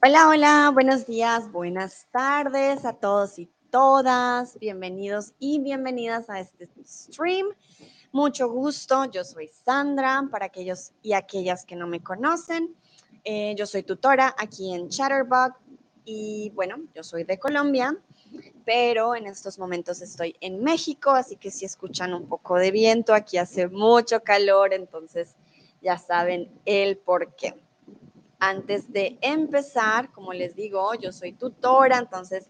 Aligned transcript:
Hola, 0.00 0.28
hola, 0.28 0.70
buenos 0.72 1.08
días, 1.08 1.50
buenas 1.50 2.06
tardes 2.12 2.84
a 2.84 2.92
todos 2.92 3.36
y 3.40 3.50
todas. 3.68 4.56
Bienvenidos 4.60 5.32
y 5.40 5.58
bienvenidas 5.58 6.30
a 6.30 6.38
este 6.38 6.68
stream. 6.86 7.48
Mucho 8.12 8.48
gusto, 8.48 9.06
yo 9.06 9.24
soy 9.24 9.48
Sandra, 9.48 10.22
para 10.30 10.46
aquellos 10.46 10.92
y 11.02 11.14
aquellas 11.14 11.66
que 11.66 11.74
no 11.74 11.88
me 11.88 12.00
conocen. 12.00 12.76
Eh, 13.24 13.56
yo 13.58 13.66
soy 13.66 13.82
tutora 13.82 14.36
aquí 14.38 14.72
en 14.72 14.88
Chatterbug 14.88 15.54
y 16.04 16.52
bueno, 16.54 16.76
yo 16.94 17.02
soy 17.02 17.24
de 17.24 17.36
Colombia, 17.36 17.96
pero 18.64 19.16
en 19.16 19.26
estos 19.26 19.58
momentos 19.58 20.00
estoy 20.00 20.36
en 20.40 20.62
México, 20.62 21.10
así 21.10 21.34
que 21.34 21.50
si 21.50 21.64
escuchan 21.64 22.14
un 22.14 22.28
poco 22.28 22.54
de 22.54 22.70
viento, 22.70 23.14
aquí 23.14 23.36
hace 23.36 23.66
mucho 23.66 24.20
calor, 24.20 24.72
entonces 24.74 25.34
ya 25.82 25.98
saben 25.98 26.52
el 26.66 26.98
por 26.98 27.34
qué. 27.34 27.56
Antes 28.40 28.92
de 28.92 29.18
empezar, 29.20 30.12
como 30.12 30.32
les 30.32 30.54
digo, 30.54 30.94
yo 30.94 31.12
soy 31.12 31.32
tutora, 31.32 31.98
entonces 31.98 32.48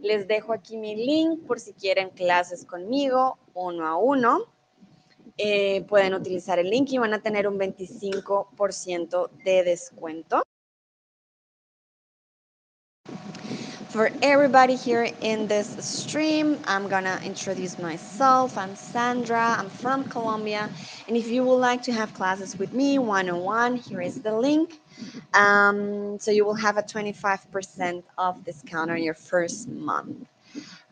les 0.00 0.26
dejo 0.26 0.52
aquí 0.52 0.76
mi 0.76 0.96
link 0.96 1.46
por 1.46 1.60
si 1.60 1.72
quieren 1.74 2.10
clases 2.10 2.64
conmigo 2.64 3.38
uno 3.54 3.86
a 3.86 3.96
uno. 3.96 4.46
Eh, 5.36 5.82
pueden 5.82 6.14
utilizar 6.14 6.58
el 6.58 6.68
link 6.68 6.90
y 6.90 6.98
van 6.98 7.14
a 7.14 7.22
tener 7.22 7.46
un 7.46 7.56
25% 7.56 9.30
de 9.44 9.62
descuento. 9.62 10.42
For 13.90 14.10
everybody 14.20 14.76
here 14.76 15.10
in 15.22 15.46
this 15.46 15.68
stream, 15.80 16.58
I'm 16.66 16.88
gonna 16.88 17.20
introduce 17.24 17.78
myself. 17.78 18.58
I'm 18.58 18.76
Sandra, 18.76 19.56
I'm 19.58 19.70
from 19.70 20.04
Colombia. 20.04 20.68
And 21.06 21.16
if 21.16 21.28
you 21.28 21.42
would 21.44 21.60
like 21.60 21.82
to 21.84 21.92
have 21.92 22.12
classes 22.12 22.58
with 22.58 22.72
me 22.72 22.98
one-on-one, 22.98 23.76
here 23.76 24.02
is 24.02 24.20
the 24.20 24.36
link. 24.36 24.80
Um, 25.34 26.18
so 26.18 26.30
you 26.30 26.44
will 26.44 26.54
have 26.54 26.78
a 26.78 26.82
25% 26.82 28.02
off 28.16 28.42
discount 28.44 28.90
on 28.90 29.02
your 29.02 29.14
first 29.14 29.68
month. 29.68 30.26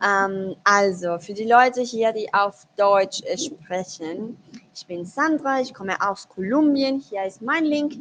Ähm, 0.02 0.56
also, 0.64 1.18
für 1.18 1.32
die 1.32 1.44
Leute 1.44 1.80
hier, 1.80 2.12
die 2.12 2.32
auf 2.34 2.66
Deutsch 2.76 3.22
sprechen, 3.36 4.36
ich 4.74 4.86
bin 4.86 5.06
Sandra, 5.06 5.60
ich 5.60 5.72
komme 5.72 5.96
aus 6.00 6.28
Kolumbien. 6.28 7.00
Hier 7.00 7.24
ist 7.24 7.40
mein 7.40 7.64
Link. 7.64 7.94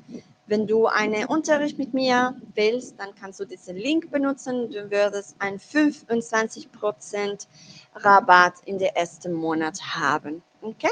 Wenn 0.48 0.68
du 0.68 0.86
einen 0.86 1.26
Unterricht 1.26 1.80
mit 1.80 1.94
mir 1.94 2.36
willst, 2.54 3.00
dann 3.00 3.16
kannst 3.16 3.40
du 3.40 3.46
diesen 3.46 3.78
Link 3.78 4.12
benutzen. 4.12 4.70
Du 4.70 4.92
würdest 4.92 5.36
einen 5.40 5.58
25% 5.58 7.48
Rabatt 7.96 8.54
in 8.66 8.78
den 8.78 8.94
ersten 8.94 9.34
Monat 9.34 9.82
haben. 9.96 10.44
Okay? 10.62 10.92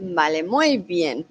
Vale, 0.00 0.44
muy 0.44 0.78
bien. 0.78 1.26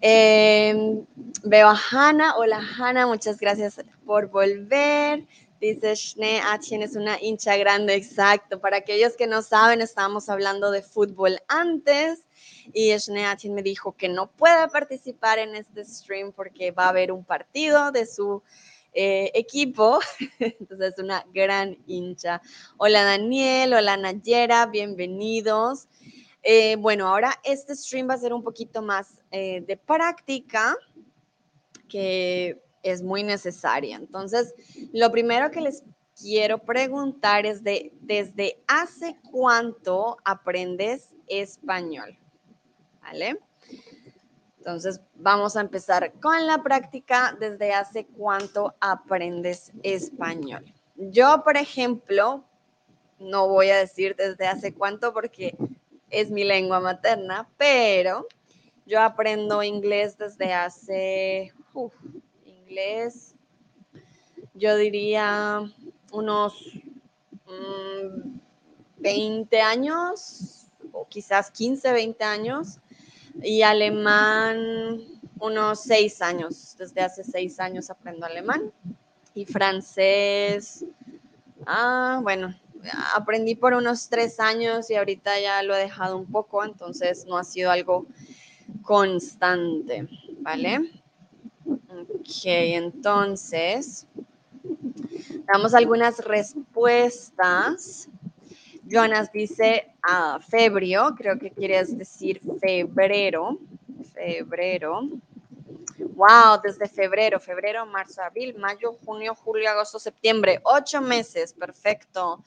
Eh, 0.00 1.04
veo 1.44 1.68
a 1.68 1.78
Hanna. 1.90 2.36
Hola, 2.36 2.60
Hanna, 2.76 3.06
muchas 3.06 3.38
gracias 3.38 3.80
por 4.04 4.28
volver. 4.28 5.24
Dice 5.60 5.94
Schnee, 5.94 6.40
ah, 6.42 6.58
tienes 6.58 6.96
una 6.96 7.16
hincha 7.22 7.56
grande, 7.56 7.94
exacto. 7.94 8.58
Para 8.60 8.78
aquellos 8.78 9.16
que 9.16 9.28
no 9.28 9.40
saben, 9.40 9.80
estábamos 9.80 10.28
hablando 10.28 10.72
de 10.72 10.82
fútbol 10.82 11.38
antes 11.46 12.24
y 12.72 12.90
Schnee 12.98 13.24
me 13.50 13.62
dijo 13.62 13.92
que 13.92 14.08
no 14.08 14.28
puede 14.32 14.66
participar 14.66 15.38
en 15.38 15.54
este 15.54 15.84
stream 15.84 16.32
porque 16.32 16.72
va 16.72 16.86
a 16.86 16.88
haber 16.88 17.12
un 17.12 17.24
partido 17.24 17.92
de 17.92 18.06
su 18.06 18.42
eh, 18.94 19.30
equipo. 19.34 20.00
Entonces, 20.40 20.94
una 20.98 21.24
gran 21.32 21.78
hincha. 21.86 22.42
Hola 22.78 23.04
Daniel, 23.04 23.74
hola 23.74 23.96
Nayera, 23.96 24.66
bienvenidos. 24.66 25.86
Eh, 26.42 26.76
bueno, 26.76 27.06
ahora 27.06 27.38
este 27.44 27.76
stream 27.76 28.08
va 28.08 28.14
a 28.14 28.18
ser 28.18 28.32
un 28.32 28.42
poquito 28.42 28.82
más 28.82 29.20
eh, 29.30 29.62
de 29.66 29.76
práctica, 29.76 30.76
que 31.88 32.60
es 32.82 33.02
muy 33.02 33.22
necesaria. 33.22 33.96
Entonces, 33.96 34.54
lo 34.92 35.12
primero 35.12 35.50
que 35.50 35.60
les 35.60 35.84
quiero 36.20 36.58
preguntar 36.58 37.46
es 37.46 37.62
de 37.62 37.92
desde 38.00 38.60
hace 38.66 39.16
cuánto 39.30 40.16
aprendes 40.24 41.08
español, 41.28 42.18
¿vale? 43.00 43.38
Entonces, 44.58 45.00
vamos 45.14 45.56
a 45.56 45.60
empezar 45.60 46.12
con 46.20 46.46
la 46.46 46.62
práctica. 46.62 47.36
¿Desde 47.38 47.72
hace 47.72 48.06
cuánto 48.06 48.74
aprendes 48.80 49.72
español? 49.82 50.64
Yo, 50.96 51.42
por 51.42 51.56
ejemplo, 51.56 52.44
no 53.18 53.48
voy 53.48 53.70
a 53.70 53.78
decir 53.78 54.14
desde 54.16 54.46
hace 54.46 54.72
cuánto 54.72 55.12
porque 55.12 55.56
es 56.12 56.30
mi 56.30 56.44
lengua 56.44 56.78
materna, 56.78 57.48
pero 57.56 58.28
yo 58.86 59.00
aprendo 59.00 59.62
inglés 59.62 60.16
desde 60.18 60.52
hace, 60.52 61.52
inglés, 62.44 63.34
yo 64.54 64.76
diría 64.76 65.62
unos 66.12 66.78
20 68.98 69.56
mm, 69.56 69.64
años, 69.64 70.66
o 70.92 71.08
quizás 71.08 71.50
15, 71.50 71.92
20 71.92 72.22
años, 72.24 72.78
y 73.42 73.62
alemán 73.62 75.00
unos 75.40 75.80
6 75.80 76.20
años, 76.20 76.76
desde 76.78 77.00
hace 77.00 77.24
6 77.24 77.58
años 77.58 77.88
aprendo 77.88 78.26
alemán, 78.26 78.70
y 79.34 79.46
francés, 79.46 80.84
ah, 81.66 82.20
bueno, 82.22 82.54
aprendí 83.14 83.54
por 83.54 83.74
unos 83.74 84.08
tres 84.08 84.40
años 84.40 84.90
y 84.90 84.96
ahorita 84.96 85.40
ya 85.40 85.62
lo 85.62 85.74
he 85.74 85.78
dejado 85.80 86.16
un 86.16 86.26
poco, 86.26 86.64
entonces 86.64 87.24
no 87.26 87.36
ha 87.38 87.44
sido 87.44 87.70
algo 87.70 88.06
constante, 88.82 90.08
¿vale? 90.40 90.90
Ok, 91.66 92.44
entonces, 92.44 94.06
damos 95.46 95.74
algunas 95.74 96.24
respuestas. 96.24 98.08
Jonas 98.84 99.30
dice 99.32 99.86
a 100.02 100.40
febrero, 100.40 101.14
creo 101.16 101.38
que 101.38 101.50
quieres 101.50 101.96
decir 101.96 102.40
febrero, 102.60 103.58
febrero. 104.12 105.08
Wow, 106.14 106.60
desde 106.62 106.88
febrero, 106.88 107.40
febrero, 107.40 107.86
marzo, 107.86 108.22
abril, 108.22 108.54
mayo, 108.58 108.98
junio, 109.04 109.34
julio, 109.34 109.70
agosto, 109.70 109.98
septiembre, 109.98 110.60
ocho 110.62 111.00
meses, 111.00 111.54
perfecto. 111.54 112.44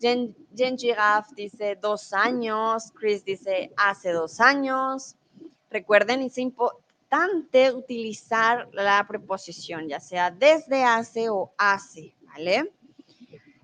Jen, 0.00 0.34
Giraffe 0.78 1.34
dice 1.34 1.76
dos 1.76 2.14
años, 2.14 2.90
Chris 2.92 3.22
dice 3.22 3.70
hace 3.76 4.12
dos 4.12 4.40
años. 4.40 5.16
Recuerden, 5.68 6.22
es 6.22 6.38
importante 6.38 7.70
utilizar 7.72 8.68
la 8.72 9.06
preposición, 9.06 9.88
ya 9.88 10.00
sea 10.00 10.30
desde 10.30 10.82
hace 10.82 11.28
o 11.28 11.52
hace, 11.58 12.14
¿vale? 12.22 12.72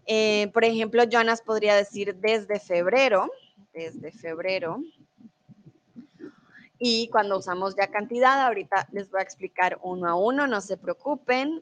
Eh, 0.04 0.50
por 0.52 0.64
ejemplo, 0.64 1.04
Jonas 1.04 1.40
podría 1.40 1.74
decir 1.74 2.14
desde 2.16 2.60
febrero, 2.60 3.30
desde 3.72 4.12
febrero. 4.12 4.82
Y 6.78 7.08
cuando 7.08 7.38
usamos 7.38 7.74
ya 7.76 7.88
cantidad, 7.88 8.46
ahorita 8.46 8.88
les 8.92 9.10
voy 9.10 9.20
a 9.20 9.24
explicar 9.24 9.78
uno 9.82 10.08
a 10.08 10.14
uno, 10.14 10.46
no 10.46 10.60
se 10.60 10.76
preocupen. 10.76 11.60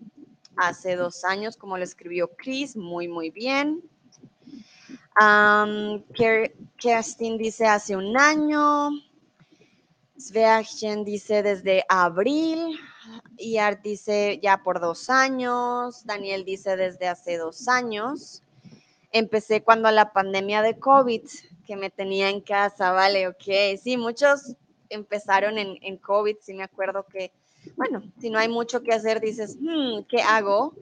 Hace 0.56 0.96
dos 0.96 1.24
años, 1.24 1.56
como 1.56 1.76
lo 1.76 1.84
escribió 1.84 2.30
Chris, 2.36 2.76
muy, 2.76 3.08
muy 3.08 3.30
bien. 3.30 3.82
Um, 5.20 6.02
Kerstin 6.76 7.38
dice 7.38 7.66
hace 7.66 7.96
un 7.96 8.16
año. 8.18 8.90
Sveachen 10.18 11.04
dice 11.04 11.42
desde 11.42 11.84
abril. 11.88 12.78
Iart 13.38 13.82
dice 13.82 14.38
ya 14.42 14.62
por 14.62 14.80
dos 14.80 15.08
años. 15.08 16.04
Daniel 16.04 16.44
dice 16.44 16.76
desde 16.76 17.08
hace 17.08 17.38
dos 17.38 17.68
años. 17.68 18.42
Empecé 19.12 19.62
cuando 19.62 19.90
la 19.90 20.12
pandemia 20.12 20.60
de 20.62 20.78
COVID, 20.78 21.22
que 21.66 21.76
me 21.76 21.90
tenía 21.90 22.28
en 22.28 22.40
casa, 22.40 22.92
vale, 22.92 23.28
ok. 23.28 23.78
Sí, 23.82 23.96
muchos 23.96 24.56
empezaron 24.90 25.58
en, 25.58 25.96
COVID, 25.98 26.36
sí 26.40 26.54
me 26.54 26.62
acuerdo 26.62 27.04
que, 27.06 27.32
bueno, 27.76 28.02
si 28.20 28.30
no 28.30 28.38
hay 28.38 28.48
mucho 28.48 28.82
que 28.82 28.92
hacer, 28.92 29.20
dices, 29.20 29.56
hmm, 29.60 30.02
¿qué 30.08 30.22
hago? 30.22 30.74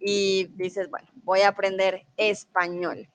Y 0.00 0.44
dices, 0.56 0.90
bueno, 0.90 1.08
voy 1.24 1.40
a 1.40 1.48
aprender 1.48 2.04
español. 2.16 3.08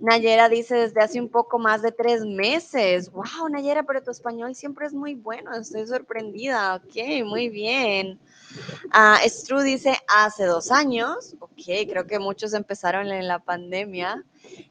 Nayera 0.00 0.48
dice 0.48 0.74
desde 0.74 1.00
hace 1.00 1.20
un 1.20 1.28
poco 1.28 1.60
más 1.60 1.80
de 1.80 1.92
tres 1.92 2.24
meses. 2.24 3.10
Wow, 3.12 3.48
Nayera, 3.48 3.84
pero 3.84 4.02
tu 4.02 4.10
español 4.10 4.54
siempre 4.56 4.86
es 4.86 4.92
muy 4.92 5.14
bueno. 5.14 5.54
Estoy 5.54 5.86
sorprendida. 5.86 6.74
Ok, 6.74 7.24
muy 7.24 7.48
bien. 7.48 8.18
Uh, 8.86 9.28
Stru 9.28 9.60
dice 9.60 9.96
hace 10.08 10.44
dos 10.46 10.72
años. 10.72 11.36
Ok, 11.38 11.86
creo 11.88 12.06
que 12.06 12.18
muchos 12.18 12.52
empezaron 12.52 13.08
en 13.12 13.28
la 13.28 13.38
pandemia. 13.38 14.24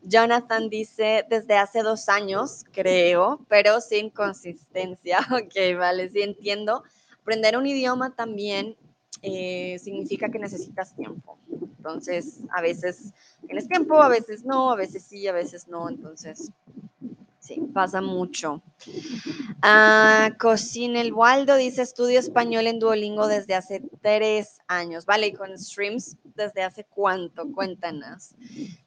Jonathan 0.03 0.69
dice 0.69 1.25
desde 1.29 1.57
hace 1.57 1.83
dos 1.83 2.09
años, 2.09 2.65
creo, 2.71 3.45
pero 3.47 3.81
sin 3.81 4.09
consistencia. 4.09 5.19
Ok, 5.31 5.77
vale, 5.77 6.09
sí 6.09 6.21
entiendo. 6.21 6.83
Aprender 7.21 7.57
un 7.57 7.67
idioma 7.67 8.15
también 8.15 8.75
eh, 9.21 9.79
significa 9.79 10.29
que 10.29 10.39
necesitas 10.39 10.95
tiempo. 10.95 11.37
Entonces, 11.77 12.39
a 12.51 12.61
veces 12.61 13.13
tienes 13.45 13.67
tiempo, 13.67 14.01
a 14.01 14.09
veces 14.09 14.43
no, 14.43 14.71
a 14.71 14.75
veces 14.75 15.03
sí, 15.03 15.27
a 15.27 15.33
veces 15.33 15.67
no. 15.67 15.89
Entonces, 15.89 16.51
Sí, 17.41 17.59
pasa 17.73 18.01
mucho. 18.01 18.61
Ah, 19.63 20.29
el 20.39 21.13
Waldo 21.13 21.55
dice, 21.55 21.81
estudio 21.81 22.19
español 22.19 22.67
en 22.67 22.77
Duolingo 22.77 23.27
desde 23.27 23.55
hace 23.55 23.81
tres 23.99 24.59
años, 24.67 25.05
¿vale? 25.05 25.27
Y 25.27 25.33
con 25.33 25.57
streams, 25.57 26.17
¿desde 26.35 26.61
hace 26.61 26.83
cuánto? 26.83 27.51
Cuéntanos. 27.51 28.35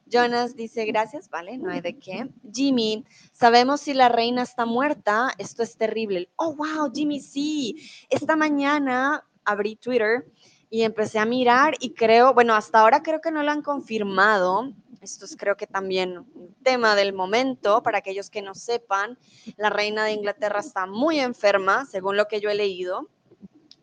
Jonas 0.05 0.55
dice, 0.55 0.85
gracias, 0.85 1.29
¿vale? 1.29 1.57
No 1.57 1.71
hay 1.71 1.81
de 1.81 1.97
qué. 1.97 2.29
Jimmy, 2.53 3.05
sabemos 3.33 3.81
si 3.81 3.93
la 3.93 4.09
reina 4.09 4.43
está 4.43 4.65
muerta, 4.65 5.31
esto 5.37 5.63
es 5.63 5.77
terrible. 5.77 6.29
Oh, 6.35 6.55
wow, 6.55 6.91
Jimmy, 6.93 7.19
sí. 7.19 7.89
Esta 8.09 8.35
mañana 8.35 9.25
abrí 9.43 9.75
Twitter 9.75 10.25
y 10.69 10.83
empecé 10.83 11.19
a 11.19 11.25
mirar 11.25 11.75
y 11.79 11.93
creo, 11.93 12.33
bueno, 12.33 12.53
hasta 12.53 12.81
ahora 12.81 13.01
creo 13.01 13.21
que 13.21 13.31
no 13.31 13.43
lo 13.43 13.51
han 13.51 13.61
confirmado. 13.61 14.73
Esto 15.01 15.25
es 15.25 15.35
creo 15.37 15.55
que 15.55 15.67
también 15.67 16.17
un 16.17 16.55
tema 16.63 16.95
del 16.95 17.13
momento 17.13 17.81
para 17.83 17.99
aquellos 17.99 18.29
que 18.29 18.41
no 18.41 18.55
sepan. 18.55 19.17
La 19.57 19.69
reina 19.69 20.05
de 20.05 20.13
Inglaterra 20.13 20.59
está 20.59 20.85
muy 20.85 21.19
enferma, 21.19 21.85
según 21.85 22.17
lo 22.17 22.27
que 22.27 22.41
yo 22.41 22.49
he 22.49 22.55
leído, 22.55 23.09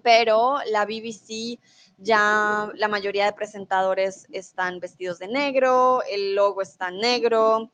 pero 0.02 0.58
la 0.70 0.84
BBC 0.84 1.58
ya 2.02 2.70
la 2.75 2.88
mayoría 2.88 3.26
de 3.26 3.32
presentadores 3.32 4.26
están 4.32 4.81
vestidos 4.81 5.19
de 5.19 5.28
negro, 5.28 6.02
el 6.08 6.34
logo 6.34 6.62
está 6.62 6.90
negro. 6.90 7.70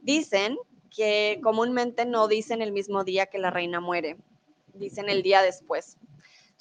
Dicen 0.00 0.56
que 0.90 1.40
comúnmente 1.42 2.04
no 2.04 2.28
dicen 2.28 2.62
el 2.62 2.72
mismo 2.72 3.04
día 3.04 3.26
que 3.26 3.38
la 3.38 3.50
reina 3.50 3.80
muere, 3.80 4.16
dicen 4.74 5.08
el 5.08 5.22
día 5.22 5.42
después. 5.42 5.96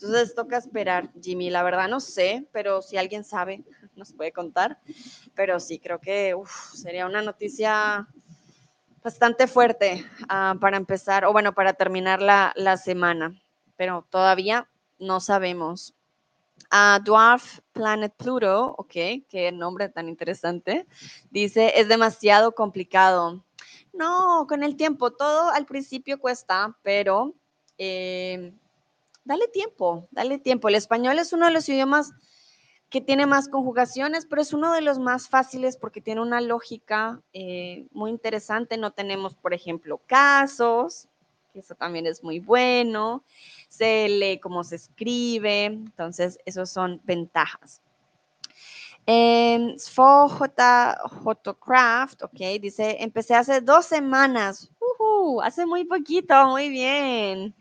Entonces 0.01 0.33
toca 0.33 0.57
esperar, 0.57 1.11
Jimmy. 1.21 1.51
La 1.51 1.61
verdad 1.61 1.87
no 1.87 1.99
sé, 1.99 2.47
pero 2.51 2.81
si 2.81 2.97
alguien 2.97 3.23
sabe, 3.23 3.63
nos 3.95 4.13
puede 4.13 4.31
contar. 4.31 4.79
Pero 5.35 5.59
sí, 5.59 5.77
creo 5.77 5.99
que 5.99 6.35
sería 6.73 7.05
una 7.05 7.21
noticia 7.21 8.07
bastante 9.03 9.45
fuerte 9.45 10.03
uh, 10.23 10.57
para 10.57 10.77
empezar, 10.77 11.25
o 11.25 11.31
bueno, 11.31 11.53
para 11.53 11.73
terminar 11.73 12.19
la, 12.21 12.51
la 12.55 12.77
semana. 12.77 13.39
Pero 13.75 14.07
todavía 14.09 14.67
no 14.97 15.19
sabemos. 15.19 15.93
Uh, 16.71 17.03
Dwarf 17.03 17.59
Planet 17.73 18.13
Pluto, 18.15 18.75
ok, 18.77 18.93
qué 19.27 19.51
nombre 19.53 19.89
tan 19.89 20.07
interesante. 20.07 20.87
Dice, 21.29 21.73
es 21.75 21.87
demasiado 21.87 22.53
complicado. 22.53 23.43
No, 23.93 24.45
con 24.47 24.63
el 24.63 24.75
tiempo, 24.75 25.11
todo 25.11 25.49
al 25.51 25.65
principio 25.65 26.19
cuesta, 26.19 26.77
pero 26.81 27.35
eh, 27.77 28.53
dale 29.25 29.47
tiempo, 29.47 30.07
dale 30.11 30.37
tiempo. 30.37 30.69
El 30.69 30.75
español 30.75 31.19
es 31.19 31.33
uno 31.33 31.47
de 31.47 31.51
los 31.51 31.67
idiomas 31.67 32.13
que 32.89 33.01
tiene 33.01 33.25
más 33.25 33.47
conjugaciones, 33.47 34.25
pero 34.25 34.41
es 34.41 34.53
uno 34.53 34.73
de 34.73 34.81
los 34.81 34.99
más 34.99 35.29
fáciles 35.29 35.77
porque 35.77 36.01
tiene 36.01 36.21
una 36.21 36.41
lógica 36.41 37.21
eh, 37.33 37.87
muy 37.91 38.11
interesante. 38.11 38.77
No 38.77 38.91
tenemos, 38.91 39.33
por 39.35 39.53
ejemplo, 39.53 40.01
casos, 40.05 41.07
eso 41.53 41.75
también 41.75 42.07
es 42.07 42.23
muy 42.23 42.39
bueno. 42.39 43.23
Se 43.69 44.09
lee 44.09 44.39
cómo 44.39 44.63
se 44.63 44.75
escribe, 44.75 45.65
entonces 45.65 46.39
esos 46.45 46.69
son 46.69 47.01
ventajas. 47.03 47.81
Eh, 49.07 49.75
Craft, 51.59 52.23
ok, 52.23 52.39
dice, 52.61 52.97
empecé 52.99 53.35
hace 53.35 53.61
dos 53.61 53.85
semanas, 53.85 54.69
hace 55.43 55.65
muy 55.65 55.85
poquito, 55.85 56.47
muy 56.47 56.69
bien. 56.69 57.55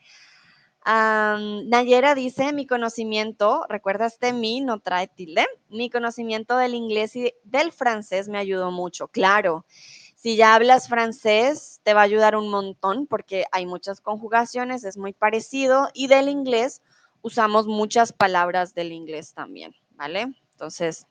Nayera 0.85 2.15
dice, 2.15 2.53
mi 2.53 2.67
conocimiento, 2.67 3.67
recuerda 3.69 4.07
este 4.07 4.33
mi, 4.33 4.61
no 4.61 4.81
trae 4.81 5.09
tilde, 5.09 5.47
mi 5.69 5.91
conocimiento 5.91 6.57
del 6.57 6.75
inglés 6.75 7.15
y 7.17 7.33
del 7.45 7.73
francés 7.73 8.29
me 8.29 8.39
ayudó 8.39 8.71
mucho, 8.71 9.09
claro. 9.09 9.65
Si 10.22 10.37
ya 10.37 10.55
hablas 10.55 10.87
francés, 10.87 11.81
te 11.82 11.94
va 11.94 12.02
a 12.02 12.05
ayudar 12.05 12.37
un 12.37 12.50
montón 12.50 13.06
porque 13.06 13.46
hay 13.52 13.64
muchas 13.64 14.02
conjugaciones, 14.02 14.84
es 14.84 14.99
muy 14.99 15.14
parecido 15.14 15.88
y 15.94 16.08
del 16.08 16.28
inglés 16.28 16.82
usamos 17.22 17.67
muchas 17.67 18.12
palabras 18.12 18.75
del 18.75 18.93
inglés 18.93 19.32
también, 19.32 19.75
¿vale? 19.93 20.31
Entonces, 20.52 21.06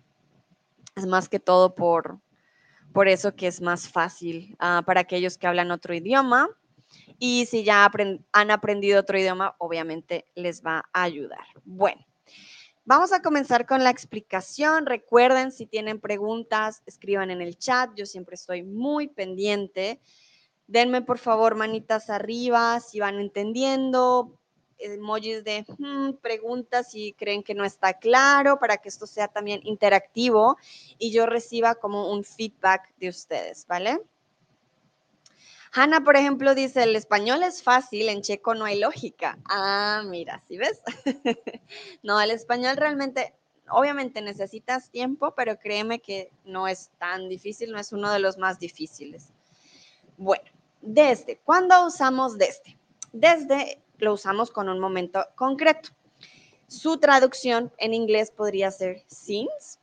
es 0.95 1.07
más 1.07 1.27
que 1.27 1.39
todo 1.39 1.73
por, 1.73 2.19
por 2.94 3.07
eso 3.07 3.35
que 3.35 3.47
es 3.47 3.61
más 3.61 3.89
fácil 3.89 4.56
ah, 4.59 4.83
para 4.85 5.01
aquellos 5.01 5.39
que 5.39 5.47
hablan 5.47 5.71
otro 5.71 5.95
idioma 5.95 6.47
y 7.17 7.47
si 7.47 7.63
ya 7.63 7.91
han 8.31 8.51
aprendido 8.51 9.00
otro 9.00 9.17
idioma, 9.17 9.56
obviamente 9.57 10.25
les 10.35 10.63
va 10.63 10.85
a 10.94 11.01
ayudar. 11.01 11.47
Bueno, 11.65 12.06
vamos 12.89 13.13
a 13.13 13.21
comenzar 13.21 13.68
con 13.68 13.83
la 13.83 13.91
explicación. 13.91 14.88
Recuerden, 14.88 15.51
si 15.51 15.68
tienen 15.68 16.00
preguntas, 16.00 16.81
escriban 16.88 17.30
en 17.30 17.39
el 17.39 17.56
chat. 17.56 17.91
Yo 17.95 18.07
siempre 18.07 18.33
estoy 18.33 18.63
muy 18.63 19.07
pendiente. 19.07 20.01
Denme 20.65 21.03
por 21.03 21.19
favor 21.19 21.53
manitas 21.53 22.09
arriba 22.09 22.80
si 22.80 23.00
van 23.00 23.19
entendiendo, 23.19 24.39
emojis 24.80 25.44
de 25.44 25.65
hmm, 25.77 26.13
preguntas 26.19 26.89
si 26.89 27.13
creen 27.13 27.44
que 27.44 27.53
no 27.53 27.63
está 27.63 27.94
claro 27.94 28.57
para 28.57 28.77
que 28.77 28.89
esto 28.89 29.06
sea 29.06 29.27
también 29.27 29.62
interactivo 29.65 30.57
y 30.97 31.12
yo 31.12 31.27
reciba 31.27 31.75
como 31.75 32.12
un 32.12 32.24
feedback 32.24 32.92
de 32.97 33.09
ustedes, 33.09 33.68
¿vale? 33.68 34.00
Hanna, 35.71 36.04
por 36.04 36.16
ejemplo, 36.16 36.56
dice, 36.56 36.83
el 36.83 36.95
español 36.95 37.44
es 37.44 37.62
fácil, 37.62 38.10
en 38.10 38.21
checo 38.21 38.56
no 38.56 38.66
hay 38.66 38.80
lógica. 38.80 39.38
Ah, 39.45 40.04
mira, 40.06 40.44
¿sí 40.48 40.57
ves? 40.57 40.81
no, 42.04 42.19
el 42.19 42.31
español 42.31 42.75
realmente, 42.75 43.36
obviamente 43.69 44.21
necesitas 44.21 44.89
tiempo, 44.89 45.33
pero 45.36 45.60
créeme 45.60 46.00
que 46.00 46.31
no 46.44 46.68
es 46.68 46.89
tan 46.98 47.30
difícil, 47.30 47.71
no 47.71 47.80
es 47.80 47.92
uno 47.92 48.12
de 48.12 48.19
los 48.19 48.38
más 48.38 48.60
difíciles. 48.60 49.27
Bueno, 50.18 50.50
desde, 50.81 51.38
¿cuándo 51.38 51.86
usamos 51.86 52.38
desde? 52.38 52.77
Desde 53.12 53.81
lo 53.98 54.13
usamos 54.13 54.50
con 54.50 54.69
un 54.69 54.80
momento 54.80 55.25
concreto. 55.36 55.89
Su 56.68 56.98
traducción 56.98 57.71
en 57.77 57.94
inglés 57.94 58.31
podría 58.31 58.71
ser 58.71 59.04
since, 59.07 59.80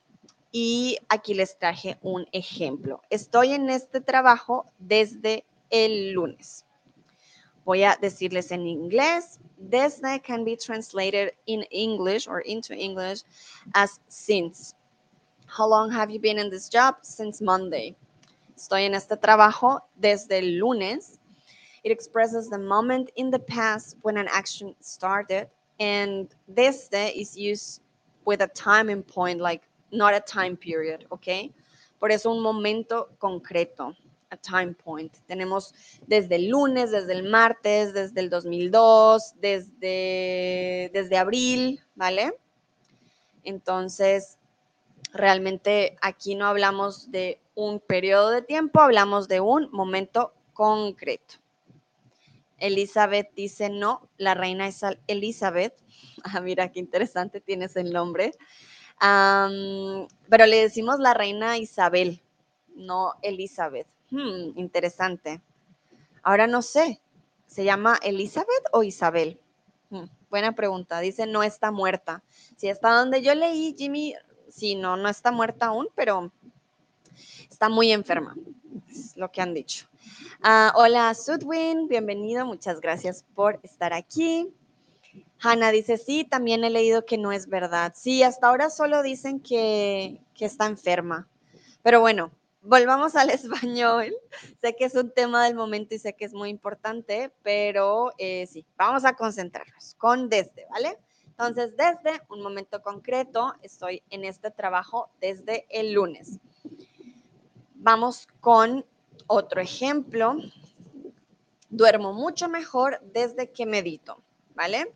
y 0.59 0.97
aquí 1.11 1.35
les 1.35 1.59
traje 1.59 1.99
un 2.01 2.27
ejemplo. 2.33 3.03
Estoy 3.11 3.53
en 3.53 3.69
este 3.69 4.01
trabajo 4.01 4.73
desde 4.79 5.45
el 5.71 6.13
lunes. 6.13 6.65
Voy 7.65 7.83
a 7.83 7.97
decirles 8.01 8.53
en 8.53 8.67
inglés. 8.67 9.41
Desde 9.59 10.23
can 10.23 10.45
be 10.45 10.57
translated 10.57 11.33
in 11.47 11.63
English 11.71 12.29
or 12.29 12.41
into 12.41 12.75
English 12.75 13.23
as 13.75 13.99
since. 14.09 14.75
How 15.47 15.67
long 15.67 15.91
have 15.91 16.11
you 16.11 16.21
been 16.21 16.39
in 16.39 16.51
this 16.51 16.69
job? 16.69 16.97
Since 17.03 17.43
Monday. 17.43 17.97
Estoy 18.57 18.85
en 18.87 18.95
este 18.95 19.17
trabajo 19.17 19.81
desde 20.01 20.39
el 20.39 20.59
lunes. 20.61 21.19
It 21.83 21.91
expresses 21.91 22.49
the 22.49 22.59
moment 22.59 23.11
in 23.17 23.31
the 23.31 23.39
past 23.39 23.97
when 24.03 24.17
an 24.17 24.29
action 24.29 24.75
started. 24.81 25.49
And 25.81 26.33
desde 26.55 27.13
is 27.15 27.37
used 27.37 27.81
with 28.25 28.43
a 28.43 28.49
timing 28.49 29.03
point, 29.03 29.41
like 29.41 29.63
not 29.91 30.15
a 30.15 30.21
time 30.21 30.57
period, 30.57 31.07
okay? 31.13 31.53
Por 31.99 32.11
eso 32.11 32.31
un 32.31 32.43
momento 32.43 33.09
concreto 33.19 33.95
a 34.31 34.37
time 34.37 34.75
point. 34.75 35.15
Tenemos 35.27 35.75
desde 36.07 36.37
el 36.37 36.49
lunes, 36.49 36.91
desde 36.91 37.13
el 37.13 37.29
martes, 37.29 37.93
desde 37.93 38.21
el 38.21 38.31
2002, 38.31 39.35
desde, 39.41 40.91
desde 40.93 41.19
abril, 41.19 41.81
¿vale? 41.95 42.33
Entonces, 43.43 44.39
realmente 45.13 45.97
aquí 46.01 46.35
no 46.35 46.47
hablamos 46.47 47.11
de 47.11 47.41
un 47.55 47.81
periodo 47.81 48.31
de 48.31 48.43
tiempo, 48.43 48.81
hablamos 48.81 49.29
de 49.29 49.41
un 49.41 49.71
momento 49.73 50.33
concreto. 50.53 51.37
Elizabeth 52.59 53.33
dice 53.35 53.69
no, 53.69 54.09
la 54.17 54.35
reina 54.35 54.69
es 54.69 54.83
Elizabeth. 55.07 55.75
Ah, 56.25 56.41
mira 56.41 56.73
qué 56.73 56.81
interesante 56.81 57.41
tienes 57.41 57.77
el 57.77 57.93
nombre. 57.93 58.33
pero 58.99 60.47
le 60.47 60.57
decimos 60.57 60.99
la 60.99 61.15
reina 61.15 61.59
Isabel, 61.59 62.21
no 62.75 63.13
Elizabeth. 63.23 63.87
Hmm, 64.11 64.57
interesante. 64.57 65.41
Ahora 66.23 66.47
no 66.47 66.63
sé, 66.63 67.01
¿se 67.47 67.65
llama 67.65 67.99
Elizabeth 68.03 68.65
o 68.73 68.83
Isabel? 68.83 69.41
Hmm, 69.91 70.05
buena 70.31 70.53
pregunta. 70.53 71.01
Dice, 71.01 71.27
no 71.27 71.43
está 71.43 71.71
muerta. 71.71 72.23
Si 72.57 72.69
está 72.69 72.91
donde 72.91 73.23
yo 73.23 73.35
leí, 73.35 73.75
Jimmy, 73.77 74.15
sí, 74.49 74.75
no, 74.75 74.97
no 74.97 75.09
está 75.09 75.33
muerta 75.33 75.67
aún, 75.67 75.89
pero 75.95 76.33
está 77.51 77.69
muy 77.69 77.93
enferma. 77.93 78.37
Es 78.91 79.17
lo 79.17 79.31
que 79.31 79.41
han 79.41 79.55
dicho. 79.55 79.87
Ah, 80.43 80.73
hola, 80.77 81.13
Sudwin, 81.15 81.89
bienvenido. 81.89 82.47
Muchas 82.47 82.81
gracias 82.81 83.25
por 83.35 83.59
estar 83.63 83.93
aquí. 83.93 84.53
Hanna 85.41 85.71
dice, 85.71 85.99
sí, 85.99 86.25
también 86.25 86.65
he 86.65 86.71
leído 86.71 87.05
que 87.05 87.19
no 87.19 87.33
es 87.33 87.49
verdad. 87.49 87.93
Sí, 87.97 88.23
hasta 88.23 88.49
ahora 88.49 88.71
solo 88.71 89.03
dicen 89.03 89.41
que, 89.41 90.21
que 90.35 90.45
está 90.45 90.67
enferma. 90.67 91.29
Pero 91.83 92.01
bueno, 92.01 92.31
volvamos 92.67 93.15
al 93.17 93.31
español. 93.31 94.15
Sé 94.61 94.77
que 94.77 94.85
es 94.85 94.95
un 94.95 95.11
tema 95.11 95.45
del 95.45 95.55
momento 95.55 95.95
y 95.95 95.99
sé 95.99 96.15
que 96.15 96.25
es 96.25 96.35
muy 96.35 96.51
importante, 96.51 97.33
pero 97.43 98.13
eh, 98.19 98.47
sí, 98.47 98.67
vamos 98.77 99.05
a 99.05 99.15
concentrarnos 99.15 99.95
con 99.95 100.29
desde, 100.29 100.67
¿vale? 100.71 100.99
Entonces, 101.29 101.77
desde 101.77 102.23
un 102.31 102.43
momento 102.43 102.83
concreto, 102.83 103.55
estoy 103.63 104.03
en 104.11 104.25
este 104.25 104.51
trabajo 104.51 105.11
desde 105.21 105.67
el 105.69 105.93
lunes. 105.93 106.39
Vamos 107.75 108.27
con 108.41 108.85
otro 109.27 109.61
ejemplo. 109.61 110.37
Duermo 111.69 112.15
mucho 112.15 112.49
mejor 112.49 113.01
desde 113.13 113.51
que 113.51 113.67
medito, 113.67 114.23
¿vale? 114.55 114.95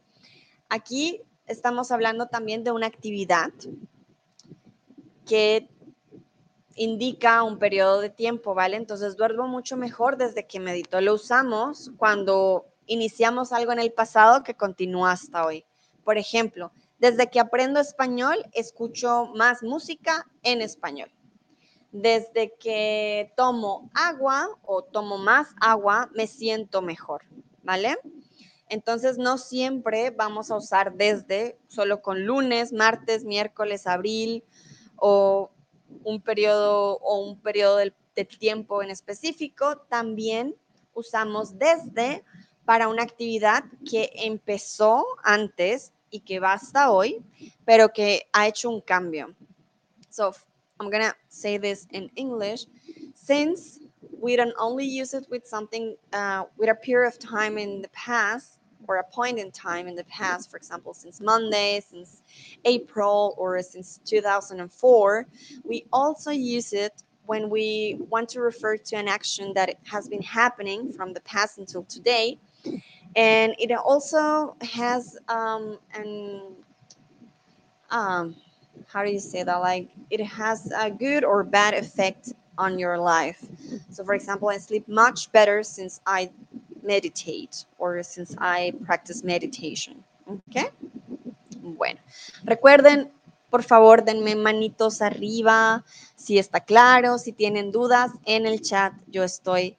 Aquí 0.70 1.20
estamos 1.46 1.90
hablando 1.90 2.26
también 2.26 2.64
de 2.64 2.70
una 2.70 2.86
actividad 2.86 3.52
que 5.26 5.68
indica 6.80 7.42
un 7.42 7.58
periodo 7.58 8.00
de 8.00 8.08
tiempo, 8.08 8.54
¿vale? 8.54 8.78
Entonces 8.78 9.14
duermo 9.14 9.46
mucho 9.46 9.76
mejor 9.76 10.16
desde 10.16 10.46
que 10.46 10.60
medito. 10.60 10.98
Lo 11.02 11.12
usamos 11.12 11.90
cuando 11.98 12.64
iniciamos 12.86 13.52
algo 13.52 13.72
en 13.72 13.80
el 13.80 13.92
pasado 13.92 14.42
que 14.42 14.54
continúa 14.54 15.12
hasta 15.12 15.44
hoy. 15.44 15.66
Por 16.04 16.16
ejemplo, 16.16 16.72
desde 16.98 17.28
que 17.28 17.38
aprendo 17.38 17.80
español, 17.80 18.46
escucho 18.52 19.26
más 19.34 19.62
música 19.62 20.26
en 20.42 20.62
español. 20.62 21.12
Desde 21.92 22.54
que 22.58 23.30
tomo 23.36 23.90
agua 23.92 24.48
o 24.62 24.82
tomo 24.82 25.18
más 25.18 25.48
agua, 25.60 26.08
me 26.14 26.26
siento 26.26 26.80
mejor, 26.80 27.24
¿vale? 27.62 27.98
Entonces 28.70 29.18
no 29.18 29.36
siempre 29.36 30.12
vamos 30.12 30.50
a 30.50 30.56
usar 30.56 30.94
desde 30.94 31.58
solo 31.68 32.00
con 32.00 32.24
lunes, 32.24 32.72
martes, 32.72 33.22
miércoles, 33.22 33.86
abril 33.86 34.44
o 34.96 35.50
un 36.04 36.20
periodo 36.20 36.98
o 36.98 37.20
un 37.20 37.40
periodo 37.40 37.76
de, 37.76 37.92
tiempo 38.38 38.82
en 38.82 38.90
específico. 38.90 39.78
También 39.88 40.54
usamos 40.92 41.58
desde 41.58 42.22
para 42.66 42.88
una 42.88 43.02
actividad 43.02 43.64
que 43.88 44.10
empezó 44.14 45.06
antes 45.24 45.92
y 46.10 46.20
que 46.20 46.38
va 46.38 46.52
hasta 46.52 46.90
hoy, 46.90 47.24
pero 47.64 47.88
que 47.88 48.28
ha 48.32 48.46
hecho 48.46 48.68
un 48.68 48.82
cambio. 48.82 49.34
So 50.10 50.34
I'm 50.78 50.90
gonna 50.90 51.16
say 51.28 51.58
this 51.58 51.86
in 51.92 52.10
English. 52.16 52.66
Since 53.14 53.80
we 54.20 54.36
don't 54.36 54.54
only 54.58 54.84
use 54.84 55.14
it 55.14 55.26
with 55.30 55.46
something 55.46 55.96
uh, 56.12 56.44
with 56.58 56.68
a 56.68 56.74
period 56.74 57.08
of 57.08 57.18
time 57.18 57.58
in 57.58 57.82
the 57.82 57.88
past, 57.88 58.59
or 58.90 58.96
a 58.96 59.04
point 59.04 59.38
in 59.38 59.52
time 59.52 59.86
in 59.86 59.94
the 59.94 60.02
past, 60.04 60.50
for 60.50 60.56
example, 60.56 60.92
since 60.92 61.20
Monday, 61.20 61.80
since 61.88 62.22
April, 62.64 63.36
or 63.38 63.62
since 63.62 64.00
2004, 64.04 65.26
we 65.62 65.84
also 65.92 66.32
use 66.32 66.72
it 66.72 67.04
when 67.26 67.48
we 67.48 67.96
want 68.10 68.28
to 68.28 68.40
refer 68.40 68.76
to 68.76 68.96
an 68.96 69.06
action 69.06 69.52
that 69.54 69.76
has 69.84 70.08
been 70.08 70.22
happening 70.22 70.92
from 70.92 71.12
the 71.12 71.20
past 71.20 71.58
until 71.58 71.84
today. 71.84 72.36
And 73.14 73.54
it 73.60 73.70
also 73.70 74.56
has 74.60 75.16
um, 75.28 75.78
an, 75.94 76.42
um, 77.90 78.34
how 78.88 79.04
do 79.04 79.12
you 79.12 79.20
say 79.20 79.44
that? 79.44 79.56
Like 79.58 79.88
it 80.10 80.20
has 80.24 80.72
a 80.76 80.90
good 80.90 81.22
or 81.22 81.44
bad 81.44 81.74
effect 81.74 82.32
on 82.58 82.76
your 82.76 82.98
life. 82.98 83.40
So, 83.90 84.02
for 84.02 84.14
example, 84.14 84.48
I 84.48 84.58
sleep 84.58 84.88
much 84.88 85.30
better 85.30 85.62
since 85.62 86.00
I 86.06 86.30
meditate 86.82 87.66
or 87.78 88.02
since 88.02 88.36
I 88.38 88.72
practice 88.84 89.24
meditation. 89.24 90.04
¿Ok? 90.26 90.72
Bueno, 91.60 92.00
recuerden, 92.44 93.12
por 93.50 93.62
favor, 93.62 94.04
denme 94.04 94.34
manitos 94.36 95.02
arriba 95.02 95.84
si 96.16 96.38
está 96.38 96.60
claro, 96.60 97.18
si 97.18 97.32
tienen 97.32 97.72
dudas 97.72 98.12
en 98.24 98.46
el 98.46 98.60
chat, 98.60 98.92
yo 99.06 99.24
estoy 99.24 99.76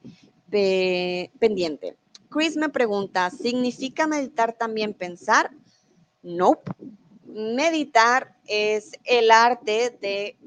pendiente. 0.50 1.96
Chris 2.30 2.56
me 2.58 2.70
pregunta, 2.70 3.30
¿significa 3.30 4.08
meditar 4.08 4.54
también 4.54 4.94
pensar? 4.94 5.52
No. 6.22 6.52
Nope. 6.52 6.72
Meditar 7.26 8.36
es 8.46 8.92
el 9.06 9.32
arte 9.32 9.98
de 10.02 10.38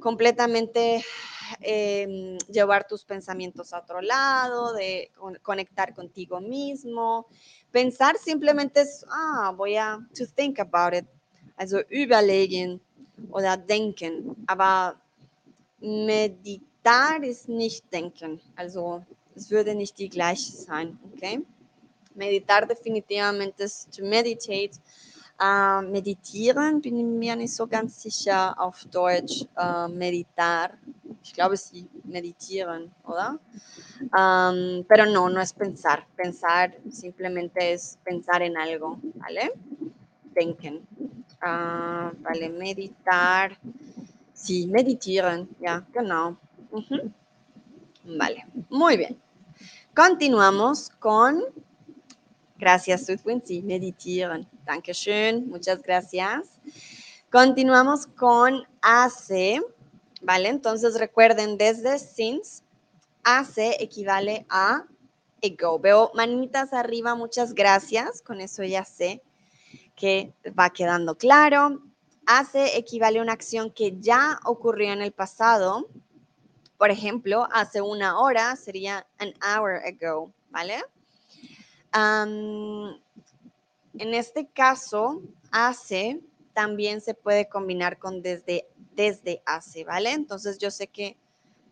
completamente 0.00 1.04
Em, 1.60 2.38
llevar 2.48 2.86
tus 2.86 3.04
pensamientos 3.04 3.72
a 3.72 3.80
otro 3.80 4.00
lado, 4.00 4.74
de 4.74 5.10
conectar 5.42 5.94
contigo 5.94 6.40
mismo. 6.40 7.26
Pensar 7.72 8.16
simplemente 8.18 8.82
es, 8.82 9.04
ah, 9.08 9.52
voy 9.56 9.76
a 9.76 9.98
to 10.16 10.26
think 10.26 10.58
about 10.60 10.96
it, 10.96 11.06
also 11.56 11.80
überlegen 11.90 12.80
oder 13.30 13.56
denken, 13.56 14.36
aber 14.46 15.00
meditar 15.80 17.22
ist 17.24 17.48
nicht 17.48 17.84
denken, 17.92 18.40
also 18.56 19.04
es 19.34 19.50
würde 19.50 19.74
nicht 19.74 19.98
die 19.98 20.08
gleiche 20.08 20.52
sein, 20.52 20.98
okay? 21.14 21.42
Meditar 22.14 22.66
definitivamente 22.66 23.64
es 23.64 23.88
to 23.90 24.04
meditate, 24.04 24.78
Uh, 25.42 25.80
meditieren 25.90 26.82
bin 26.82 27.18
mir 27.18 27.34
nicht 27.34 27.54
so 27.54 27.66
ganz 27.66 28.02
sicher 28.02 28.54
auf 28.60 28.84
Deutsch. 28.90 29.46
Uh, 29.56 29.88
meditar 29.88 30.72
ich 31.22 31.34
glaube, 31.34 31.56
sí, 31.56 31.88
meditieren, 32.04 32.90
¿verdad? 33.06 33.38
Um, 34.12 34.84
pero 34.88 35.06
no, 35.06 35.28
no 35.28 35.40
es 35.40 35.52
pensar. 35.52 36.06
Pensar 36.16 36.74
simplemente 36.90 37.72
es 37.72 37.98
pensar 38.04 38.42
en 38.42 38.56
algo, 38.56 38.98
¿vale? 39.14 39.52
Denken. 40.34 40.86
Uh, 41.42 42.10
vale, 42.22 42.48
meditar. 42.50 43.56
Sí, 44.32 44.66
meditieren, 44.66 45.48
ya, 45.60 45.84
genau. 45.92 46.36
Uh 46.70 46.80
-huh. 46.80 47.12
Vale, 48.04 48.46
muy 48.70 48.96
bien. 48.96 49.20
Continuamos 49.94 50.90
con. 50.98 51.44
Gracias, 52.60 53.06
Sudwin. 53.06 53.42
Sí, 53.44 53.62
meditieren. 53.62 54.46
Dankeschön. 54.64 55.48
Muchas 55.48 55.82
gracias. 55.82 56.60
Continuamos 57.30 58.06
con 58.06 58.62
hace. 58.82 59.60
¿vale? 60.20 60.48
Entonces 60.48 60.98
recuerden, 60.98 61.56
desde 61.56 61.98
since, 61.98 62.62
hace 63.24 63.76
equivale 63.80 64.46
a 64.48 64.84
ago. 65.42 65.78
Veo 65.78 66.10
manitas 66.14 66.72
arriba, 66.72 67.14
muchas 67.14 67.54
gracias. 67.54 68.22
Con 68.22 68.40
eso 68.40 68.62
ya 68.62 68.84
sé 68.84 69.22
que 69.96 70.32
va 70.58 70.70
quedando 70.70 71.16
claro. 71.16 71.82
Hace 72.26 72.76
equivale 72.76 73.18
a 73.18 73.22
una 73.22 73.32
acción 73.32 73.70
que 73.70 73.96
ya 73.98 74.38
ocurrió 74.44 74.92
en 74.92 75.02
el 75.02 75.12
pasado. 75.12 75.88
Por 76.78 76.90
ejemplo, 76.90 77.48
hace 77.52 77.80
una 77.80 78.20
hora 78.20 78.56
sería 78.56 79.06
an 79.18 79.34
hour 79.42 79.80
ago, 79.84 80.32
¿vale? 80.50 80.82
En 81.92 82.94
este 83.94 84.48
caso, 84.48 85.22
hace 85.50 86.20
también 86.52 87.00
se 87.00 87.14
puede 87.14 87.48
combinar 87.48 87.98
con 87.98 88.22
desde 88.22 88.66
desde 89.00 89.42
hace, 89.46 89.84
¿vale? 89.84 90.12
Entonces 90.12 90.58
yo 90.58 90.70
sé 90.70 90.88
que 90.88 91.16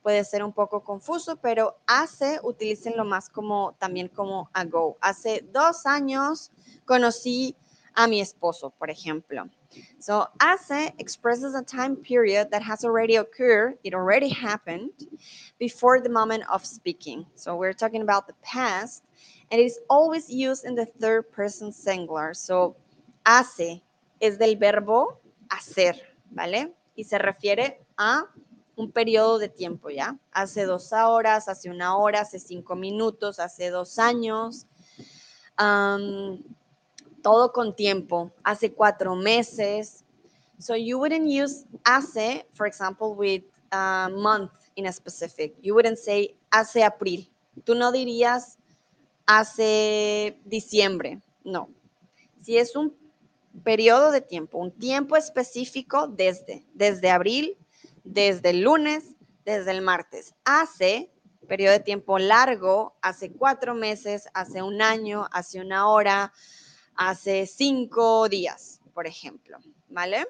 puede 0.02 0.24
ser 0.24 0.42
un 0.42 0.52
poco 0.52 0.82
confuso, 0.82 1.36
pero 1.36 1.76
hace, 1.86 2.40
utilícenlo 2.42 3.04
más 3.04 3.28
como 3.28 3.74
también 3.78 4.08
como 4.08 4.48
ago. 4.54 4.96
Hace 5.00 5.44
dos 5.52 5.84
años 5.84 6.50
conocí 6.86 7.54
a 7.94 8.06
mi 8.06 8.20
esposo, 8.20 8.70
por 8.70 8.90
ejemplo. 8.90 9.48
So 9.98 10.28
hace 10.38 10.94
expresses 10.98 11.54
a 11.54 11.62
time 11.62 11.96
period 11.96 12.48
that 12.50 12.62
has 12.62 12.84
already 12.84 13.16
occurred, 13.16 13.76
it 13.82 13.92
already 13.92 14.30
happened 14.30 14.90
before 15.58 16.00
the 16.00 16.08
moment 16.08 16.44
of 16.50 16.64
speaking. 16.64 17.26
So 17.34 17.56
we're 17.56 17.74
talking 17.74 18.00
about 18.00 18.26
the 18.26 18.34
past, 18.42 19.04
and 19.50 19.60
it 19.60 19.64
is 19.64 19.80
always 19.88 20.30
used 20.30 20.64
in 20.64 20.74
the 20.74 20.86
third 20.86 21.30
person 21.32 21.72
singular. 21.72 22.34
So 22.34 22.76
hace 23.24 23.82
es 24.20 24.38
del 24.38 24.56
verbo 24.56 25.18
hacer, 25.50 25.94
¿vale? 26.30 26.74
y 26.98 27.04
se 27.04 27.16
refiere 27.16 27.80
a 27.96 28.24
un 28.74 28.90
periodo 28.90 29.38
de 29.38 29.48
tiempo, 29.48 29.88
¿ya? 29.88 30.18
Hace 30.32 30.64
dos 30.64 30.92
horas, 30.92 31.48
hace 31.48 31.70
una 31.70 31.96
hora, 31.96 32.22
hace 32.22 32.40
cinco 32.40 32.74
minutos, 32.74 33.38
hace 33.38 33.70
dos 33.70 34.00
años. 34.00 34.66
todo 37.22 37.52
con 37.52 37.74
tiempo, 37.74 38.32
hace 38.42 38.72
cuatro 38.72 39.14
meses. 39.14 40.04
So 40.58 40.74
you 40.74 40.98
wouldn't 40.98 41.28
use 41.28 41.66
hace, 41.84 42.44
for 42.52 42.66
example, 42.66 43.14
with 43.14 43.44
a 43.70 44.08
month 44.10 44.50
in 44.74 44.86
a 44.86 44.92
specific. 44.92 45.54
You 45.62 45.74
wouldn't 45.74 45.98
say 45.98 46.34
hace 46.50 46.82
abril. 46.82 47.28
Tú 47.64 47.76
no 47.76 47.92
dirías 47.92 48.57
hace 49.28 50.40
diciembre. 50.46 51.20
No. 51.44 51.68
Si 52.42 52.56
es 52.56 52.74
un 52.74 52.96
periodo 53.62 54.10
de 54.10 54.22
tiempo, 54.22 54.56
un 54.56 54.72
tiempo 54.72 55.16
específico 55.16 56.08
desde, 56.08 56.66
desde 56.72 57.10
abril, 57.10 57.58
desde 58.04 58.50
el 58.50 58.62
lunes, 58.62 59.04
desde 59.44 59.72
el 59.72 59.82
martes. 59.82 60.34
Hace, 60.44 61.10
periodo 61.46 61.74
de 61.74 61.80
tiempo 61.80 62.18
largo, 62.18 62.96
hace 63.02 63.30
cuatro 63.30 63.74
meses, 63.74 64.28
hace 64.32 64.62
un 64.62 64.80
año, 64.80 65.26
hace 65.30 65.60
una 65.60 65.88
hora, 65.88 66.32
hace 66.94 67.46
cinco 67.46 68.30
días, 68.30 68.80
por 68.94 69.06
ejemplo, 69.06 69.58
¿vale? 69.88 70.26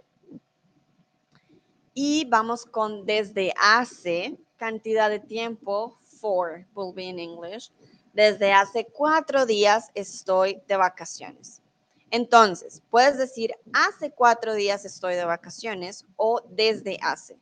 Y 1.94 2.24
vamos 2.28 2.66
con 2.66 3.06
desde 3.06 3.54
hace, 3.60 4.36
cantidad 4.56 5.08
de 5.08 5.20
tiempo, 5.20 6.00
for 6.20 6.66
will 6.74 6.92
be 6.92 7.04
in 7.04 7.20
English. 7.20 7.70
Desde 8.18 8.52
hace 8.52 8.84
cuatro 8.84 9.46
días 9.46 9.90
estoy 9.94 10.60
de 10.66 10.76
vacaciones. 10.76 11.62
Entonces, 12.10 12.82
puedes 12.90 13.16
decir, 13.16 13.52
hace 13.72 14.10
cuatro 14.10 14.54
días 14.54 14.84
estoy 14.84 15.14
de 15.14 15.24
vacaciones 15.24 16.04
o 16.16 16.40
desde 16.50 16.98
hace. 17.00 17.38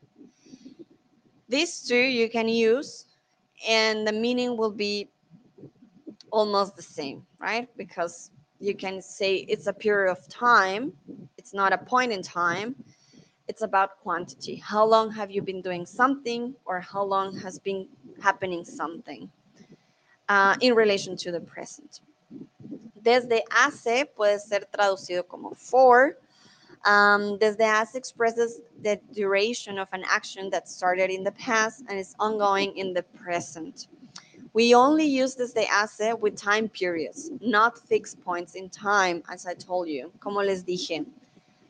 These 1.49 1.89
two 1.89 1.95
you 1.95 2.29
can 2.29 2.47
use 2.47 3.07
and 3.67 4.07
the 4.07 4.13
meaning 4.13 4.55
will 4.59 4.71
be 4.71 5.09
almost 6.31 6.77
the 6.77 6.83
same, 6.83 7.27
right? 7.39 7.71
Because 7.79 8.31
you 8.61 8.77
can 8.77 9.01
say 9.01 9.47
it's 9.49 9.69
a 9.69 9.73
period 9.73 10.11
of 10.11 10.29
time, 10.29 10.93
it's 11.39 11.55
not 11.55 11.73
a 11.73 11.79
point 11.79 12.13
in 12.13 12.21
time. 12.21 12.75
It's 13.49 13.63
about 13.63 13.99
quantity. 14.03 14.57
How 14.57 14.85
long 14.85 15.11
have 15.13 15.31
you 15.31 15.41
been 15.41 15.63
doing 15.63 15.87
something, 15.87 16.55
or 16.67 16.81
how 16.81 17.03
long 17.03 17.35
has 17.39 17.59
been 17.59 17.89
happening 18.21 18.63
something 18.63 19.31
uh, 20.29 20.57
in 20.61 20.75
relation 20.75 21.17
to 21.17 21.33
the 21.33 21.41
present? 21.41 22.01
Desde 23.03 23.43
hace 23.51 24.07
puede 24.17 24.41
ser 24.41 24.67
traducido 24.73 25.27
como 25.27 25.55
for. 25.55 26.17
Um, 26.85 27.39
desde 27.39 27.65
hace 27.65 27.97
expresses 27.97 28.61
the 28.83 29.01
duration 29.13 29.79
of 29.79 29.89
an 29.93 30.05
action 30.09 30.51
that 30.51 30.69
started 30.69 31.11
in 31.11 31.25
the 31.25 31.33
past 31.33 31.83
and 31.89 31.99
is 31.99 32.15
ongoing 32.19 32.77
in 32.77 32.93
the 32.93 33.03
present. 33.03 33.89
We 34.53 34.75
only 34.75 35.05
use 35.05 35.35
desde 35.35 35.67
hace 35.67 36.19
with 36.19 36.37
time 36.37 36.69
periods, 36.69 37.31
not 37.41 37.79
fixed 37.79 38.23
points 38.25 38.55
in 38.55 38.71
time, 38.71 39.23
as 39.29 39.47
I 39.47 39.55
told 39.55 39.89
you. 39.89 40.11
Como 40.21 40.41
les 40.41 40.63
dije, 40.63 41.05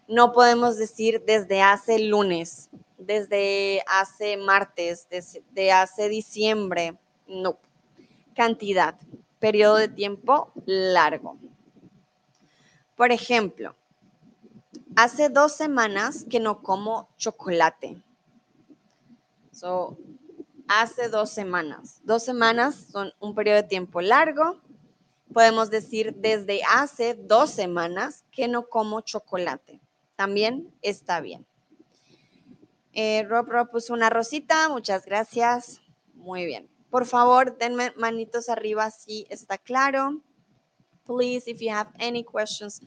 no 0.09 0.29
podemos 0.29 0.79
decir 0.79 1.21
desde 1.27 1.61
hace 1.61 1.99
lunes, 2.09 2.69
desde 2.99 3.81
hace 3.89 4.37
martes, 4.37 5.07
desde 5.11 5.73
hace 5.73 6.09
diciembre. 6.09 6.97
No. 7.27 7.59
Cantidad, 8.37 8.97
periodo 9.41 9.77
de 9.77 9.89
tiempo 9.89 10.53
largo. 10.67 11.39
Por 12.95 13.11
ejemplo, 13.11 13.75
hace 14.95 15.31
dos 15.31 15.53
semanas 15.53 16.27
que 16.29 16.39
no 16.39 16.63
como 16.63 17.09
chocolate. 17.17 17.97
So, 19.53 19.97
hace 20.69 21.09
dos 21.09 21.31
semanas. 21.31 22.01
Dos 22.05 22.25
semanas 22.25 22.75
son 22.93 23.11
un 23.21 23.35
periodo 23.35 23.63
de 23.63 23.69
tiempo 23.69 24.03
largo. 24.03 24.61
Podemos 25.33 25.71
decir 25.71 26.15
desde 26.15 26.61
hace 26.65 27.15
dos 27.15 27.51
semanas 27.51 28.27
que 28.31 28.49
no 28.49 28.69
como 28.69 29.01
chocolate. 29.01 29.81
También 30.15 30.71
está 30.83 31.21
bien. 31.21 31.47
Eh, 32.93 33.23
Rob 33.25 33.47
Rob 33.49 33.71
puso 33.71 33.95
una 33.95 34.11
rosita. 34.11 34.69
Muchas 34.69 35.07
gracias. 35.07 35.81
Muy 36.15 36.45
bien. 36.45 36.76
Por 36.97 37.05
favor, 37.05 37.51
denme 37.59 37.93
manitos 37.99 38.49
arriba 38.49 38.91
si 38.91 39.27
está 39.29 39.59
claro. 39.59 40.19
Please, 41.07 41.47
if 41.47 41.61
you 41.61 41.69
have 41.69 41.89
any 42.01 42.23
questions, 42.23 42.81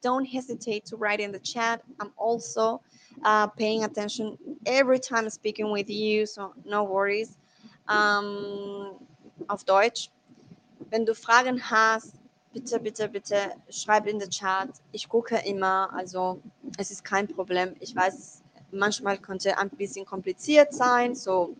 don't 0.00 0.24
hesitate 0.24 0.84
to 0.84 0.96
write 0.96 1.20
in 1.20 1.30
the 1.30 1.38
chat. 1.38 1.80
I'm 2.00 2.10
also 2.16 2.80
uh, 3.24 3.46
paying 3.46 3.84
attention 3.84 4.36
every 4.66 4.98
time 4.98 5.30
speaking 5.30 5.70
with 5.70 5.88
you, 5.88 6.26
so 6.26 6.52
no 6.64 6.82
worries. 6.82 7.36
Um, 7.86 8.96
auf 9.48 9.64
Deutsch. 9.64 10.10
Wenn 10.90 11.04
du 11.04 11.14
Fragen 11.14 11.60
hast, 11.60 12.16
bitte, 12.52 12.80
bitte, 12.80 13.08
bitte 13.08 13.52
schreib 13.70 14.08
in 14.08 14.18
den 14.18 14.28
Chat. 14.28 14.70
Ich 14.90 15.08
gucke 15.08 15.36
immer, 15.46 15.88
also 15.94 16.42
es 16.78 16.90
ist 16.90 17.04
kein 17.04 17.28
Problem. 17.28 17.76
Ich 17.78 17.94
weiß, 17.94 18.42
manchmal 18.72 19.18
könnte 19.18 19.56
ein 19.56 19.70
bisschen 19.70 20.04
kompliziert 20.04 20.74
sein, 20.74 21.14
so 21.14 21.54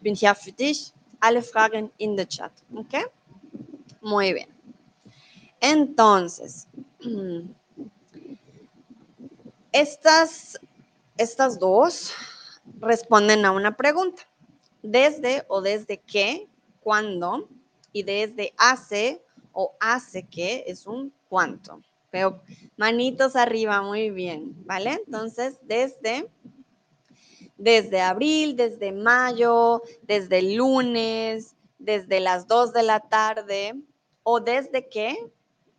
bin 0.00 0.14
hier 0.14 0.36
für 0.36 0.52
dich. 0.52 0.92
Alle 1.20 1.42
Fragen 1.42 1.90
in 1.98 2.16
den 2.16 2.26
Chat, 2.28 2.52
¿ok? 2.74 3.10
Muy 4.00 4.32
bien. 4.32 4.48
Entonces, 5.60 6.66
estas, 9.72 10.58
estas 11.16 11.58
dos 11.58 12.12
responden 12.80 13.44
a 13.44 13.52
una 13.52 13.76
pregunta. 13.76 14.22
Desde 14.82 15.44
o 15.48 15.60
desde 15.60 15.98
qué, 15.98 16.48
cuándo, 16.80 17.46
y 17.92 18.02
desde 18.02 18.52
hace 18.56 19.22
o 19.52 19.74
hace 19.80 20.22
que 20.22 20.64
es 20.66 20.86
un 20.86 21.12
cuánto. 21.28 21.82
Pero 22.10 22.42
manitos 22.76 23.36
arriba, 23.36 23.82
muy 23.82 24.10
bien, 24.10 24.54
¿vale? 24.64 25.00
Entonces, 25.06 25.58
desde, 25.62 26.28
desde 27.60 28.00
abril, 28.00 28.56
desde 28.56 28.90
mayo, 28.90 29.82
desde 30.02 30.54
lunes, 30.54 31.54
desde 31.78 32.20
las 32.20 32.48
2 32.48 32.72
de 32.72 32.82
la 32.82 33.00
tarde, 33.00 33.74
o 34.22 34.40
desde 34.40 34.88
qué, 34.88 35.30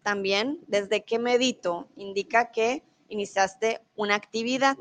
también, 0.03 0.59
desde 0.67 1.03
que 1.03 1.17
medito, 1.17 1.87
indica 1.95 2.51
que 2.51 2.83
iniciaste 3.07 3.81
una 3.95 4.15
actividad. 4.15 4.77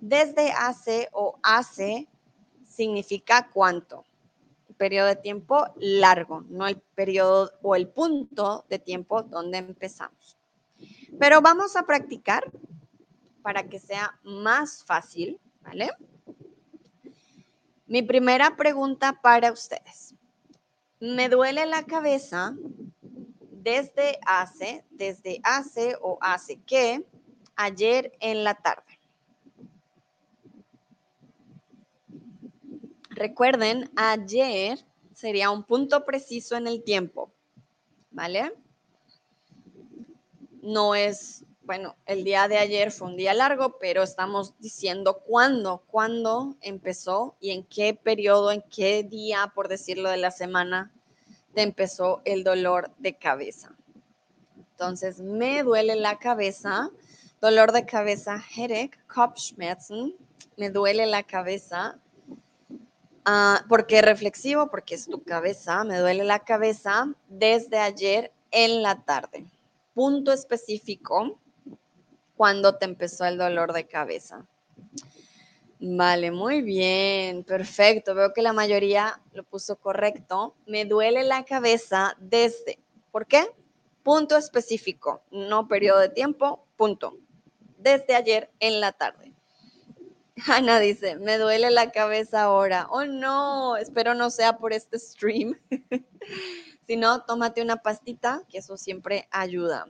Desde 0.00 0.52
hace 0.52 1.08
o 1.12 1.38
hace 1.42 2.08
significa 2.66 3.48
cuánto. 3.52 4.04
periodo 4.76 5.08
de 5.08 5.16
tiempo 5.16 5.66
largo, 5.76 6.44
no 6.50 6.68
el 6.68 6.76
periodo 6.94 7.50
o 7.62 7.74
el 7.74 7.88
punto 7.88 8.64
de 8.68 8.78
tiempo 8.78 9.24
donde 9.24 9.58
empezamos. 9.58 10.38
Pero 11.18 11.40
vamos 11.42 11.74
a 11.74 11.84
practicar 11.84 12.44
para 13.42 13.68
que 13.68 13.80
sea 13.80 14.16
más 14.22 14.84
fácil, 14.84 15.40
¿vale? 15.62 15.90
Mi 17.88 18.02
primera 18.02 18.54
pregunta 18.54 19.18
para 19.22 19.50
ustedes. 19.50 20.14
Me 21.00 21.30
duele 21.30 21.64
la 21.64 21.84
cabeza 21.84 22.54
desde 23.40 24.18
hace, 24.26 24.84
desde 24.90 25.40
hace 25.42 25.96
o 26.02 26.18
hace 26.20 26.60
que 26.60 27.02
ayer 27.56 28.12
en 28.20 28.44
la 28.44 28.54
tarde. 28.54 29.00
Recuerden, 33.08 33.90
ayer 33.96 34.78
sería 35.14 35.50
un 35.50 35.64
punto 35.64 36.04
preciso 36.04 36.56
en 36.56 36.66
el 36.66 36.84
tiempo, 36.84 37.32
¿vale? 38.10 38.52
No 40.60 40.94
es, 40.94 41.42
bueno, 41.68 41.96
el 42.06 42.24
día 42.24 42.48
de 42.48 42.56
ayer 42.56 42.90
fue 42.90 43.08
un 43.08 43.18
día 43.18 43.34
largo, 43.34 43.78
pero 43.78 44.02
estamos 44.02 44.58
diciendo 44.58 45.18
cuándo, 45.18 45.84
cuándo 45.86 46.56
empezó 46.62 47.36
y 47.40 47.50
en 47.50 47.62
qué 47.64 47.92
periodo, 47.92 48.52
en 48.52 48.64
qué 48.74 49.02
día, 49.02 49.52
por 49.54 49.68
decirlo 49.68 50.08
de 50.08 50.16
la 50.16 50.30
semana, 50.30 50.90
te 51.52 51.60
empezó 51.60 52.22
el 52.24 52.42
dolor 52.42 52.90
de 52.96 53.18
cabeza. 53.18 53.76
Entonces, 54.56 55.20
me 55.20 55.62
duele 55.62 55.94
la 55.96 56.18
cabeza, 56.18 56.88
dolor 57.38 57.72
de 57.72 57.84
cabeza, 57.84 58.42
headache, 58.56 58.98
Kopfschmerzen, 59.06 60.16
me 60.56 60.70
duele 60.70 61.04
la 61.04 61.22
cabeza 61.22 62.00
Ah, 63.26 63.62
porque 63.68 64.00
reflexivo, 64.00 64.70
porque 64.70 64.94
es 64.94 65.04
tu 65.04 65.22
cabeza, 65.22 65.84
me 65.84 65.98
duele 65.98 66.24
la 66.24 66.38
cabeza 66.38 67.14
desde 67.28 67.78
ayer 67.78 68.32
en 68.50 68.82
la 68.82 69.04
tarde. 69.04 69.44
Punto 69.92 70.32
específico, 70.32 71.38
cuando 72.38 72.76
te 72.76 72.84
empezó 72.84 73.24
el 73.26 73.36
dolor 73.36 73.72
de 73.72 73.88
cabeza. 73.88 74.46
Vale, 75.80 76.30
muy 76.30 76.62
bien, 76.62 77.42
perfecto. 77.42 78.14
Veo 78.14 78.32
que 78.32 78.42
la 78.42 78.52
mayoría 78.52 79.20
lo 79.32 79.42
puso 79.42 79.74
correcto. 79.76 80.54
Me 80.64 80.84
duele 80.84 81.24
la 81.24 81.44
cabeza 81.44 82.16
desde. 82.20 82.78
¿Por 83.10 83.26
qué? 83.26 83.44
Punto 84.04 84.36
específico, 84.36 85.20
no 85.32 85.66
periodo 85.66 85.98
de 85.98 86.10
tiempo, 86.10 86.64
punto. 86.76 87.16
Desde 87.76 88.14
ayer 88.14 88.50
en 88.60 88.80
la 88.80 88.92
tarde. 88.92 89.34
Ana 90.46 90.78
dice, 90.78 91.16
me 91.16 91.38
duele 91.38 91.72
la 91.72 91.90
cabeza 91.90 92.42
ahora. 92.42 92.86
Oh 92.90 93.04
no, 93.04 93.76
espero 93.76 94.14
no 94.14 94.30
sea 94.30 94.58
por 94.58 94.72
este 94.72 95.00
stream. 95.00 95.58
si 96.86 96.96
no, 96.96 97.24
tómate 97.24 97.62
una 97.62 97.78
pastita, 97.78 98.44
que 98.48 98.58
eso 98.58 98.76
siempre 98.76 99.26
ayuda. 99.32 99.88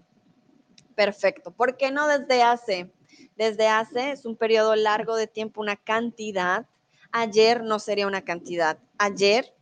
Perfecto. 0.98 1.52
¿Por 1.52 1.76
qué 1.76 1.92
no 1.92 2.08
desde 2.08 2.42
hace? 2.42 2.90
Desde 3.36 3.68
hace 3.68 4.10
es 4.10 4.24
un 4.24 4.34
periodo 4.34 4.74
largo 4.74 5.14
de 5.14 5.28
tiempo, 5.28 5.60
una 5.60 5.76
cantidad. 5.76 6.66
Ayer 7.12 7.62
no 7.62 7.78
sería 7.78 8.08
una 8.08 8.22
cantidad. 8.22 8.80
Ayer, 8.98 9.54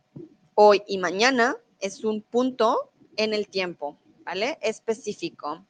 hoy 0.55 0.81
y 0.87 0.97
mañana 0.97 1.55
es 1.79 2.03
un 2.03 2.23
punto 2.23 2.89
en 3.17 3.35
el 3.35 3.49
tiempo, 3.49 3.99
¿vale? 4.25 4.57
Específico. 4.63 5.63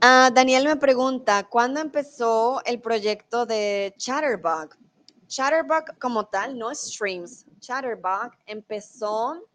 Ah, 0.00 0.30
Daniel 0.32 0.64
me 0.64 0.76
pregunta, 0.76 1.46
¿cuándo 1.50 1.80
empezó 1.80 2.62
el 2.64 2.80
proyecto 2.80 3.44
de 3.44 3.92
Chatterbug? 3.98 4.74
Chatterbug 5.26 5.98
como 5.98 6.24
tal, 6.24 6.56
no 6.56 6.74
Streams. 6.74 7.44
Chatterbug 7.60 8.30
empezó 8.46 9.46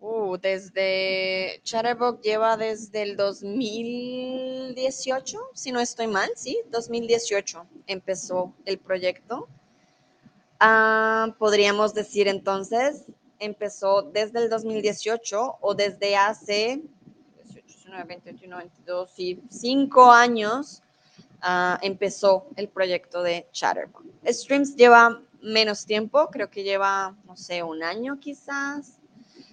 uh, 0.00 0.36
desde, 0.38 1.60
Chatterbug 1.62 2.20
lleva 2.20 2.56
desde 2.56 3.02
el 3.02 3.16
2018, 3.16 5.38
si 5.54 5.70
no 5.72 5.80
estoy 5.80 6.06
mal, 6.06 6.30
sí, 6.36 6.60
2018 6.70 7.66
empezó 7.86 8.54
el 8.64 8.78
proyecto. 8.78 9.48
Ah, 10.58 11.34
podríamos 11.38 11.92
decir 11.94 12.28
entonces, 12.28 13.04
empezó 13.38 14.02
desde 14.02 14.40
el 14.40 14.50
2018 14.50 15.58
o 15.60 15.74
desde 15.74 16.16
hace 16.16 16.82
20, 17.90 18.24
21, 18.24 18.56
22 18.56 19.18
y 19.18 19.40
5 19.48 20.10
años 20.10 20.82
uh, 21.42 21.76
empezó 21.82 22.46
el 22.56 22.68
proyecto 22.68 23.22
de 23.22 23.46
Chatterbug. 23.52 24.04
Streams 24.26 24.76
lleva 24.76 25.22
menos 25.42 25.86
tiempo, 25.86 26.28
creo 26.30 26.50
que 26.50 26.62
lleva, 26.62 27.16
no 27.24 27.36
sé, 27.36 27.62
un 27.62 27.82
año 27.82 28.18
quizás. 28.20 28.99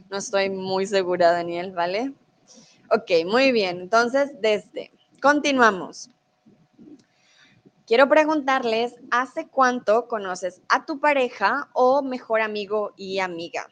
No 0.09 0.17
estoy 0.17 0.49
muy 0.49 0.85
segura, 0.85 1.31
Daniel, 1.31 1.71
¿vale? 1.71 2.13
Ok, 2.91 3.25
muy 3.25 3.51
bien. 3.51 3.81
Entonces, 3.81 4.31
desde. 4.41 4.91
Continuamos. 5.21 6.09
Quiero 7.85 8.07
preguntarles, 8.09 8.95
¿hace 9.11 9.47
cuánto 9.47 10.07
conoces 10.07 10.61
a 10.69 10.85
tu 10.85 10.99
pareja 10.99 11.69
o 11.73 12.01
mejor 12.01 12.41
amigo 12.41 12.93
y 12.97 13.19
amiga? 13.19 13.67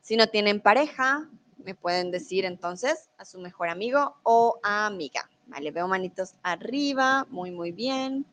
Si 0.00 0.16
no 0.16 0.28
tienen 0.28 0.60
pareja, 0.60 1.28
me 1.64 1.74
pueden 1.74 2.10
decir 2.10 2.44
entonces 2.44 3.10
a 3.18 3.24
su 3.24 3.40
mejor 3.40 3.68
amigo 3.68 4.16
o 4.22 4.58
amiga. 4.62 5.28
Vale, 5.46 5.70
veo 5.72 5.88
manitos 5.88 6.34
arriba, 6.42 7.26
muy, 7.28 7.50
muy 7.50 7.72
bien. 7.72 8.24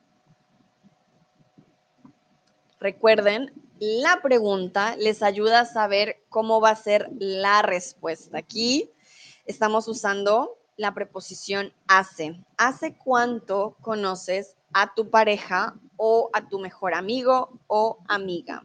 Recuerden, 2.80 3.52
la 3.80 4.22
pregunta 4.22 4.96
les 4.98 5.22
ayuda 5.22 5.62
a 5.62 5.66
saber 5.66 6.24
cómo 6.30 6.62
va 6.62 6.72
a 6.72 6.76
ser 6.76 7.10
la 7.20 7.62
respuesta. 7.62 8.40
Aquí 8.40 8.92
estamos 9.46 9.88
usando 9.88 10.58
la 10.78 10.94
preposición 10.94 11.74
hace. 11.88 12.40
¿Hace 12.58 12.96
cuánto 12.96 13.76
conoces 13.82 14.56
a 14.74 14.94
tu 14.94 15.10
pareja 15.10 15.76
o 15.96 16.30
a 16.34 16.48
tu 16.48 16.60
mejor 16.60 16.94
amigo 16.94 17.60
o 17.68 17.98
amiga? 18.08 18.64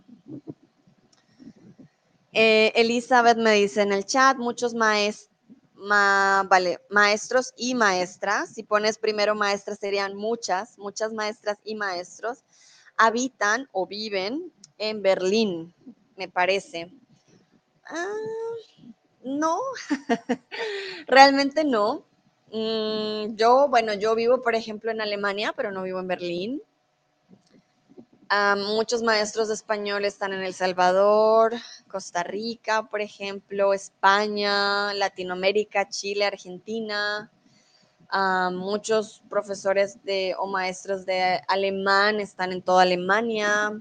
Eh, 2.33 2.73
Elizabeth 2.75 3.37
me 3.37 3.53
dice 3.53 3.83
en 3.83 3.93
el 3.93 4.07
chat, 4.07 4.39
muchos 4.39 4.75
maestros, 4.75 5.31
vale, 5.75 6.81
maestros 6.91 7.53
y 7.57 7.75
maestras. 7.75 8.51
Si 8.51 8.63
pones 8.63 8.99
primero 8.99 9.35
maestras 9.35 9.79
serían 9.79 10.17
muchas, 10.17 10.79
muchas 10.79 11.13
maestras 11.13 11.59
y 11.65 11.75
maestros 11.75 12.45
habitan 12.97 13.69
o 13.73 13.87
viven 13.87 14.53
en 14.79 15.03
Berlín, 15.03 15.75
me 16.17 16.29
parece. 16.29 16.93
Ah, 17.85 18.07
no, 19.25 19.59
realmente 21.07 21.65
no. 21.65 22.05
Mm, 22.53 23.35
yo, 23.37 23.69
bueno, 23.69 23.95
yo 23.95 24.15
vivo, 24.15 24.43
por 24.43 24.55
ejemplo, 24.55 24.91
en 24.91 25.01
Alemania, 25.01 25.55
pero 25.57 25.73
no 25.73 25.83
vivo 25.83 26.01
en 26.01 26.09
Berlín. 26.09 26.63
Ah, 28.29 28.57
muchos 28.57 29.03
maestros 29.03 29.49
de 29.49 29.55
español 29.55 30.07
están 30.07 30.33
en 30.33 30.43
El 30.43 30.55
Salvador, 30.55 31.53
Costa 31.87 32.23
Rica, 32.23 32.83
por 32.85 33.03
ejemplo, 33.03 33.75
España, 33.75 34.95
Latinoamérica, 34.95 35.89
Chile, 35.89 36.25
Argentina. 36.25 37.31
Ah, 38.09 38.51
muchos 38.53 39.23
profesores 39.29 40.03
de, 40.05 40.35
o 40.39 40.47
maestros 40.47 41.05
de 41.07 41.41
alemán 41.49 42.21
están 42.21 42.53
en 42.53 42.63
toda 42.63 42.83
Alemania. 42.83 43.79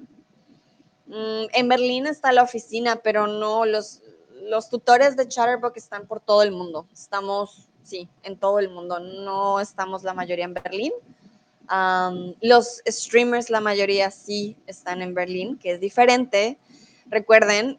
Mm, 1.11 1.47
en 1.51 1.67
Berlín 1.67 2.07
está 2.07 2.31
la 2.31 2.41
oficina, 2.41 3.01
pero 3.03 3.27
no, 3.27 3.65
los, 3.65 3.99
tutores 4.69 5.17
de 5.17 5.27
Chatterbox 5.27 5.75
están 5.75 6.07
por 6.07 6.21
todo 6.21 6.41
el 6.41 6.51
mundo. 6.51 6.87
Estamos, 6.93 7.67
sí, 7.83 8.07
en 8.23 8.37
todo 8.37 8.59
el 8.59 8.69
mundo. 8.69 8.97
No 8.99 9.59
estamos 9.59 10.03
la 10.03 10.13
mayoría 10.13 10.45
en 10.45 10.53
Berlín. 10.53 10.93
los 12.41 12.81
streamers, 12.87 13.49
la 13.49 13.59
mayoría 13.59 14.09
sí 14.09 14.55
están 14.67 15.01
en 15.01 15.13
Berlín, 15.13 15.57
que 15.57 15.73
es 15.73 15.81
diferente. 15.81 16.57
Recuerden, 17.07 17.77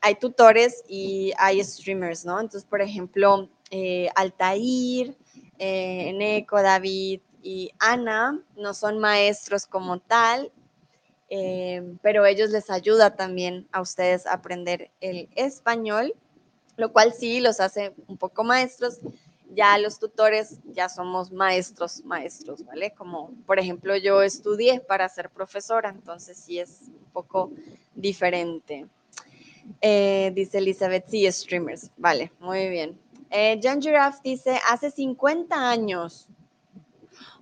hay 0.00 0.14
tutores 0.14 0.82
y 0.88 1.32
hay 1.36 1.62
streamers, 1.62 2.24
¿no? 2.24 2.40
Entonces, 2.40 2.64
por 2.64 2.80
ejemplo, 2.80 3.50
eh, 3.70 4.08
Altair, 4.14 5.14
eh, 5.58 6.46
David 6.50 7.20
y 7.42 7.70
Ana 7.78 8.42
no 8.56 8.72
son 8.72 8.98
maestros 8.98 9.66
como 9.66 9.98
tal, 10.00 10.50
eh, 11.34 11.82
pero 12.02 12.26
ellos 12.26 12.50
les 12.50 12.68
ayuda 12.68 13.16
también 13.16 13.66
a 13.72 13.80
ustedes 13.80 14.26
a 14.26 14.34
aprender 14.34 14.90
el 15.00 15.30
español, 15.34 16.12
lo 16.76 16.92
cual 16.92 17.14
sí 17.14 17.40
los 17.40 17.58
hace 17.58 17.94
un 18.06 18.18
poco 18.18 18.44
maestros. 18.44 18.98
Ya 19.54 19.78
los 19.78 19.98
tutores 19.98 20.58
ya 20.74 20.90
somos 20.90 21.32
maestros, 21.32 22.04
maestros, 22.04 22.66
¿vale? 22.66 22.90
Como 22.90 23.30
por 23.46 23.58
ejemplo 23.58 23.96
yo 23.96 24.20
estudié 24.20 24.80
para 24.80 25.08
ser 25.08 25.30
profesora, 25.30 25.88
entonces 25.88 26.36
sí 26.36 26.58
es 26.58 26.80
un 26.88 27.10
poco 27.14 27.50
diferente. 27.94 28.86
Eh, 29.80 30.32
dice 30.34 30.58
Elizabeth, 30.58 31.08
sí, 31.08 31.32
streamers, 31.32 31.90
vale, 31.96 32.30
muy 32.40 32.68
bien. 32.68 32.98
Eh, 33.30 33.58
John 33.62 33.80
Giraffe 33.80 34.20
dice, 34.22 34.60
hace 34.68 34.90
50 34.90 35.70
años. 35.70 36.28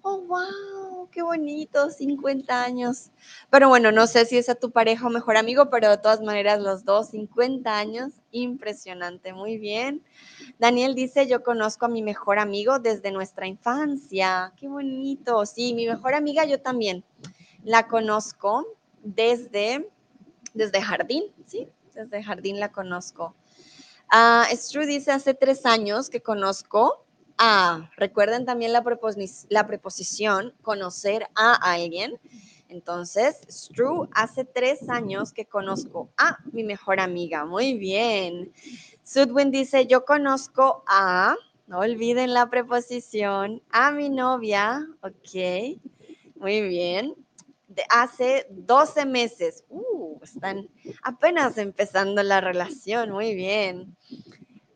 Oh, 0.02 0.22
wow, 0.22 1.10
qué 1.10 1.22
bonito, 1.22 1.90
50 1.90 2.64
años. 2.64 3.10
Pero 3.50 3.68
bueno, 3.68 3.92
no 3.92 4.06
sé 4.06 4.24
si 4.24 4.38
es 4.38 4.48
a 4.48 4.54
tu 4.54 4.70
pareja 4.70 5.06
o 5.06 5.10
mejor 5.10 5.36
amigo, 5.36 5.68
pero 5.68 5.90
de 5.90 5.98
todas 5.98 6.22
maneras 6.22 6.58
los 6.60 6.86
dos, 6.86 7.08
50 7.08 7.76
años, 7.76 8.12
impresionante, 8.30 9.34
muy 9.34 9.58
bien. 9.58 10.02
Daniel 10.58 10.94
dice, 10.94 11.26
yo 11.26 11.42
conozco 11.42 11.84
a 11.84 11.88
mi 11.88 12.00
mejor 12.00 12.38
amigo 12.38 12.78
desde 12.78 13.12
nuestra 13.12 13.46
infancia, 13.46 14.54
qué 14.56 14.68
bonito. 14.68 15.44
Sí, 15.44 15.74
mi 15.74 15.86
mejor 15.86 16.14
amiga 16.14 16.46
yo 16.46 16.60
también 16.62 17.04
la 17.62 17.86
conozco 17.86 18.66
desde, 19.02 19.86
desde 20.54 20.80
jardín, 20.80 21.24
sí, 21.44 21.68
desde 21.94 22.22
jardín 22.22 22.58
la 22.58 22.72
conozco. 22.72 23.34
Uh, 24.10 24.56
Stru 24.56 24.86
dice, 24.86 25.12
hace 25.12 25.34
tres 25.34 25.66
años 25.66 26.08
que 26.08 26.22
conozco 26.22 27.04
a, 27.40 27.90
recuerden 27.96 28.44
también 28.44 28.72
la, 28.72 28.84
la 29.48 29.66
preposición 29.66 30.54
conocer 30.62 31.26
a 31.34 31.54
alguien. 31.54 32.20
Entonces, 32.68 33.40
Stru, 33.48 34.08
hace 34.12 34.44
tres 34.44 34.88
años 34.88 35.32
que 35.32 35.46
conozco 35.46 36.10
a 36.18 36.36
mi 36.52 36.62
mejor 36.62 37.00
amiga. 37.00 37.44
Muy 37.46 37.74
bien. 37.74 38.52
Sudwin 39.02 39.50
dice, 39.50 39.86
yo 39.86 40.04
conozco 40.04 40.84
a, 40.86 41.34
no 41.66 41.78
olviden 41.78 42.34
la 42.34 42.50
preposición, 42.50 43.62
a 43.70 43.90
mi 43.90 44.10
novia. 44.10 44.86
Ok, 45.00 45.80
muy 46.36 46.60
bien 46.60 47.16
de 47.70 47.84
hace 47.88 48.46
12 48.50 49.06
meses. 49.06 49.64
Uh, 49.68 50.18
están 50.22 50.68
apenas 51.02 51.56
empezando 51.56 52.22
la 52.22 52.40
relación, 52.40 53.10
muy 53.10 53.34
bien. 53.34 53.96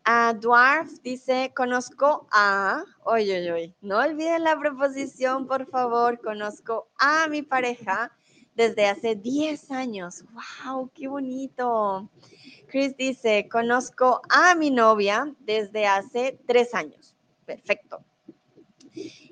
Uh, 0.07 0.35
Dwarf 0.39 0.91
dice, 1.03 1.53
conozco 1.57 2.27
a, 2.31 2.85
oye, 3.05 3.39
oye, 3.41 3.53
oye, 3.53 3.75
no 3.81 3.99
olviden 3.99 4.45
la 4.45 4.59
preposición, 4.59 5.47
por 5.47 5.67
favor, 5.67 6.21
conozco 6.21 6.89
a 6.99 7.27
mi 7.29 7.43
pareja 7.43 8.13
desde 8.55 8.87
hace 8.87 9.15
10 9.15 9.71
años. 9.71 10.25
¡Wow! 10.65 10.91
¡Qué 10.95 11.09
bonito! 11.09 12.11
Chris 12.69 12.97
dice, 12.97 13.49
conozco 13.51 14.21
a 14.29 14.55
mi 14.55 14.71
novia 14.71 15.35
desde 15.41 15.87
hace 15.87 16.39
3 16.47 16.75
años. 16.75 17.15
Perfecto. 17.47 18.05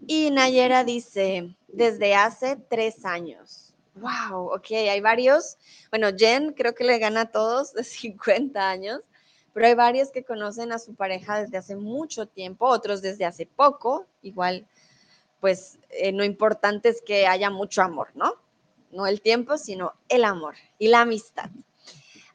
Y 0.06 0.30
Nayera 0.30 0.84
dice, 0.84 1.54
desde 1.68 2.14
hace 2.14 2.56
tres 2.56 3.04
años. 3.04 3.74
Wow, 3.94 4.54
ok, 4.54 4.70
hay 4.72 5.00
varios. 5.00 5.56
Bueno, 5.90 6.08
Jen 6.16 6.52
creo 6.54 6.74
que 6.74 6.84
le 6.84 6.98
gana 6.98 7.22
a 7.22 7.30
todos 7.30 7.72
de 7.72 7.84
50 7.84 8.68
años, 8.68 9.00
pero 9.52 9.66
hay 9.66 9.74
varios 9.74 10.10
que 10.10 10.24
conocen 10.24 10.72
a 10.72 10.78
su 10.78 10.94
pareja 10.94 11.40
desde 11.40 11.58
hace 11.58 11.76
mucho 11.76 12.26
tiempo, 12.26 12.66
otros 12.66 13.02
desde 13.02 13.24
hace 13.24 13.46
poco. 13.46 14.06
Igual, 14.22 14.66
pues 15.40 15.78
eh, 15.90 16.12
lo 16.12 16.24
importante 16.24 16.88
es 16.88 17.02
que 17.02 17.26
haya 17.26 17.50
mucho 17.50 17.82
amor, 17.82 18.08
¿no? 18.14 18.34
No 18.90 19.06
el 19.06 19.20
tiempo, 19.20 19.58
sino 19.58 19.92
el 20.08 20.24
amor 20.24 20.54
y 20.78 20.88
la 20.88 21.02
amistad. 21.02 21.50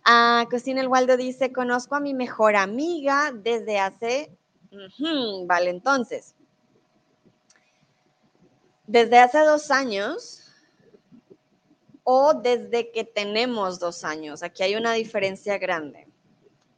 Ah, 0.04 0.48
Cocina 0.50 0.82
El 0.82 0.88
Waldo 0.88 1.18
dice, 1.18 1.52
conozco 1.52 1.96
a 1.96 2.00
mi 2.00 2.14
mejor 2.14 2.56
amiga 2.56 3.32
desde 3.34 3.80
hace... 3.80 4.32
vale, 5.46 5.70
entonces, 5.70 6.34
desde 8.86 9.20
hace 9.20 9.40
dos 9.40 9.70
años 9.70 10.44
o 12.04 12.34
desde 12.34 12.90
que 12.92 13.04
tenemos 13.04 13.80
dos 13.80 14.06
años. 14.06 14.44
Aquí 14.44 14.64
hay 14.64 14.76
una 14.76 14.94
diferencia 14.94 15.58
grande, 15.58 16.07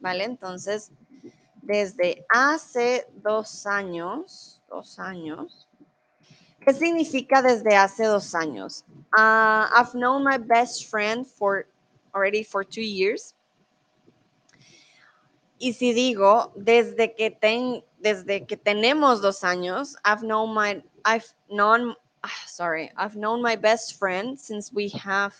¿vale? 0.00 0.24
Entonces, 0.24 0.90
desde 1.62 2.24
hace 2.28 3.06
dos 3.22 3.66
años, 3.66 4.60
dos 4.68 4.98
años, 4.98 5.68
¿qué 6.60 6.72
significa 6.72 7.42
desde 7.42 7.76
hace 7.76 8.04
dos 8.04 8.34
años? 8.34 8.84
Uh, 9.16 9.66
I've 9.72 9.94
known 9.94 10.24
my 10.24 10.38
best 10.38 10.90
friend 10.90 11.26
for 11.26 11.66
already 12.14 12.42
for 12.42 12.64
two 12.64 12.82
years. 12.82 13.34
Y 15.58 15.74
si 15.74 15.92
digo, 15.92 16.52
desde 16.56 17.14
que, 17.14 17.30
ten, 17.30 17.84
desde 17.98 18.46
que 18.46 18.56
tenemos 18.56 19.20
dos 19.20 19.44
años, 19.44 19.94
I've 20.04 20.22
known 20.22 20.54
my, 20.54 20.82
I've 21.04 21.26
known, 21.50 21.94
ah, 22.24 22.44
sorry, 22.46 22.90
I've 22.96 23.14
known 23.14 23.42
my 23.42 23.56
best 23.56 23.98
friend 23.98 24.38
since 24.40 24.72
we 24.72 24.88
have, 25.04 25.34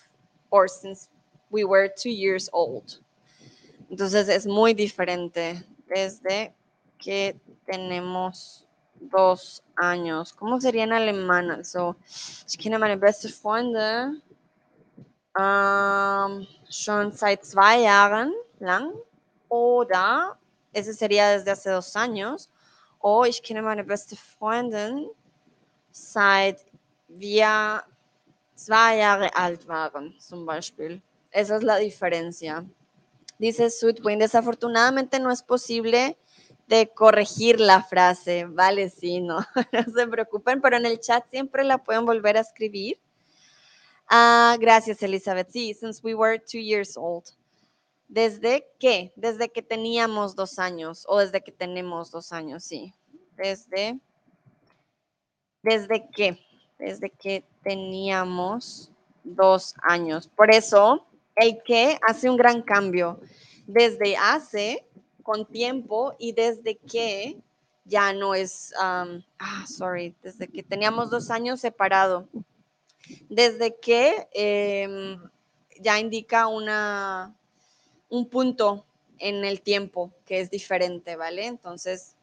or 0.51 0.69
since 0.69 1.09
we 1.51 1.65
were 1.65 1.89
two 1.89 2.11
years 2.11 2.51
old. 2.53 2.99
Entonces 3.91 4.29
es 4.29 4.47
muy 4.47 4.73
diferente 4.73 5.63
desde 5.87 6.55
que 6.99 7.37
tenemos 7.67 8.65
dos 9.01 9.63
años. 9.77 10.33
¿Cómo 10.33 10.61
sería 10.61 10.85
en 10.85 10.93
alemán? 10.93 11.65
So, 11.65 11.97
ich 12.47 12.57
kenne 12.59 12.79
meine 12.79 12.97
beste 12.97 13.29
Freunde 13.29 14.21
Um, 15.39 16.47
schon 16.69 17.13
seit 17.13 17.45
zwei 17.45 17.83
Jahren 17.83 18.33
lang. 18.59 18.93
Oder, 19.49 20.37
ese 20.73 20.93
sería 20.93 21.31
desde 21.31 21.53
hace 21.53 21.71
dos 21.71 21.95
años. 21.97 22.51
O 22.99 23.25
ich 23.25 23.43
kenne 23.43 23.63
meine 23.63 23.85
beste 23.85 24.17
Freundin 24.17 25.09
seit 25.93 26.59
wir 27.09 27.83
zwei 28.55 28.99
Jahre 28.99 29.35
alt 29.35 29.67
waren, 29.69 30.15
zum 30.19 30.45
Beispiel. 30.47 31.01
Esa 31.31 31.57
es 31.57 31.63
la 31.63 31.77
diferencia. 31.77 32.65
Dice 33.41 33.71
Sudwin, 33.71 34.19
desafortunadamente 34.19 35.19
no 35.19 35.31
es 35.31 35.43
posible 35.43 36.19
de 36.67 36.91
corregir 36.93 37.59
la 37.59 37.83
frase. 37.83 38.45
Vale, 38.45 38.91
sí, 38.91 39.23
no, 39.23 39.39
no 39.73 39.95
se 39.95 40.07
preocupen, 40.07 40.61
pero 40.61 40.77
en 40.77 40.85
el 40.85 41.01
chat 41.01 41.25
siempre 41.31 41.65
la 41.65 41.79
pueden 41.79 42.05
volver 42.05 42.37
a 42.37 42.41
escribir. 42.41 43.01
Ah, 44.11 44.59
gracias, 44.61 45.03
Elizabeth. 45.03 45.49
Sí, 45.51 45.73
since 45.73 46.03
we 46.05 46.15
were 46.15 46.39
two 46.39 46.61
years 46.61 46.99
old. 46.99 47.25
¿Desde 48.09 48.67
qué? 48.79 49.11
Desde 49.17 49.49
que 49.49 49.63
teníamos 49.63 50.37
dos 50.37 50.59
años 50.59 51.07
o 51.09 51.19
desde 51.19 51.41
que 51.43 51.51
tenemos 51.51 52.11
dos 52.11 52.33
años, 52.33 52.63
sí. 52.63 52.93
Desde, 53.39 53.99
desde 55.63 56.07
qué? 56.15 56.39
Desde 56.79 57.09
que 57.09 57.43
teníamos 57.63 58.93
dos 59.25 59.75
años. 59.81 60.29
Por 60.29 60.55
eso, 60.55 61.07
el 61.37 61.63
que 61.63 61.99
hace 62.07 62.29
un 62.29 62.37
gran 62.37 62.63
cambio. 62.63 63.21
Desde 63.67 64.17
hace, 64.17 64.87
con 65.23 65.47
tiempo, 65.47 66.15
y 66.19 66.33
desde 66.33 66.77
que 66.77 67.37
ya 67.85 68.13
no 68.13 68.35
es, 68.35 68.73
um, 68.81 69.23
ah, 69.39 69.65
sorry, 69.67 70.15
desde 70.23 70.49
que 70.49 70.63
teníamos 70.63 71.11
dos 71.11 71.31
años 71.31 71.61
separado. 71.61 72.29
Desde 73.29 73.77
que 73.77 74.29
em, 74.33 75.21
ya 75.81 75.99
indica 75.99 76.47
una, 76.47 77.35
un 78.09 78.29
punto 78.29 78.85
en 79.19 79.45
el 79.45 79.61
tiempo 79.61 80.13
que 80.25 80.41
es 80.41 80.51
diferente, 80.51 81.17
¿vale? 81.17 81.47
Entonces, 81.47 82.15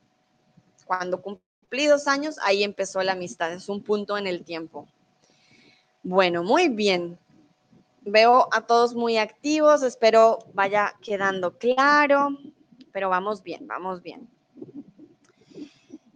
cuando 0.86 1.22
cumplí 1.22 1.86
dos 1.88 2.08
años, 2.08 2.38
ahí 2.42 2.64
empezó 2.64 3.02
la 3.04 3.14
amistad, 3.14 3.52
es 3.54 3.68
un 3.70 3.84
punto 3.84 4.18
en 4.18 4.28
el 4.28 4.44
tiempo. 4.44 4.88
Bueno, 6.04 6.44
muy 6.44 6.70
bien. 6.70 7.20
Veo 8.10 8.48
a 8.54 8.62
todos 8.62 8.96
muy 8.96 9.18
activos, 9.18 9.84
espero 9.84 10.40
vaya 10.54 10.96
quedando 11.02 11.58
claro, 11.58 12.30
pero 12.94 13.10
vamos 13.10 13.44
bien, 13.44 13.68
vamos 13.68 14.02
bien. 14.02 14.30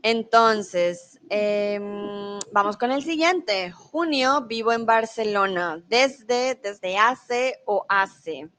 Entonces, 0.02 1.20
em, 1.30 2.40
vamos 2.54 2.78
con 2.78 2.94
el 2.94 3.04
siguiente. 3.04 3.72
Junio, 3.72 4.46
vivo 4.48 4.72
en 4.72 4.86
Barcelona. 4.86 5.84
Desde, 5.90 6.56
desde 6.56 6.98
hace 6.98 7.62
o 7.66 7.86
hace. 7.90 8.50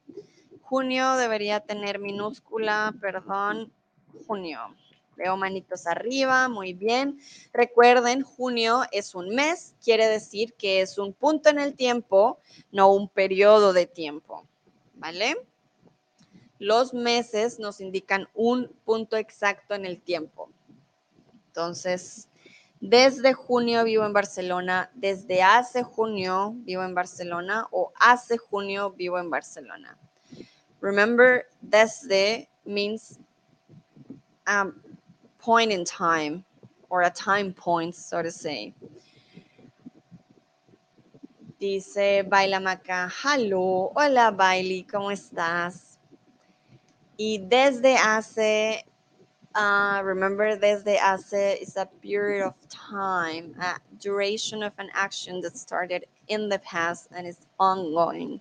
Junio 0.60 1.14
debería 1.14 1.60
tener 1.60 2.00
minúscula, 2.00 2.94
perdón, 3.00 3.72
junio. 4.26 4.76
Veo 5.16 5.36
manitos 5.36 5.86
arriba, 5.86 6.48
muy 6.48 6.72
bien. 6.72 7.18
Recuerden, 7.52 8.22
junio 8.22 8.82
es 8.92 9.14
un 9.14 9.28
mes, 9.30 9.74
quiere 9.82 10.08
decir 10.08 10.54
que 10.54 10.80
es 10.80 10.98
un 10.98 11.12
punto 11.12 11.48
en 11.50 11.58
el 11.58 11.74
tiempo, 11.74 12.38
no 12.70 12.92
un 12.92 13.08
periodo 13.08 13.72
de 13.72 13.86
tiempo. 13.86 14.46
¿Vale? 14.94 15.36
Los 16.58 16.94
meses 16.94 17.58
nos 17.58 17.80
indican 17.80 18.28
un 18.34 18.68
punto 18.84 19.16
exacto 19.16 19.74
en 19.74 19.84
el 19.84 20.00
tiempo. 20.00 20.48
Entonces, 21.48 22.28
desde 22.80 23.32
junio 23.32 23.84
vivo 23.84 24.04
en 24.04 24.12
Barcelona, 24.12 24.90
desde 24.94 25.42
hace 25.42 25.82
junio 25.82 26.52
vivo 26.56 26.82
en 26.82 26.94
Barcelona 26.94 27.68
o 27.70 27.92
hace 28.00 28.38
junio 28.38 28.90
vivo 28.90 29.18
en 29.18 29.30
Barcelona. 29.30 29.96
Remember, 30.80 31.46
desde 31.60 32.48
means 32.64 33.18
a 34.46 34.72
point 35.42 35.72
in 35.72 35.84
time 35.84 36.44
or 36.88 37.02
a 37.02 37.10
time 37.10 37.52
point, 37.52 37.94
so 37.94 38.22
to 38.22 38.30
say. 38.30 38.72
Dice 41.60 42.24
Baila 42.28 42.58
Maca, 42.58 43.10
hello, 43.22 43.92
hola 43.94 44.32
Bailey, 44.32 44.86
¿cómo 44.90 45.10
estás? 45.12 45.98
Y 47.18 47.38
desde 47.48 47.96
hace 47.96 48.84
uh, 49.54 50.00
remember 50.02 50.56
desde 50.56 50.98
hace 50.98 51.58
is 51.60 51.76
a 51.76 51.86
period 52.00 52.46
of 52.46 52.54
time, 52.68 53.54
a 53.60 53.78
duration 54.00 54.62
of 54.62 54.72
an 54.78 54.88
action 54.94 55.40
that 55.40 55.56
started 55.56 56.06
in 56.28 56.48
the 56.48 56.58
past 56.60 57.08
and 57.14 57.26
is 57.26 57.38
ongoing. 57.58 58.40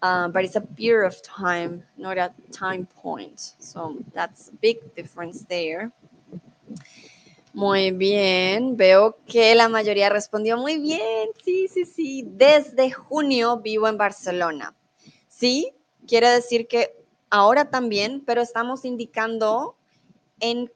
Uh, 0.00 0.28
but 0.28 0.44
it's 0.44 0.54
a 0.54 0.60
period 0.60 1.08
of 1.08 1.20
time, 1.22 1.82
not 1.96 2.16
a 2.18 2.32
time 2.52 2.86
point. 2.86 3.54
So 3.58 3.96
that's 4.14 4.48
a 4.48 4.52
big 4.52 4.94
difference 4.94 5.42
there. 5.48 5.90
Muy 7.52 7.90
bien, 7.90 8.76
veo 8.76 9.16
que 9.26 9.54
la 9.54 9.68
mayoría 9.68 10.10
respondió 10.10 10.56
muy 10.56 10.78
bien. 10.78 11.28
Sí, 11.44 11.68
sí, 11.68 11.84
sí. 11.84 12.24
Desde 12.26 12.90
junio 12.90 13.58
vivo 13.58 13.88
en 13.88 13.96
Barcelona. 13.98 14.74
Sí, 15.28 15.72
quiere 16.06 16.28
decir 16.28 16.68
que 16.68 16.94
ahora 17.30 17.70
también, 17.70 18.22
pero 18.24 18.42
estamos 18.42 18.84
indicando 18.84 19.76
en 20.40 20.70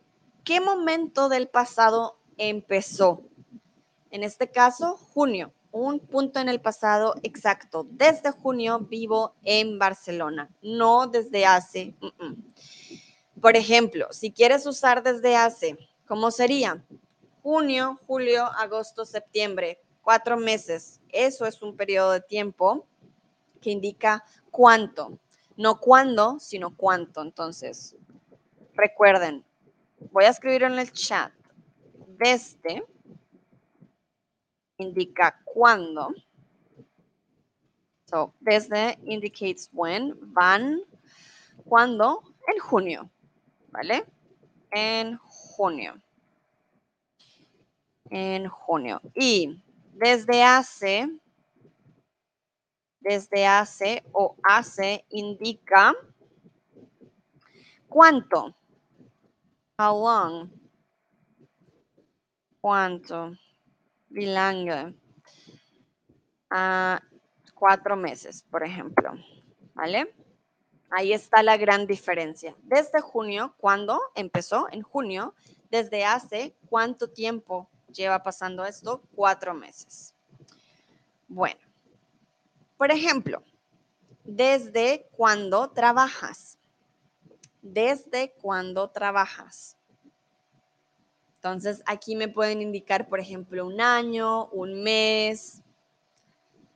qué 0.45 0.61
momento 0.61 1.29
del 1.29 1.49
pasado 1.49 2.17
empezó. 2.37 3.23
En 4.11 4.25
este 4.25 4.49
caso, 4.49 4.97
junio, 5.15 5.53
un 5.73 5.99
punto 5.99 6.39
en 6.39 6.49
el 6.49 6.61
pasado 6.61 7.15
exacto. 7.23 7.87
Desde 7.91 8.31
junio 8.31 8.81
vivo 8.81 9.35
en 9.43 9.79
Barcelona, 9.79 10.51
no 10.63 11.07
desde 11.07 11.47
hace. 11.47 11.95
Por 13.43 13.57
ejemplo, 13.57 14.07
si 14.13 14.31
quieres 14.31 14.65
usar 14.67 15.03
desde 15.03 15.35
hace, 15.35 15.77
¿cómo 16.07 16.31
sería? 16.31 16.81
Junio, 17.43 17.99
julio, 18.07 18.45
agosto, 18.45 19.05
septiembre, 19.05 19.81
cuatro 20.01 20.37
meses. 20.37 21.01
Eso 21.09 21.45
es 21.45 21.61
un 21.61 21.77
periodo 21.77 22.13
de 22.13 22.21
tiempo 22.21 22.87
que 23.61 23.71
indica 23.71 24.25
cuánto, 24.53 25.19
no 25.57 25.81
cuándo, 25.81 26.39
sino 26.39 26.77
cuánto. 26.77 27.21
Entonces, 27.21 27.97
recuerden, 28.75 29.45
voy 30.13 30.23
a 30.23 30.31
escribir 30.31 30.63
en 30.63 30.79
el 30.79 30.93
chat. 30.93 31.33
Desde 32.07 32.85
indica 34.79 35.43
cuándo. 35.45 36.15
So, 38.09 38.33
desde 38.39 39.01
indicates 39.05 39.69
when, 39.73 40.15
van, 40.33 40.81
cuándo, 41.65 42.23
en 42.47 42.59
junio, 42.61 43.11
¿vale? 43.73 44.05
En 44.71 45.19
junio. 45.19 46.01
En 48.11 48.49
junio. 48.49 49.01
Y 49.15 49.61
desde 49.95 50.45
hace, 50.45 51.09
desde 53.01 53.47
hace 53.47 54.05
o 54.13 54.37
hace 54.43 55.05
indica 55.09 55.95
cuánto. 57.89 58.55
How 59.79 59.99
long? 59.99 60.51
¿Cuánto? 62.61 63.33
Bilangue. 64.09 64.95
A 66.51 67.01
cuatro 67.55 67.97
meses, 67.97 68.43
por 68.51 68.63
ejemplo. 68.63 69.13
¿Vale? 69.75 70.15
Ahí 70.95 71.15
está 71.15 71.43
la 71.43 71.57
gran 71.57 71.87
diferencia. 71.87 72.55
Desde 72.65 73.01
junio, 73.01 73.55
¿cuándo 73.57 73.99
empezó? 74.15 74.69
En 74.71 74.83
junio. 74.83 75.35
Desde 75.71 76.05
hace 76.05 76.55
cuánto 76.69 77.09
tiempo 77.09 77.71
lleva 77.89 78.23
pasando 78.23 78.67
esto? 78.67 79.01
Cuatro 79.15 79.55
meses. 79.55 80.15
Bueno, 81.29 81.61
por 82.77 82.91
ejemplo, 82.91 83.43
¿desde 84.23 85.09
cuándo 85.13 85.71
trabajas? 85.71 86.59
¿Desde 87.63 88.35
cuándo 88.43 88.91
trabajas? 88.91 89.79
Entonces, 91.37 91.83
aquí 91.87 92.17
me 92.17 92.29
pueden 92.29 92.61
indicar, 92.61 93.09
por 93.09 93.19
ejemplo, 93.19 93.67
un 93.67 93.81
año, 93.81 94.49
un 94.49 94.83
mes, 94.83 95.62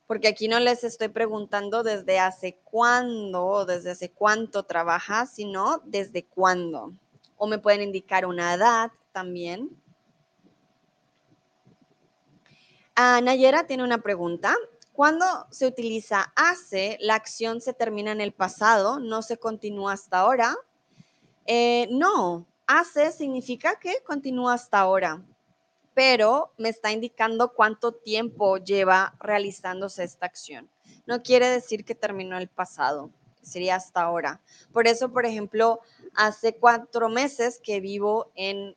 porque 0.07 0.29
aquí 0.29 0.47
no 0.47 0.59
les 0.59 0.85
estoy 0.85 1.09
preguntando 1.09 1.83
desde 1.83 2.17
hace 2.17 2.57
cuándo 2.63 3.45
o 3.45 3.65
desde 3.65 3.91
hace 3.91 4.09
cuánto 4.09 4.63
trabajas, 4.63 5.31
sino 5.33 5.81
desde 5.83 6.25
cuándo. 6.25 6.93
O 7.35 7.45
me 7.45 7.59
pueden 7.59 7.81
indicar 7.81 8.25
una 8.25 8.53
edad 8.53 8.89
también. 9.11 9.69
Ah, 12.95 13.19
Nayera 13.21 13.67
tiene 13.67 13.83
una 13.83 14.01
pregunta. 14.01 14.55
Cuando 14.93 15.25
se 15.51 15.67
utiliza 15.67 16.31
hace, 16.35 16.97
la 17.01 17.15
acción 17.15 17.61
se 17.61 17.73
termina 17.73 18.11
en 18.11 18.21
el 18.21 18.31
pasado, 18.31 18.99
no 18.99 19.21
se 19.21 19.37
continúa 19.37 19.93
hasta 19.93 20.19
ahora. 20.19 20.55
Eh, 21.45 21.87
no, 21.91 22.47
hace 22.65 23.11
significa 23.11 23.77
que 23.79 24.01
continúa 24.05 24.53
hasta 24.55 24.79
ahora, 24.79 25.21
pero 25.97 26.53
me 26.59 26.69
está 26.69 26.91
indicando 26.91 27.53
cuánto 27.53 27.91
tiempo 27.91 28.59
lleva 28.59 29.15
realizándose 29.19 30.03
esta 30.03 30.27
acción. 30.27 30.69
no 31.07 31.23
quiere 31.23 31.49
decir 31.49 31.85
que 31.85 31.95
terminó 31.95 32.37
el 32.37 32.49
pasado, 32.49 33.09
sería 33.41 33.77
hasta 33.77 34.03
ahora. 34.03 34.39
Por 34.71 34.85
eso, 34.85 35.11
por 35.11 35.25
ejemplo, 35.25 35.79
hace 36.13 36.53
cuatro 36.53 37.09
meses 37.09 37.59
que 37.63 37.79
vivo 37.79 38.31
en, 38.35 38.75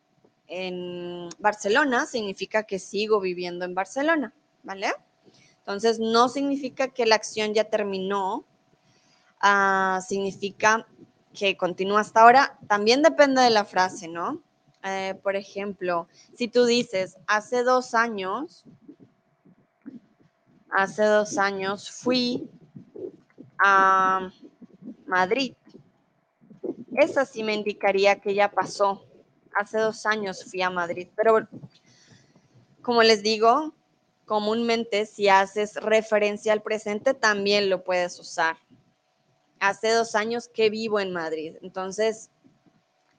Barcelona, 1.39 2.07
significa 2.07 2.63
que 2.63 2.79
sigo 2.79 3.21
viviendo 3.21 3.67
en 3.67 3.75
Barcelona, 3.75 4.33
¿vale? 4.63 4.91
Entonces, 5.59 5.99
no 5.99 6.31
significa 6.31 6.89
que 6.89 7.05
la 7.05 7.17
acción 7.17 7.53
ya 7.53 7.65
terminó, 7.65 8.47
ah, 9.43 10.01
significa 10.09 10.87
que 11.35 11.59
continúa 11.59 12.01
hasta 12.01 12.23
ahora. 12.23 12.59
También 12.67 13.03
depende 13.03 13.43
de 13.43 13.51
la 13.51 13.67
frase, 13.67 14.09
¿no? 14.09 14.41
Eh, 14.83 15.15
por 15.23 15.37
ejemplo, 15.37 16.09
si 16.35 16.49
tú 16.49 16.65
dices, 16.65 17.17
hace 17.27 17.63
dos 17.63 17.95
años, 17.95 18.65
hace 20.71 21.05
dos 21.05 21.37
años 21.37 21.91
fui 21.91 22.49
a 23.59 24.31
Madrid. 25.07 25.55
Esa 26.97 27.27
sí 27.27 27.43
me 27.43 27.55
indicaría 27.55 28.21
que 28.21 28.35
ya 28.35 28.51
pasó. 28.51 29.05
Hace 29.55 29.79
dos 29.79 30.07
años 30.07 30.45
fui 30.45 30.63
a 30.63 30.71
Madrid, 30.71 31.09
pero 31.15 31.47
como 32.81 33.03
les 33.03 33.23
digo, 33.23 33.75
comúnmente 34.25 35.07
si 35.07 35.29
haces 35.29 35.75
referencia 35.77 36.53
al 36.53 36.63
presente 36.63 37.15
también 37.15 37.69
lo 37.69 37.85
puedes 37.85 38.19
usar. 38.19 38.57
Hace 39.59 39.91
dos 39.91 40.15
años 40.15 40.49
que 40.49 40.71
vivo 40.71 41.01
en 41.01 41.13
Madrid. 41.13 41.57
Entonces, 41.63 42.31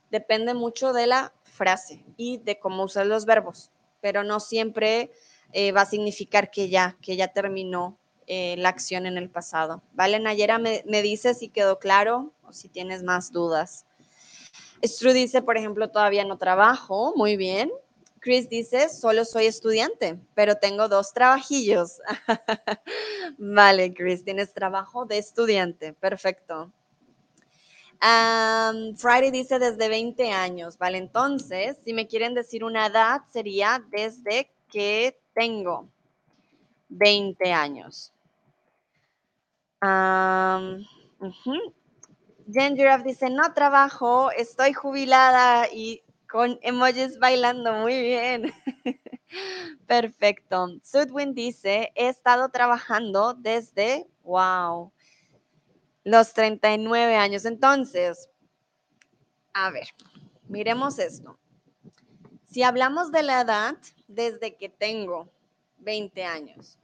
depende 0.10 0.54
mucho 0.54 0.94
de 0.94 1.08
la 1.08 1.34
frase 1.52 2.04
y 2.18 2.38
de 2.38 2.60
cómo 2.60 2.86
usas 2.86 3.06
los 3.06 3.26
verbos, 3.26 3.70
pero 4.00 4.24
no 4.24 4.40
siempre 4.40 5.12
eh, 5.54 5.72
va 5.72 5.82
a 5.82 5.86
significar 5.86 6.50
que 6.50 6.70
ya, 6.70 6.98
que 7.02 7.16
ya 7.16 7.28
terminó 7.28 7.98
eh, 8.28 8.56
la 8.58 8.70
acción 8.70 9.06
en 9.06 9.18
el 9.18 9.30
pasado. 9.30 9.82
¿Vale, 9.94 10.20
Nayera? 10.20 10.58
Me, 10.58 10.84
me 10.88 11.02
dice 11.02 11.34
si 11.34 11.50
quedó 11.50 11.80
claro 11.80 12.32
o 12.44 12.54
si 12.54 12.70
tienes 12.70 13.04
más 13.04 13.32
dudas. 13.32 13.86
Stru 14.84 15.14
dice, 15.14 15.42
por 15.42 15.58
ejemplo, 15.58 15.90
todavía 15.90 16.26
no 16.26 16.38
trabajo. 16.38 17.14
Muy 17.16 17.38
bien. 17.38 17.72
Chris 18.20 18.50
dice, 18.50 18.90
solo 18.90 19.26
soy 19.26 19.48
estudiante, 19.48 20.20
pero 20.36 20.56
tengo 20.56 20.88
dos 20.88 21.12
trabajillos. 21.12 22.00
vale, 23.38 23.94
Chris, 23.94 24.24
tienes 24.24 24.54
trabajo 24.54 25.06
de 25.06 25.18
estudiante. 25.18 25.94
Perfecto. 25.94 26.72
Friday 28.02 29.30
dice 29.30 29.60
desde 29.60 29.88
20 29.88 30.32
años, 30.32 30.78
¿vale? 30.78 30.98
Entonces, 30.98 31.78
si 31.86 31.94
me 31.94 32.08
quieren 32.08 32.34
decir 32.34 32.64
una 32.64 32.88
edad, 32.88 33.22
sería 33.32 33.84
desde 33.92 34.52
que 34.70 35.20
tengo 35.34 35.88
20 36.90 37.54
años. 37.54 38.12
Um, 39.84 40.84
dice, 43.04 43.30
no 43.30 43.54
trabajo, 43.54 44.32
estoy 44.32 44.74
jubilada 44.74 45.68
y 45.72 46.04
con 46.30 46.58
emojis 46.62 47.20
bailando 47.20 47.74
muy 47.74 48.02
bien. 48.02 48.54
Perfecto. 49.88 50.68
Sudwin 50.84 51.34
dice, 51.34 51.92
he 51.96 52.08
estado 52.08 52.50
trabajando 52.50 53.34
desde, 53.34 54.08
wow, 54.24 54.92
los 56.04 56.34
39 56.34 57.16
años. 57.16 57.46
Entonces, 57.46 58.30
a 59.54 59.70
ver, 59.70 59.88
miremos 60.48 61.00
esto. 61.00 61.38
Si 62.48 62.64
hablamos 62.64 63.12
de 63.12 63.24
la 63.24 63.42
edad 63.42 63.78
desde 64.08 64.56
que 64.56 64.70
tengo 64.70 65.30
20 65.80 66.24
años. 66.24 66.78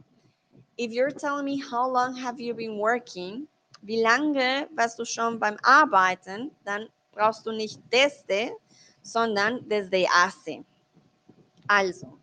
If 0.78 0.92
you're 0.92 1.12
telling 1.12 1.46
me 1.46 1.58
how 1.58 1.88
long 1.88 2.16
have 2.16 2.40
you 2.40 2.54
been 2.54 2.78
working, 2.78 3.48
wie 3.82 4.02
lange 4.02 4.68
warst 4.76 5.00
du 5.00 5.06
schon 5.06 5.40
beim 5.40 5.58
Arbeiten, 5.64 6.52
dann 6.66 6.90
brauchst 7.12 7.46
du 7.46 7.52
nicht 7.52 7.80
desde, 7.92 8.52
sondern 9.02 9.68
desde 9.68 10.08
hace. 10.08 10.64
Also, 11.68 12.18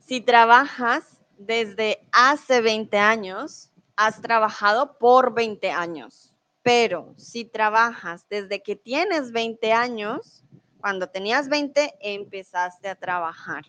si 0.00 0.20
trabajas 0.20 1.04
desde 1.38 1.98
hace 2.12 2.60
20 2.62 2.96
años, 2.96 3.70
has 3.96 4.20
trabajado 4.20 4.98
por 4.98 5.34
20 5.34 5.70
años. 5.70 6.32
Pero 6.62 7.14
si 7.16 7.44
trabajas 7.44 8.26
desde 8.28 8.62
que 8.62 8.76
tienes 8.76 9.32
20 9.32 9.72
años, 9.72 10.44
cuando 10.80 11.08
tenías 11.08 11.48
20, 11.48 11.94
empezaste 12.00 12.88
a 12.88 12.94
trabajar. 12.94 13.64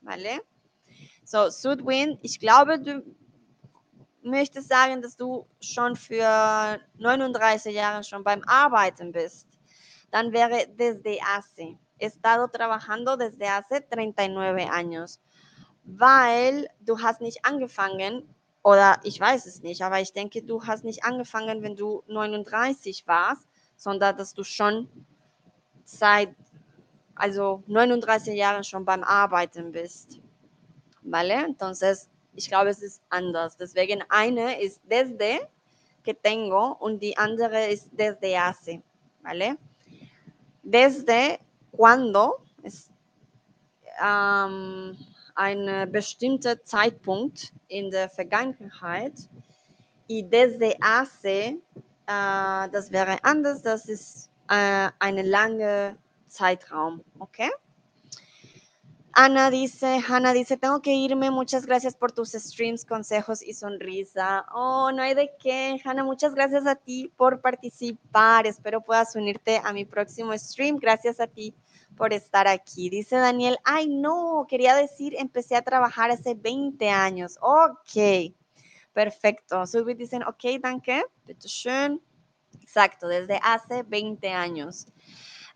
¿Vale? 0.00 0.42
So, 1.24 1.50
Sudwin, 1.50 2.18
ich 2.22 2.38
glaube, 2.38 2.78
du 2.78 3.04
möchtest 4.22 4.68
sagen, 4.68 5.02
dass 5.02 5.16
du 5.16 5.46
schon 5.60 5.96
für 5.96 6.80
39 6.98 7.74
Jahre 7.74 8.02
schon 8.02 8.24
beim 8.24 8.42
Arbeiten 8.46 9.12
bist. 9.12 9.46
Dann 10.10 10.32
wäre 10.32 10.66
desde 10.76 11.18
hace. 11.20 11.78
He 11.98 12.06
estado 12.06 12.48
trabajando 12.48 13.16
desde 13.16 13.46
hace 13.48 13.86
39 13.90 14.70
años. 14.70 15.20
Weil 15.84 16.68
du 16.80 16.98
hast 16.98 17.20
nicht 17.20 17.44
angefangen 17.44 18.34
Oder 18.68 19.00
ich 19.02 19.18
weiß 19.18 19.46
es 19.46 19.62
nicht, 19.62 19.80
aber 19.80 19.98
ich 19.98 20.12
denke, 20.12 20.42
du 20.42 20.62
hast 20.66 20.84
nicht 20.84 21.02
angefangen, 21.02 21.62
wenn 21.62 21.74
du 21.74 22.02
39 22.06 23.06
warst, 23.06 23.48
sondern 23.78 24.14
dass 24.18 24.34
du 24.34 24.44
schon 24.44 24.90
seit, 25.86 26.34
also 27.14 27.62
39 27.66 28.34
Jahren 28.36 28.62
schon 28.64 28.84
beim 28.84 29.02
Arbeiten 29.04 29.72
bist. 29.72 30.20
¿Vale? 31.00 31.46
Entonces, 31.46 32.10
ich 32.34 32.46
glaube, 32.48 32.68
es 32.68 32.82
ist 32.82 33.00
anders. 33.08 33.56
Deswegen 33.56 34.04
eine 34.10 34.60
ist 34.60 34.82
desde 34.84 35.48
que 36.04 36.12
tengo 36.12 36.76
und 36.78 37.02
die 37.02 37.16
andere 37.16 37.68
ist 37.68 37.88
desde 37.92 38.38
hace. 38.38 38.82
¿Vale? 39.22 39.56
Desde 40.62 41.38
cuando 41.72 42.42
ist 42.62 42.90
ähm, 43.98 44.94
ein 45.38 45.90
bestimmter 45.92 46.64
Zeitpunkt 46.64 47.52
in 47.68 47.90
der 47.90 48.10
Vergangenheit. 48.10 49.14
Y 50.08 50.22
desde 50.22 50.76
hace, 50.80 51.60
uh, 52.08 52.68
das 52.72 52.90
wäre 52.90 53.18
anders, 53.22 53.62
das 53.62 53.88
ist 53.88 54.30
uh, 54.50 54.90
eine 54.98 55.22
lange 55.22 55.96
Zeitraum, 56.28 57.02
¿ok? 57.18 57.50
Ana 59.12 59.50
dice, 59.50 60.00
Hanna 60.08 60.32
dice, 60.32 60.56
tengo 60.56 60.80
que 60.80 60.94
irme, 60.94 61.30
muchas 61.30 61.66
gracias 61.66 61.94
por 61.94 62.12
tus 62.12 62.30
streams, 62.32 62.84
consejos 62.84 63.42
y 63.42 63.52
sonrisa. 63.52 64.46
Oh, 64.54 64.92
no 64.92 65.02
hay 65.02 65.14
de 65.14 65.30
qué, 65.42 65.80
Hanna, 65.84 66.04
muchas 66.04 66.34
gracias 66.34 66.66
a 66.66 66.76
ti 66.76 67.12
por 67.16 67.40
participar. 67.40 68.46
Espero 68.46 68.80
puedas 68.80 69.16
unirte 69.16 69.60
a 69.64 69.72
mi 69.72 69.84
próximo 69.84 70.36
stream. 70.38 70.76
Gracias 70.76 71.18
a 71.18 71.26
ti 71.26 71.52
por 71.98 72.12
estar 72.12 72.46
aquí. 72.46 72.88
Dice 72.88 73.16
Daniel, 73.16 73.58
ay 73.64 73.88
no, 73.88 74.46
quería 74.48 74.74
decir, 74.74 75.14
empecé 75.18 75.56
a 75.56 75.62
trabajar 75.62 76.10
hace 76.10 76.34
20 76.34 76.88
años. 76.88 77.36
Ok, 77.42 78.32
perfecto. 78.92 79.66
Subit 79.66 79.98
dicen, 79.98 80.22
ok, 80.22 80.60
danke, 80.62 81.04
bitte 81.26 81.48
schön. 81.48 82.00
Exacto, 82.62 83.08
desde 83.08 83.40
hace 83.42 83.82
20 83.82 84.28
años. 84.30 84.86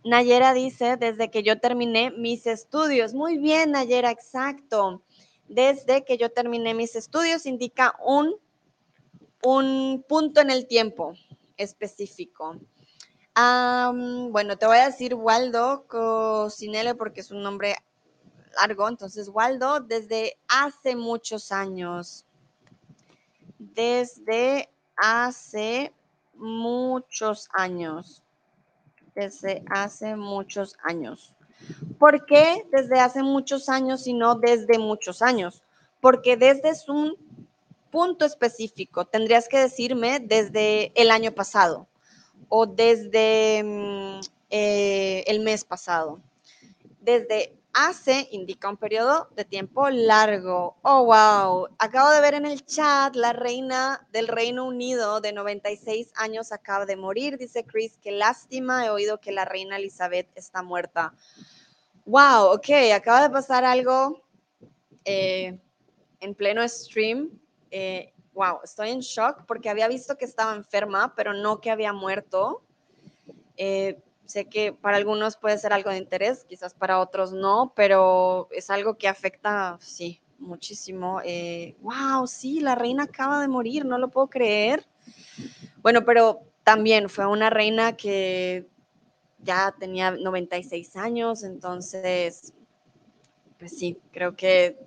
Nayera 0.04 0.52
dice, 0.52 0.96
desde 0.96 1.30
que 1.30 1.42
yo 1.42 1.60
terminé 1.60 2.10
mis 2.10 2.46
estudios. 2.46 3.14
Muy 3.14 3.38
bien, 3.38 3.70
Nayera, 3.70 4.10
exacto. 4.10 5.02
Desde 5.46 6.04
que 6.04 6.18
yo 6.18 6.30
terminé 6.32 6.74
mis 6.74 6.96
estudios 6.96 7.46
indica 7.46 7.94
un, 8.04 8.34
un 9.42 10.04
punto 10.08 10.40
en 10.40 10.50
el 10.50 10.66
tiempo 10.66 11.14
específico 11.56 12.58
bueno, 13.34 14.58
te 14.58 14.66
voy 14.66 14.76
a 14.76 14.86
decir 14.86 15.14
Waldo 15.14 15.84
Cocinele 15.86 16.94
porque 16.94 17.20
es 17.20 17.30
un 17.30 17.42
nombre 17.42 17.76
largo. 18.60 18.88
Entonces, 18.88 19.28
Waldo, 19.28 19.80
desde 19.80 20.36
hace 20.48 20.96
muchos 20.96 21.52
años. 21.52 22.26
Desde 23.58 24.68
hace 24.96 25.92
muchos 26.34 27.48
años. 27.54 28.22
Desde 29.14 29.62
hace 29.70 30.16
muchos 30.16 30.76
años. 30.84 31.32
¿Por 31.98 32.26
qué 32.26 32.66
desde 32.72 32.98
hace 32.98 33.22
muchos 33.22 33.68
años 33.68 34.06
y 34.06 34.14
no 34.14 34.34
desde 34.34 34.78
muchos 34.78 35.22
años? 35.22 35.62
Porque 36.00 36.36
desde 36.36 36.70
es 36.70 36.88
un 36.88 37.14
punto 37.90 38.24
específico. 38.24 39.04
Tendrías 39.04 39.48
que 39.48 39.58
decirme 39.58 40.18
desde 40.18 40.92
el 41.00 41.10
año 41.10 41.32
pasado 41.32 41.86
o 42.48 42.66
desde 42.66 43.62
mm, 43.64 44.20
eh, 44.50 45.24
el 45.26 45.40
mes 45.40 45.64
pasado. 45.64 46.20
Desde 47.00 47.52
hace 47.72 48.28
indica 48.32 48.68
un 48.68 48.76
periodo 48.76 49.28
de 49.34 49.44
tiempo 49.44 49.88
largo. 49.90 50.76
Oh, 50.82 51.04
wow. 51.04 51.68
Acabo 51.78 52.10
de 52.10 52.20
ver 52.20 52.34
en 52.34 52.46
el 52.46 52.64
chat 52.64 53.16
la 53.16 53.32
reina 53.32 54.06
del 54.12 54.28
Reino 54.28 54.64
Unido 54.66 55.20
de 55.20 55.32
96 55.32 56.12
años 56.16 56.52
acaba 56.52 56.86
de 56.86 56.96
morir. 56.96 57.38
Dice 57.38 57.64
Chris, 57.64 57.98
qué 58.02 58.12
lástima. 58.12 58.86
He 58.86 58.90
oído 58.90 59.20
que 59.20 59.32
la 59.32 59.44
reina 59.44 59.76
Elizabeth 59.76 60.28
está 60.34 60.62
muerta. 60.62 61.14
Wow, 62.04 62.52
ok. 62.54 62.68
Acaba 62.94 63.22
de 63.22 63.30
pasar 63.30 63.64
algo 63.64 64.22
eh, 65.04 65.58
en 66.20 66.34
pleno 66.34 66.66
stream. 66.68 67.30
Eh, 67.70 68.12
wow, 68.34 68.60
estoy 68.64 68.90
en 68.90 69.00
shock 69.00 69.44
porque 69.46 69.70
había 69.70 69.88
visto 69.88 70.16
que 70.16 70.24
estaba 70.24 70.54
enferma, 70.54 71.14
pero 71.14 71.34
no 71.34 71.60
que 71.60 71.70
había 71.70 71.92
muerto. 71.92 72.62
Eh, 73.56 74.00
sé 74.24 74.46
que 74.46 74.72
para 74.72 74.96
algunos 74.96 75.36
puede 75.36 75.58
ser 75.58 75.72
algo 75.72 75.90
de 75.90 75.98
interés, 75.98 76.44
quizás 76.44 76.74
para 76.74 77.00
otros 77.00 77.32
no, 77.32 77.72
pero 77.76 78.48
es 78.50 78.70
algo 78.70 78.94
que 78.94 79.08
afecta, 79.08 79.76
sí, 79.80 80.20
muchísimo. 80.38 81.20
Eh, 81.24 81.76
wow, 81.80 82.26
sí, 82.26 82.60
la 82.60 82.74
reina 82.74 83.04
acaba 83.04 83.40
de 83.40 83.48
morir, 83.48 83.84
no 83.84 83.98
lo 83.98 84.08
puedo 84.08 84.28
creer. 84.28 84.86
Bueno, 85.82 86.04
pero 86.04 86.42
también 86.64 87.08
fue 87.08 87.26
una 87.26 87.50
reina 87.50 87.96
que 87.96 88.68
ya 89.38 89.74
tenía 89.78 90.12
96 90.12 90.96
años, 90.96 91.42
entonces, 91.42 92.54
pues 93.58 93.76
sí, 93.76 93.98
creo 94.12 94.36
que 94.36 94.78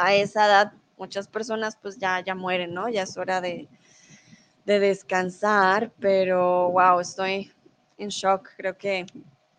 a 0.00 0.14
esa 0.14 0.46
edad 0.46 0.72
muchas 1.00 1.26
personas 1.26 1.76
pues 1.80 1.98
ya, 1.98 2.20
ya 2.20 2.34
mueren, 2.34 2.74
¿no? 2.74 2.88
Ya 2.88 3.02
es 3.02 3.16
hora 3.16 3.40
de, 3.40 3.66
descansar, 4.64 5.90
pero 5.98 6.70
wow, 6.70 7.00
estoy 7.00 7.50
en 7.98 8.08
shock, 8.08 8.50
creo 8.56 8.78
que 8.78 9.04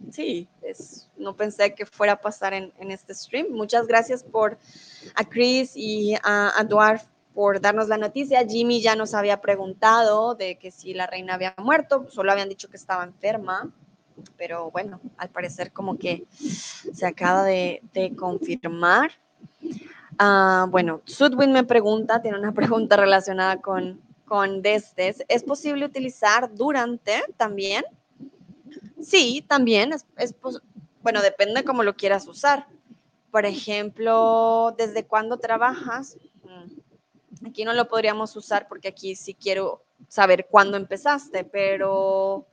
sí, 0.10 0.48
es, 0.62 1.10
no 1.18 1.36
pensé 1.36 1.76
que 1.76 1.86
fuera 1.86 2.14
a 2.14 2.22
pasar 2.22 2.54
en, 2.54 2.72
este 2.80 3.14
stream. 3.14 3.48
Muchas 3.50 3.88
gracias 3.88 4.24
por 4.24 4.58
a 5.16 5.26
Chris 5.26 5.74
y 5.76 6.16
a, 6.24 6.58
a 6.58 7.02
por 7.34 7.60
darnos 7.60 7.90
la 7.90 7.98
noticia. 7.98 8.48
Jimmy 8.48 8.82
ya 8.82 8.96
nos 8.96 9.14
había 9.14 9.42
preguntado 9.42 10.36
de 10.36 10.58
que 10.58 10.72
si 10.72 10.94
la 10.94 11.08
reina 11.08 11.34
había 11.34 11.56
muerto, 11.58 12.08
solo 12.10 12.32
habían 12.32 12.48
dicho 12.48 12.70
que 12.70 12.78
estaba 12.78 13.04
enferma, 13.04 13.70
pero 14.38 14.72
bueno, 14.72 15.02
al 15.18 15.30
parecer 15.30 15.74
como 15.74 15.98
que 15.98 16.24
se 16.94 17.06
acaba 17.06 17.44
de, 17.44 17.82
de 17.94 18.16
confirmar. 18.16 19.12
Ah, 20.18 20.68
bueno, 20.70 21.02
Sudwin 21.06 21.52
me 21.52 21.64
pregunta, 21.64 22.22
tiene 22.22 22.38
una 22.38 22.52
pregunta 22.54 22.98
relacionada 22.98 23.58
con, 23.58 24.02
con 24.26 24.62
desde. 24.62 25.16
¿Es 25.28 25.44
posible 25.44 25.86
utilizar 25.86 26.54
durante 26.54 27.24
también? 27.38 27.84
Sí, 29.02 29.44
también. 29.48 29.92
Es 30.18 30.36
bueno, 31.02 31.22
depende 31.22 31.64
cómo 31.64 31.84
lo 31.84 31.96
quieras 31.96 32.28
usar. 32.28 32.68
Por 33.32 33.46
ejemplo, 33.46 34.76
¿desde 34.78 35.06
cuándo 35.06 35.38
trabajas? 35.38 36.18
Mm, 36.44 37.48
aquí 37.48 37.66
no 37.66 37.74
lo 37.74 37.88
podríamos 37.88 38.36
usar 38.36 38.68
porque 38.68 38.90
aquí 38.90 39.16
sí 39.16 39.34
quiero 39.34 39.84
saber 40.08 40.48
cuándo 40.50 40.78
empezaste, 40.78 41.44
pero 41.44 42.46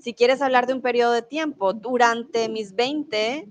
si 0.00 0.14
quieres 0.14 0.40
hablar 0.40 0.66
de 0.66 0.74
un 0.74 0.80
periodo 0.80 1.12
de 1.12 1.22
tiempo, 1.22 1.72
durante 1.72 2.48
mis 2.48 2.74
20 2.74 3.46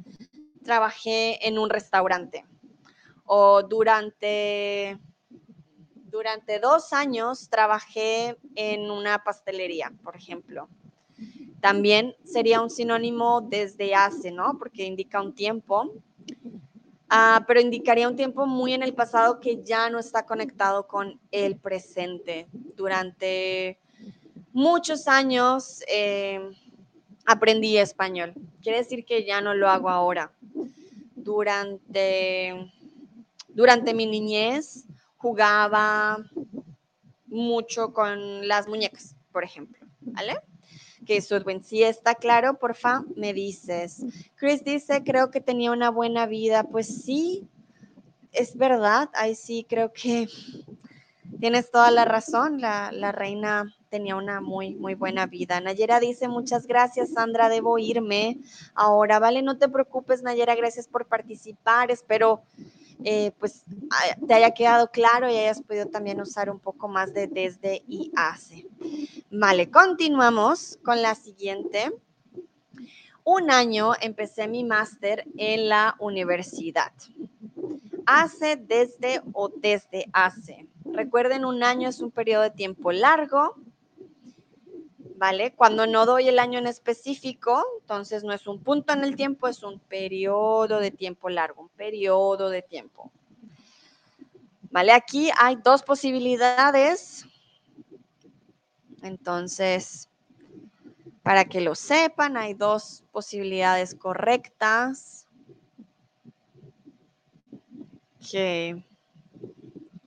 trabajé 0.63 1.45
en 1.47 1.59
un 1.59 1.69
restaurante 1.69 2.45
o 3.25 3.63
durante, 3.63 4.99
durante 6.05 6.59
dos 6.59 6.93
años 6.93 7.49
trabajé 7.49 8.37
en 8.55 8.91
una 8.91 9.23
pastelería, 9.23 9.91
por 10.03 10.15
ejemplo. 10.15 10.69
También 11.61 12.15
sería 12.25 12.61
un 12.61 12.69
sinónimo 12.69 13.39
desde 13.39 13.95
hace, 13.95 14.31
¿no? 14.31 14.57
Porque 14.59 14.85
indica 14.85 15.21
un 15.21 15.33
tiempo, 15.33 15.93
ah, 17.09 17.45
pero 17.47 17.61
indicaría 17.61 18.09
un 18.09 18.17
tiempo 18.17 18.45
muy 18.45 18.73
en 18.73 18.83
el 18.83 18.93
pasado 18.93 19.39
que 19.39 19.63
ya 19.63 19.89
no 19.89 19.97
está 19.97 20.25
conectado 20.25 20.87
con 20.87 21.19
el 21.31 21.55
presente. 21.55 22.47
Durante 22.75 23.79
muchos 24.51 25.07
años 25.07 25.81
eh, 25.87 26.51
aprendí 27.25 27.77
español. 27.77 28.33
Quiere 28.61 28.79
decir 28.79 29.05
que 29.05 29.23
ya 29.23 29.39
no 29.39 29.53
lo 29.53 29.69
hago 29.69 29.89
ahora. 29.89 30.31
Durante 31.15 32.71
durante 33.53 33.93
mi 33.93 34.05
niñez 34.05 34.85
jugaba 35.17 36.17
mucho 37.27 37.93
con 37.93 38.47
las 38.47 38.67
muñecas, 38.67 39.15
por 39.31 39.43
ejemplo, 39.43 39.85
¿vale? 40.01 40.37
Que 41.05 41.21
Sudwin, 41.21 41.63
si 41.63 41.83
está 41.83 42.15
claro, 42.15 42.57
porfa, 42.59 43.03
me 43.15 43.33
dices. 43.33 44.05
Chris 44.35 44.63
dice, 44.63 45.03
creo 45.03 45.31
que 45.31 45.41
tenía 45.41 45.71
una 45.71 45.89
buena 45.89 46.25
vida. 46.27 46.63
Pues 46.63 47.03
sí, 47.03 47.47
es 48.31 48.55
verdad, 48.55 49.09
ahí 49.13 49.35
sí 49.35 49.65
creo 49.67 49.91
que 49.91 50.27
tienes 51.39 51.71
toda 51.71 51.91
la 51.91 52.05
razón. 52.05 52.61
La, 52.61 52.91
la, 52.93 53.11
reina 53.11 53.73
tenía 53.89 54.15
una 54.15 54.39
muy, 54.39 54.75
muy 54.75 54.95
buena 54.95 55.25
vida. 55.25 55.59
Nayera 55.59 55.99
dice, 55.99 56.29
muchas 56.29 56.67
gracias, 56.67 57.13
Sandra, 57.13 57.49
debo 57.49 57.77
irme 57.79 58.37
ahora. 58.75 59.19
Vale, 59.19 59.41
no 59.41 59.57
te 59.57 59.67
preocupes, 59.67 60.21
Nayera, 60.23 60.55
gracias 60.55 60.87
por 60.87 61.07
participar. 61.07 61.91
Espero 61.91 62.43
eh, 63.03 63.31
pues 63.39 63.63
te 64.27 64.33
haya 64.33 64.51
quedado 64.51 64.89
claro 64.91 65.29
y 65.29 65.37
hayas 65.37 65.61
podido 65.61 65.87
también 65.87 66.21
usar 66.21 66.49
un 66.49 66.59
poco 66.59 66.87
más 66.87 67.13
de 67.13 67.27
desde 67.27 67.83
y 67.87 68.11
hace. 68.15 68.65
Vale, 69.29 69.69
continuamos 69.69 70.79
con 70.83 71.01
la 71.01 71.15
siguiente. 71.15 71.91
Un 73.23 73.51
año 73.51 73.93
empecé 74.01 74.47
mi 74.47 74.63
máster 74.63 75.25
en 75.37 75.69
la 75.69 75.95
universidad. 75.99 76.91
Hace, 78.05 78.57
desde 78.57 79.21
o 79.31 79.49
desde 79.49 80.07
hace. 80.11 80.67
Recuerden, 80.83 81.45
un 81.45 81.63
año 81.63 81.89
es 81.89 82.01
un 82.01 82.11
periodo 82.11 82.43
de 82.43 82.51
tiempo 82.51 82.91
largo 82.91 83.55
¿vale? 85.23 85.53
Cuando 85.53 85.87
no 85.87 86.05
doy 86.05 86.27
el 86.27 86.37
año 86.37 86.59
en 86.59 86.67
específico, 86.67 87.63
entonces 87.83 88.23
no 88.23 88.31
es 88.31 88.47
un 88.47 88.63
punto 88.63 88.93
en 88.93 89.03
el 89.03 89.17
tiempo, 89.17 89.45
es 89.49 89.61
un 89.61 89.77
periodo 89.77 90.79
de 90.79 90.89
tiempo 90.89 91.27
largo, 91.27 91.63
un 91.63 91.69
periodo 91.69 92.49
de 92.49 92.61
tiempo. 92.61 93.11
¿Vale? 94.71 94.93
Aquí 94.93 95.29
hay 95.37 95.57
dos 95.57 95.83
posibilidades. 95.83 97.25
Entonces, 99.01 100.07
para 101.23 101.43
que 101.43 101.59
lo 101.59 101.75
sepan, 101.75 102.37
hay 102.37 102.53
dos 102.53 103.03
posibilidades 103.11 103.95
correctas. 103.95 105.27
Que 108.31 108.81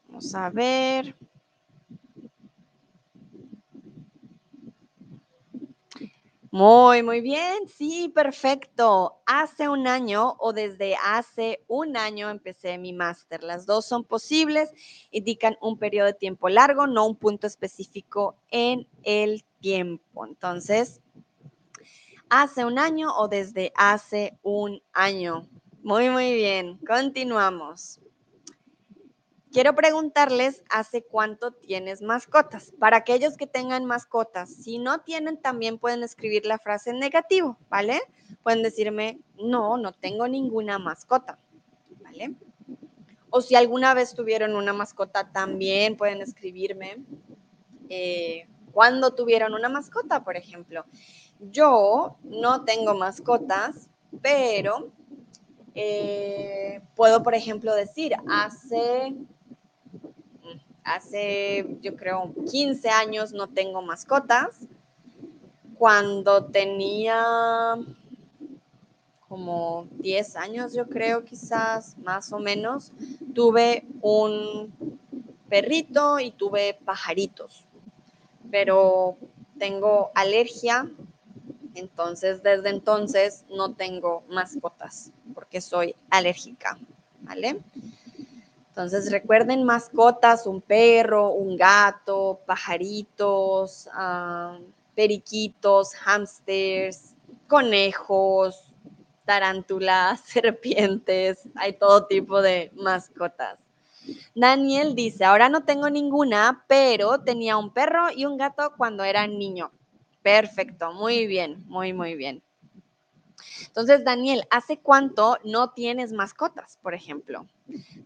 vamos 0.09 0.35
a 0.35 0.49
ver. 0.49 1.15
Muy, 6.57 7.03
muy 7.03 7.21
bien, 7.21 7.69
sí, 7.69 8.11
perfecto. 8.15 9.21
Hace 9.27 9.69
un 9.69 9.87
año 9.87 10.37
o 10.39 10.55
desde 10.55 10.97
hace 11.05 11.63
un 11.69 11.99
año 11.99 12.31
empecé 12.31 12.79
mi 12.79 12.95
máster. 12.95 13.43
Las 13.43 13.67
dos 13.67 13.85
son 13.85 14.05
posibles, 14.05 14.71
indican 15.11 15.59
un 15.61 15.79
periodo 15.79 16.07
de 16.07 16.15
tiempo 16.15 16.49
largo, 16.49 16.87
no 16.87 17.07
un 17.07 17.17
punto 17.17 17.47
específico 17.47 18.37
en 18.51 18.89
el 19.03 19.45
tiempo. 19.61 20.25
Entonces, 20.25 21.03
hace 22.31 22.65
un 22.65 22.79
año 22.79 23.15
o 23.15 23.29
desde 23.29 23.71
hace 23.77 24.39
un 24.43 24.81
año. 24.95 25.47
Muy, 25.83 26.09
muy 26.09 26.33
bien. 26.33 26.79
Continuamos. 26.87 28.01
Quiero 29.57 29.75
preguntarles 29.75 30.63
hace 30.69 31.03
cuánto 31.03 31.51
tienes 31.51 32.03
mascotas. 32.03 32.75
Para 32.79 32.99
aquellos 32.99 33.39
que 33.39 33.47
tengan 33.47 33.87
mascotas, 33.87 34.51
si 34.51 34.77
no 34.77 35.01
tienen, 35.01 35.41
también 35.41 35.79
pueden 35.79 36.03
escribir 36.03 36.45
la 36.45 36.59
frase 36.59 36.91
en 36.91 36.99
negativo, 36.99 37.57
¿vale? 37.71 38.03
Pueden 38.43 38.63
decirme, 38.63 39.19
no, 39.43 39.79
no 39.79 39.95
tengo 39.95 40.29
ninguna 40.29 40.79
mascota, 40.79 41.39
¿vale? 42.03 42.35
O 43.31 43.41
si 43.41 43.55
alguna 43.55 43.95
vez 43.95 44.13
tuvieron 44.13 44.57
una 44.57 44.75
mascota, 44.75 45.33
también 45.33 45.97
pueden 45.97 46.21
escribirme 46.21 46.99
eh, 47.89 48.47
cuándo 48.73 49.15
tuvieron 49.15 49.55
una 49.55 49.71
mascota, 49.71 50.23
por 50.23 50.37
ejemplo. 50.37 50.85
Yo 51.41 52.19
no 52.25 52.67
tengo 52.67 52.95
mascotas, 52.95 53.89
pero 54.21 54.93
eh, 55.75 56.83
puedo, 56.95 57.23
por 57.23 57.35
ejemplo, 57.35 57.75
decir, 57.75 58.15
hace 58.29 59.17
hace 60.87 61.67
yo 61.83 61.97
creo 61.97 62.33
15 62.51 62.89
años 62.89 63.33
no 63.33 63.49
tengo 63.49 63.83
mascotas. 63.83 64.57
Cuando 65.77 66.47
tenía 66.47 67.77
como 69.29 69.89
10 69.99 70.37
años, 70.37 70.73
yo 70.73 70.89
creo 70.89 71.25
quizás 71.25 71.99
más 71.99 72.33
o 72.33 72.39
menos, 72.39 72.93
tuve 73.35 73.85
un 74.01 74.73
perrito 75.49 76.19
y 76.21 76.31
tuve 76.31 76.79
pajaritos, 76.85 77.65
pero 78.51 79.17
tengo 79.59 80.11
alergia, 80.15 80.89
entonces 81.75 82.43
desde 82.43 82.71
entonces 82.71 83.45
no 83.51 83.75
tengo 83.75 84.23
mascotas 84.29 85.11
porque 85.35 85.61
soy 85.61 85.95
alérgica, 86.09 86.79
¿vale? 87.23 87.61
Entonces 88.77 89.11
recuerden 89.11 89.65
mascotas, 89.65 90.47
un 90.47 90.61
perro, 90.61 91.31
un 91.31 91.57
gato, 91.57 92.41
pajaritos, 92.45 93.89
ah, 93.95 94.59
periquitos, 94.95 95.95
hámsters, 95.95 97.15
conejos, 97.49 98.71
tarántulas, 99.25 100.21
serpientes, 100.27 101.49
hay 101.55 101.73
todo 101.73 102.05
tipo 102.05 102.43
de 102.43 102.71
mascotas. 102.75 103.59
Daniel 104.35 104.95
dice, 104.95 105.25
ahora 105.25 105.49
no 105.49 105.65
tengo 105.65 105.89
ninguna, 105.89 106.63
pero 106.69 107.23
tenía 107.23 107.57
un 107.57 107.71
perro 107.73 108.09
y 108.15 108.27
un 108.27 108.37
gato 108.37 108.75
cuando 108.77 109.05
era 109.05 109.27
niño. 109.27 109.73
Perfecto, 110.23 110.93
muy 110.93 111.27
bien, 111.27 111.65
muy, 111.67 111.95
muy 111.95 112.15
bien. 112.15 112.43
Entonces, 113.69 114.05
Daniel, 114.05 114.47
¿hace 114.51 114.77
cuánto 114.77 115.39
no 115.45 115.71
tienes 115.71 116.13
mascotas, 116.13 116.79
por 116.83 116.93
ejemplo? 116.93 117.47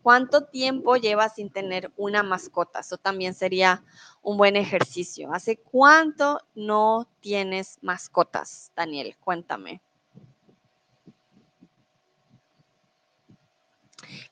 ¿Cuánto 0.02 0.44
tiempo 0.44 0.96
llevas 0.96 1.34
sin 1.34 1.50
tener 1.50 1.92
una 1.96 2.22
mascota? 2.22 2.80
Eso 2.80 2.96
también 2.96 3.34
sería 3.34 3.84
un 4.22 4.36
buen 4.36 4.56
ejercicio. 4.56 5.32
¿Hace 5.32 5.56
cuánto 5.56 6.40
no 6.54 7.08
tienes 7.20 7.78
mascotas, 7.82 8.72
Daniel? 8.74 9.16
Cuéntame. 9.20 9.82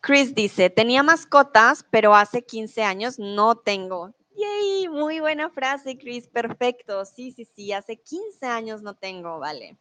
Chris 0.00 0.34
dice, 0.34 0.70
tenía 0.70 1.02
mascotas, 1.02 1.84
pero 1.90 2.14
hace 2.14 2.42
15 2.42 2.82
años 2.82 3.18
no 3.18 3.56
tengo. 3.56 4.14
Yay, 4.36 4.88
muy 4.88 5.18
buena 5.18 5.50
frase, 5.50 5.98
Chris, 5.98 6.28
perfecto. 6.28 7.04
Sí, 7.04 7.32
sí, 7.32 7.44
sí, 7.44 7.72
hace 7.72 7.96
15 7.96 8.46
años 8.46 8.82
no 8.82 8.94
tengo, 8.94 9.38
vale. 9.40 9.76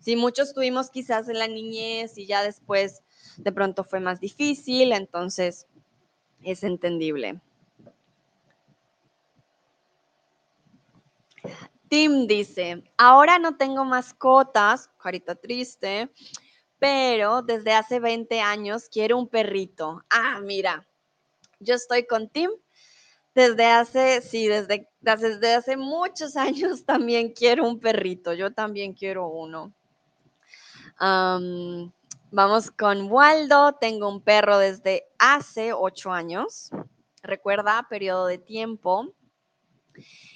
Sí, 0.00 0.16
muchos 0.16 0.52
tuvimos 0.52 0.90
quizás 0.90 1.28
en 1.28 1.38
la 1.38 1.46
niñez 1.46 2.18
y 2.18 2.26
ya 2.26 2.42
después 2.42 3.02
de 3.36 3.52
pronto 3.52 3.84
fue 3.84 4.00
más 4.00 4.20
difícil, 4.20 4.92
entonces 4.92 5.66
es 6.42 6.62
entendible. 6.64 7.40
Tim 11.88 12.26
dice, 12.26 12.82
ahora 12.96 13.38
no 13.38 13.56
tengo 13.56 13.84
mascotas, 13.84 14.88
carita 14.98 15.34
triste, 15.34 16.10
pero 16.78 17.42
desde 17.42 17.74
hace 17.74 18.00
20 18.00 18.40
años 18.40 18.88
quiero 18.90 19.18
un 19.18 19.28
perrito. 19.28 20.02
Ah, 20.08 20.40
mira, 20.42 20.86
yo 21.60 21.74
estoy 21.74 22.06
con 22.06 22.28
Tim. 22.28 22.50
Desde 23.34 23.66
hace, 23.66 24.20
sí, 24.20 24.46
desde, 24.46 24.88
desde 25.00 25.54
hace 25.54 25.76
muchos 25.76 26.36
años 26.38 26.84
también 26.84 27.32
quiero 27.32 27.68
un 27.68 27.78
perrito. 27.78 28.32
Yo 28.32 28.52
también 28.52 28.94
quiero 28.94 29.28
uno. 29.28 29.72
Vamos 32.32 32.70
con 32.70 33.10
Waldo. 33.10 33.74
Tengo 33.74 34.08
un 34.08 34.22
perro 34.22 34.58
desde 34.58 35.04
hace 35.18 35.72
ocho 35.72 36.10
años. 36.10 36.70
Recuerda, 37.22 37.86
periodo 37.88 38.26
de 38.26 38.38
tiempo. 38.38 39.14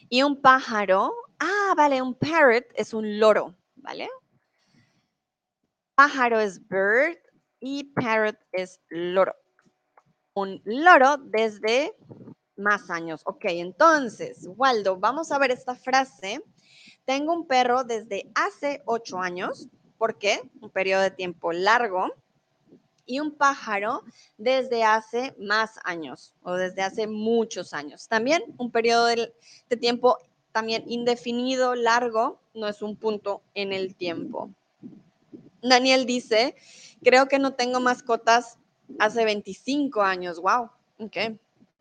Y 0.08 0.22
un 0.22 0.40
pájaro. 0.40 1.12
Ah, 1.38 1.74
vale, 1.76 2.00
un 2.00 2.14
parrot 2.14 2.64
es 2.74 2.94
un 2.94 3.18
loro, 3.18 3.56
¿vale? 3.74 4.08
Pájaro 5.94 6.38
es 6.38 6.60
bird 6.68 7.18
y 7.60 7.84
parrot 7.94 8.36
es 8.52 8.80
loro. 8.88 9.34
Un 10.34 10.60
loro 10.64 11.16
desde 11.16 11.94
más 12.56 12.90
años. 12.90 13.22
Ok, 13.24 13.44
entonces, 13.46 14.46
Waldo, 14.56 14.98
vamos 14.98 15.32
a 15.32 15.38
ver 15.38 15.50
esta 15.50 15.74
frase. 15.74 16.42
Tengo 17.04 17.34
un 17.34 17.46
perro 17.46 17.84
desde 17.84 18.30
hace 18.34 18.82
ocho 18.84 19.18
años. 19.18 19.68
¿Por 19.98 20.18
qué? 20.18 20.40
Un 20.60 20.70
periodo 20.70 21.02
de 21.02 21.10
tiempo 21.10 21.52
largo. 21.52 22.12
Y 23.08 23.20
un 23.20 23.30
pájaro 23.30 24.02
desde 24.36 24.82
hace 24.82 25.32
más 25.38 25.78
años 25.84 26.34
o 26.42 26.54
desde 26.54 26.82
hace 26.82 27.06
muchos 27.06 27.72
años. 27.72 28.08
También 28.08 28.42
un 28.58 28.72
periodo 28.72 29.06
de, 29.06 29.32
tiempo 29.78 30.18
también 30.50 30.82
indefinido, 30.88 31.76
largo, 31.76 32.40
no 32.52 32.66
es 32.66 32.82
un 32.82 32.96
punto 32.96 33.42
en 33.54 33.72
el 33.72 33.94
tiempo. 33.94 34.50
Daniel 35.62 36.04
dice, 36.04 36.56
creo 37.04 37.28
que 37.28 37.38
no 37.38 37.54
tengo 37.54 37.78
mascotas 37.78 38.58
hace 38.98 39.24
25 39.24 40.02
años. 40.02 40.40
Wow, 40.40 40.70
ok, 40.98 41.16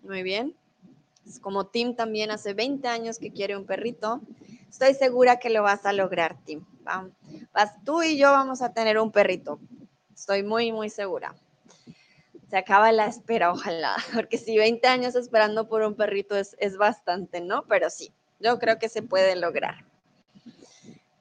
muy 0.04 0.22
bien. 0.22 0.56
Es 1.28 1.40
como 1.40 1.66
Tim 1.66 1.96
también 1.96 2.30
hace 2.30 2.54
20 2.54 2.88
años 2.88 3.18
que 3.18 3.32
quiere 3.32 3.58
un 3.58 3.66
perrito. 3.66 4.22
Estoy 4.76 4.94
segura 4.94 5.40
que 5.40 5.50
lo 5.50 5.64
vas 5.64 5.86
a 5.86 5.94
lograr, 5.94 6.36
Tim. 6.44 6.66
Vas, 7.54 7.82
tú 7.86 8.04
y 8.04 8.18
yo 8.18 8.30
vamos 8.32 8.62
a 8.62 8.74
tener 8.74 9.00
un 9.00 9.10
perrito. 9.10 9.58
Estoy 10.14 10.44
muy, 10.44 10.74
muy 10.74 10.90
segura. 10.90 11.34
Se 12.50 12.58
acaba 12.58 12.92
la 12.92 13.06
espera, 13.06 13.54
ojalá, 13.54 13.96
porque 14.14 14.38
si 14.38 14.58
20 14.58 14.86
años 14.86 15.16
esperando 15.16 15.70
por 15.70 15.82
un 15.84 15.96
perrito 15.96 16.36
es, 16.36 16.58
es 16.60 16.76
bastante, 16.76 17.40
¿no? 17.40 17.64
Pero 17.70 17.90
sí, 17.90 18.12
yo 18.42 18.60
creo 18.60 18.78
que 18.78 18.90
se 18.90 19.02
puede 19.02 19.38
lograr. 19.38 19.86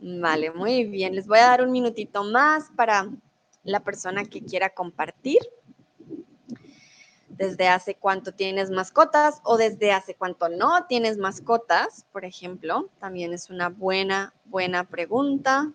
Vale, 0.01 0.51
muy 0.51 0.87
bien. 0.87 1.15
Les 1.15 1.29
voy 1.29 1.39
a 1.39 1.47
dar 1.47 1.63
un 1.63 1.71
minutito 1.71 2.25
más 2.25 2.73
para 2.75 3.09
la 3.63 3.85
persona 3.85 4.25
que 4.25 4.43
quiera 4.43 4.71
compartir. 4.71 5.39
¿Desde 7.37 7.69
hace 7.69 7.95
cuánto 7.95 8.33
tienes 8.33 8.71
mascotas 8.71 9.41
o 9.45 9.57
desde 9.57 9.93
hace 9.93 10.15
cuánto 10.15 10.49
no 10.49 10.87
tienes 10.87 11.19
mascotas? 11.19 12.07
Por 12.13 12.25
ejemplo, 12.25 12.89
también 13.01 13.33
es 13.33 13.51
una 13.51 13.69
buena, 13.69 14.33
buena 14.45 14.85
pregunta. 14.85 15.73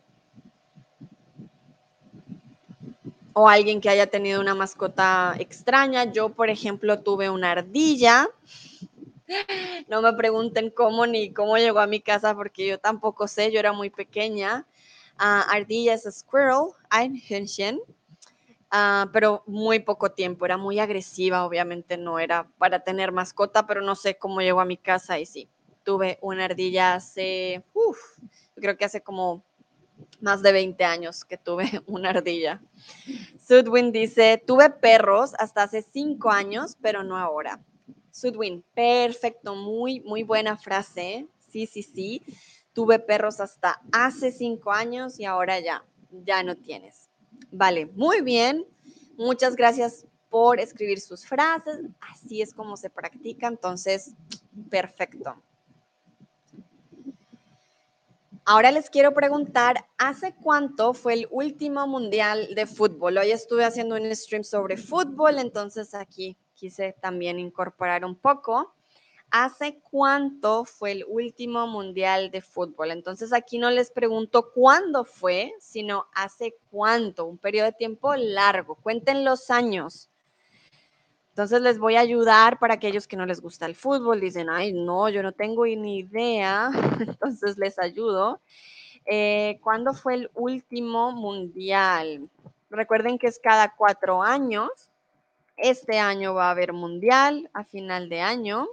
O 3.34 3.48
alguien 3.48 3.82
que 3.82 3.90
haya 3.90 4.08
tenido 4.08 4.42
una 4.42 4.56
mascota 4.56 5.36
extraña. 5.38 6.06
Yo, 6.06 6.30
por 6.30 6.50
ejemplo, 6.50 7.00
tuve 7.00 7.30
una 7.30 7.52
ardilla 7.52 8.30
no 9.88 10.02
me 10.02 10.14
pregunten 10.14 10.70
cómo 10.70 11.06
ni 11.06 11.34
cómo 11.34 11.58
llegó 11.58 11.80
a 11.80 11.88
mi 11.88 12.02
casa 12.02 12.36
porque 12.36 12.68
yo 12.68 12.80
tampoco 12.80 13.28
sé, 13.28 13.52
yo 13.52 13.60
era 13.60 13.74
muy 13.74 13.90
pequeña. 13.90 14.66
Uh, 15.20 15.44
ardilla 15.50 15.94
es 15.94 16.06
a 16.06 16.12
squirrel, 16.12 16.72
Einhörnchen, 16.92 17.80
uh, 18.72 19.10
pero 19.12 19.44
muy 19.48 19.80
poco 19.80 20.12
tiempo, 20.12 20.46
era 20.46 20.58
muy 20.58 20.80
agresiva, 20.80 21.46
obviamente 21.46 21.98
no 21.98 22.20
era 22.20 22.48
para 22.58 22.84
tener 22.84 23.12
mascota, 23.12 23.66
pero 23.68 23.82
no 23.82 23.96
sé 23.96 24.18
cómo 24.18 24.42
llegó 24.42 24.62
a 24.62 24.66
mi 24.66 24.78
casa 24.78 25.20
y 25.20 25.26
sí, 25.26 25.50
tuve 25.84 26.18
una 26.22 26.46
ardilla 26.46 26.96
hace, 26.96 27.64
uf, 27.74 27.98
creo 28.56 28.78
que 28.78 28.86
hace 28.86 29.02
como 29.02 29.44
más 30.22 30.42
de 30.42 30.52
20 30.52 30.84
años 30.84 31.26
que 31.26 31.38
tuve 31.38 31.70
una 31.88 32.12
ardilla. 32.12 32.62
Sudwin 33.48 33.92
dice, 33.92 34.42
tuve 34.46 34.70
perros 34.70 35.34
hasta 35.40 35.64
hace 35.64 35.82
5 35.82 36.30
años, 36.30 36.78
pero 36.82 37.04
no 37.04 37.18
ahora. 37.18 37.60
Sudwin, 38.12 38.64
perfecto, 38.74 39.56
muy, 39.56 40.02
muy 40.02 40.24
buena 40.24 40.58
frase. 40.58 41.28
Sí, 41.52 41.66
sí, 41.66 41.84
sí. 41.84 42.22
Tuve 42.74 43.00
perros 43.00 43.40
hasta 43.40 43.82
hace 43.92 44.32
cinco 44.32 44.72
años 44.72 45.20
y 45.20 45.26
ahora 45.26 45.60
ya, 45.60 45.84
ya 46.12 46.44
no 46.44 46.56
tienes. 46.56 47.09
Vale, 47.52 47.88
muy 47.96 48.22
bien. 48.22 48.66
Muchas 49.18 49.56
gracias 49.56 50.06
por 50.30 50.60
escribir 50.60 51.02
sus 51.02 51.26
frases. 51.26 51.82
Así 52.00 52.42
es 52.42 52.54
como 52.54 52.78
se 52.78 52.90
practica, 52.90 53.48
entonces, 53.48 54.14
perfecto. 54.70 55.36
Ahora 58.46 58.72
les 58.72 58.90
quiero 58.90 59.14
preguntar, 59.14 59.86
¿hace 59.98 60.34
cuánto 60.34 60.94
fue 60.94 61.14
el 61.14 61.28
último 61.30 61.86
mundial 61.86 62.56
de 62.56 62.66
fútbol? 62.66 63.18
Hoy 63.18 63.32
estuve 63.32 63.64
haciendo 63.64 63.96
un 63.96 64.16
stream 64.16 64.44
sobre 64.44 64.78
fútbol, 64.78 65.38
entonces 65.38 65.94
aquí 65.94 66.36
quise 66.56 66.96
también 67.00 67.38
incorporar 67.38 68.04
un 68.06 68.16
poco. 68.16 68.74
¿Hace 69.32 69.80
cuánto 69.92 70.66
fue 70.66 70.92
el 70.92 71.06
último 71.08 71.68
mundial 71.68 72.32
de 72.32 72.42
fútbol? 72.42 72.92
Entonces 72.92 73.32
aquí 73.32 73.60
no 73.60 73.70
les 73.70 73.92
pregunto 73.92 74.52
cuándo 74.54 75.04
fue, 75.06 75.54
sino 75.60 76.08
hace 76.14 76.56
cuánto, 76.72 77.26
un 77.26 77.38
periodo 77.38 77.68
de 77.68 77.74
tiempo 77.74 78.16
largo. 78.16 78.76
Cuenten 78.76 79.24
los 79.24 79.50
años. 79.50 80.10
Entonces 81.30 81.62
les 81.62 81.78
voy 81.80 81.96
a 81.96 82.02
ayudar 82.02 82.60
para 82.60 82.74
aquellos 82.74 83.08
que 83.08 83.18
no 83.18 83.26
les 83.26 83.40
gusta 83.40 83.66
el 83.66 83.76
fútbol, 83.76 84.20
dicen, 84.20 84.50
ay, 84.50 84.74
no, 84.74 85.10
yo 85.10 85.22
no 85.22 85.32
tengo 85.32 85.66
ni 85.66 86.00
idea. 86.00 86.72
Entonces 87.00 87.58
les 87.58 87.78
ayudo. 87.78 88.42
Eh, 89.06 89.60
¿Cuándo 89.62 89.94
fue 89.94 90.16
el 90.16 90.32
último 90.34 91.12
mundial? 91.12 92.30
Recuerden 92.70 93.18
que 93.18 93.28
es 93.28 93.40
cada 93.40 93.76
cuatro 93.76 94.22
años 94.22 94.90
este 95.62 96.00
año 96.00 96.34
va 96.34 96.48
a 96.48 96.52
haber 96.52 96.74
mundial 96.74 97.50
a 97.54 97.64
final 97.66 98.08
de 98.08 98.22
año, 98.22 98.68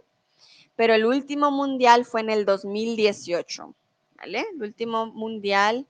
pero 0.76 0.94
el 0.94 1.06
último 1.06 1.50
mundial 1.50 2.04
fue 2.04 2.20
en 2.20 2.30
el 2.30 2.44
2018, 2.44 3.74
¿vale? 4.16 4.46
El 4.54 4.62
último 4.62 5.06
mundial 5.06 5.86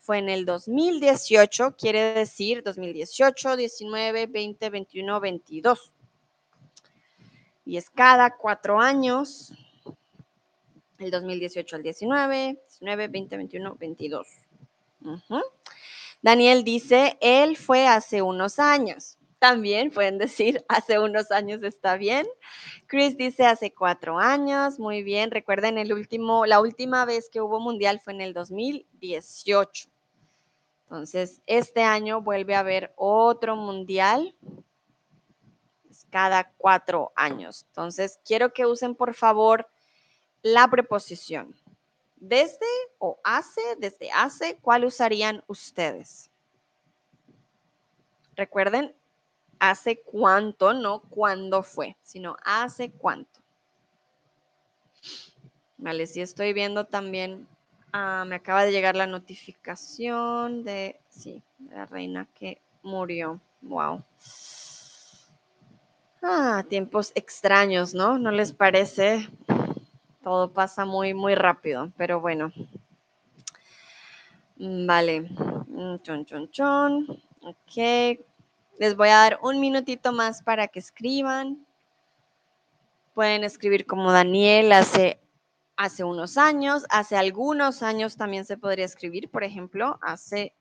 fue 0.00 0.18
en 0.18 0.28
el 0.28 0.44
2018, 0.44 1.76
quiere 1.76 2.14
decir 2.14 2.62
2018, 2.64 3.56
19, 3.56 4.26
20, 4.26 4.70
21, 4.70 5.20
22. 5.20 5.92
Y 7.64 7.76
es 7.76 7.88
cada 7.90 8.36
cuatro 8.36 8.80
años, 8.80 9.52
el 10.98 11.10
2018 11.10 11.76
al 11.76 11.82
19, 11.82 12.58
19, 12.68 13.08
20, 13.08 13.36
21, 13.36 13.76
22. 13.78 14.26
Daniel 16.22 16.64
dice, 16.64 17.16
él 17.20 17.56
fue 17.56 17.86
hace 17.86 18.22
unos 18.22 18.58
años. 18.58 19.18
También 19.42 19.90
pueden 19.90 20.18
decir, 20.18 20.64
hace 20.68 21.00
unos 21.00 21.32
años 21.32 21.64
está 21.64 21.96
bien. 21.96 22.28
Chris 22.86 23.16
dice 23.16 23.44
hace 23.44 23.74
cuatro 23.74 24.20
años, 24.20 24.78
muy 24.78 25.02
bien. 25.02 25.32
Recuerden, 25.32 25.78
el 25.78 25.92
último, 25.92 26.46
la 26.46 26.60
última 26.60 27.04
vez 27.04 27.28
que 27.28 27.40
hubo 27.40 27.58
mundial 27.58 28.00
fue 28.04 28.12
en 28.12 28.20
el 28.20 28.34
2018. 28.34 29.88
Entonces, 30.84 31.42
este 31.46 31.82
año 31.82 32.22
vuelve 32.22 32.54
a 32.54 32.60
haber 32.60 32.92
otro 32.94 33.56
mundial. 33.56 34.32
cada 36.08 36.52
cuatro 36.56 37.10
años. 37.16 37.64
Entonces, 37.66 38.20
quiero 38.24 38.52
que 38.52 38.64
usen, 38.64 38.94
por 38.94 39.12
favor, 39.12 39.66
la 40.42 40.68
preposición. 40.68 41.52
Desde 42.14 42.66
o 42.98 43.18
hace, 43.24 43.60
desde 43.78 44.08
hace, 44.12 44.56
¿cuál 44.62 44.84
usarían 44.84 45.42
ustedes? 45.48 46.30
Recuerden, 48.36 48.94
hace 49.62 50.00
cuánto, 50.00 50.74
no 50.74 51.02
cuándo 51.02 51.62
fue, 51.62 51.96
sino 52.02 52.36
hace 52.44 52.90
cuánto. 52.90 53.40
Vale, 55.78 56.08
sí 56.08 56.20
estoy 56.20 56.52
viendo 56.52 56.84
también, 56.84 57.46
ah, 57.92 58.24
me 58.26 58.34
acaba 58.34 58.64
de 58.64 58.72
llegar 58.72 58.96
la 58.96 59.06
notificación 59.06 60.64
de, 60.64 60.98
sí, 61.08 61.40
de 61.58 61.76
la 61.76 61.86
reina 61.86 62.26
que 62.34 62.60
murió. 62.82 63.40
Wow. 63.60 64.02
Ah, 66.22 66.64
tiempos 66.68 67.12
extraños, 67.14 67.94
¿no? 67.94 68.18
¿No 68.18 68.32
les 68.32 68.52
parece? 68.52 69.28
Todo 70.24 70.50
pasa 70.50 70.84
muy, 70.84 71.14
muy 71.14 71.36
rápido, 71.36 71.92
pero 71.96 72.20
bueno. 72.20 72.52
Mm, 74.56 74.86
vale. 74.86 75.20
Mm, 75.20 75.98
chon, 76.02 76.26
chon, 76.26 76.50
chon. 76.50 77.22
Ok. 77.42 78.18
Les 78.82 78.96
voy 78.96 79.10
a 79.10 79.18
dar 79.18 79.38
un 79.44 79.60
minutito 79.60 80.10
más 80.10 80.42
para 80.42 80.66
que 80.66 80.80
escriban. 80.80 81.64
Pueden 83.14 83.44
escribir 83.44 83.86
como 83.86 84.10
Daniel 84.10 84.72
hace, 84.72 85.20
hace 85.76 86.02
unos 86.02 86.36
años, 86.36 86.84
hace 86.90 87.16
algunos 87.16 87.84
años 87.84 88.16
también 88.16 88.44
se 88.44 88.56
podría 88.56 88.84
escribir, 88.84 89.30
por 89.30 89.44
ejemplo, 89.44 90.00
hace 90.02 90.52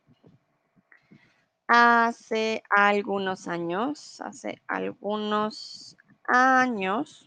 hace 1.66 2.62
algunos 2.70 3.48
años, 3.48 4.22
hace 4.22 4.62
algunos 4.68 5.98
años. 6.28 7.26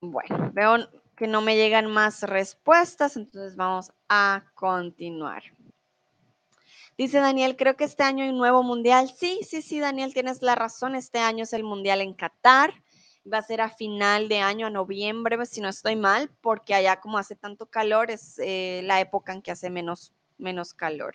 Bueno, 0.00 0.50
veo 0.54 0.88
que 1.16 1.26
no 1.26 1.42
me 1.42 1.56
llegan 1.56 1.92
más 1.92 2.22
respuestas, 2.22 3.18
entonces 3.18 3.56
vamos 3.56 3.92
a 4.08 4.42
continuar. 4.54 5.42
Dice 6.98 7.18
Daniel, 7.18 7.56
creo 7.56 7.76
que 7.76 7.84
este 7.84 8.02
año 8.02 8.24
hay 8.24 8.30
un 8.30 8.38
nuevo 8.38 8.62
mundial. 8.62 9.10
Sí, 9.16 9.40
sí, 9.48 9.62
sí, 9.62 9.80
Daniel, 9.80 10.12
tienes 10.12 10.42
la 10.42 10.54
razón. 10.54 10.94
Este 10.94 11.18
año 11.18 11.44
es 11.44 11.52
el 11.52 11.64
mundial 11.64 12.00
en 12.00 12.14
Qatar. 12.14 12.74
Va 13.30 13.38
a 13.38 13.42
ser 13.42 13.60
a 13.60 13.70
final 13.70 14.28
de 14.28 14.40
año, 14.40 14.66
a 14.66 14.70
noviembre, 14.70 15.44
si 15.46 15.60
no 15.60 15.68
estoy 15.68 15.96
mal, 15.96 16.30
porque 16.40 16.74
allá 16.74 17.00
como 17.00 17.18
hace 17.18 17.36
tanto 17.36 17.66
calor, 17.66 18.10
es 18.10 18.38
eh, 18.38 18.82
la 18.84 19.00
época 19.00 19.32
en 19.32 19.42
que 19.42 19.52
hace 19.52 19.70
menos, 19.70 20.12
menos 20.38 20.74
calor. 20.74 21.14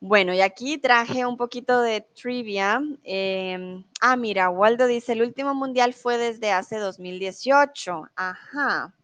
Bueno, 0.00 0.32
y 0.32 0.40
aquí 0.40 0.78
traje 0.78 1.26
un 1.26 1.36
poquito 1.36 1.80
de 1.82 2.02
trivia. 2.02 2.80
Em, 3.02 3.84
ah, 4.00 4.16
mira, 4.16 4.48
Waldo 4.48 4.86
dice, 4.86 5.12
el 5.12 5.22
último 5.22 5.54
mundial 5.54 5.92
fue 5.92 6.18
desde 6.18 6.52
hace 6.52 6.76
2018. 6.76 8.04
Ajá. 8.14 8.94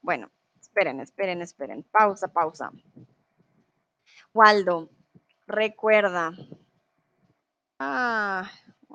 Bueno, 0.00 0.30
esperen, 0.60 1.00
esperen, 1.00 1.42
esperen. 1.42 1.82
Pausa, 1.90 2.28
pausa. 2.28 2.70
Waldo, 4.34 4.88
recuerda. 5.46 6.32
Ah, 7.78 8.50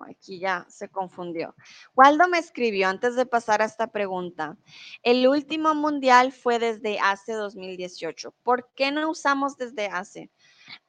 aquí 0.07 0.39
ya 0.39 0.65
se 0.69 0.89
confundió. 0.89 1.55
Waldo 1.95 2.27
me 2.27 2.39
escribió 2.39 2.88
antes 2.88 3.15
de 3.15 3.25
pasar 3.25 3.61
a 3.61 3.65
esta 3.65 3.88
pregunta. 3.88 4.57
El 5.03 5.27
último 5.27 5.75
mundial 5.75 6.31
fue 6.31 6.57
desde 6.59 6.99
hace 6.99 7.33
2018. 7.33 8.33
¿Por 8.43 8.69
qué 8.75 8.91
no 8.91 9.09
usamos 9.09 9.57
desde 9.57 9.88
hace? 9.88 10.31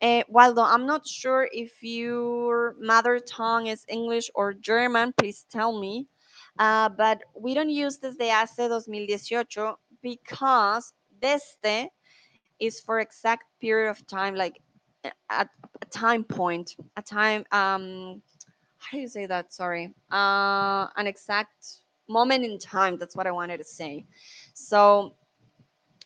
Uh, 0.01 0.23
Waldo, 0.29 0.63
I'm 0.63 0.87
not 0.87 1.07
sure 1.07 1.49
if 1.53 1.83
your 1.83 2.75
mother 2.81 3.21
tongue 3.21 3.69
is 3.69 3.85
English 3.89 4.31
or 4.35 4.55
German, 4.55 5.13
please 5.13 5.45
tell 5.51 5.79
me. 5.79 6.09
Uh, 6.59 6.89
but 6.89 7.21
we 7.35 7.55
don't 7.55 7.71
use 7.71 7.99
desde 8.01 8.33
hace 8.33 8.69
2018 8.69 9.77
because 10.03 10.93
desde 11.21 11.91
is 12.61 12.81
for 12.81 13.01
exact 13.01 13.45
period 13.61 13.91
of 13.91 14.07
time, 14.07 14.35
like 14.35 14.61
at 15.31 15.49
a 15.83 15.87
time 15.87 16.25
point, 16.25 16.77
a 16.97 17.03
time, 17.03 17.45
um, 17.53 18.23
how 18.79 18.97
do 18.97 19.01
you 19.01 19.09
say 19.09 19.27
that? 19.27 19.53
Sorry. 19.53 19.95
Uh, 20.11 20.87
an 20.97 21.07
exact 21.07 21.81
moment 22.09 22.45
in 22.45 22.59
time. 22.59 22.99
That's 22.99 23.17
what 23.17 23.27
I 23.27 23.33
wanted 23.33 23.59
to 23.59 23.65
say. 23.65 24.07
So 24.55 25.15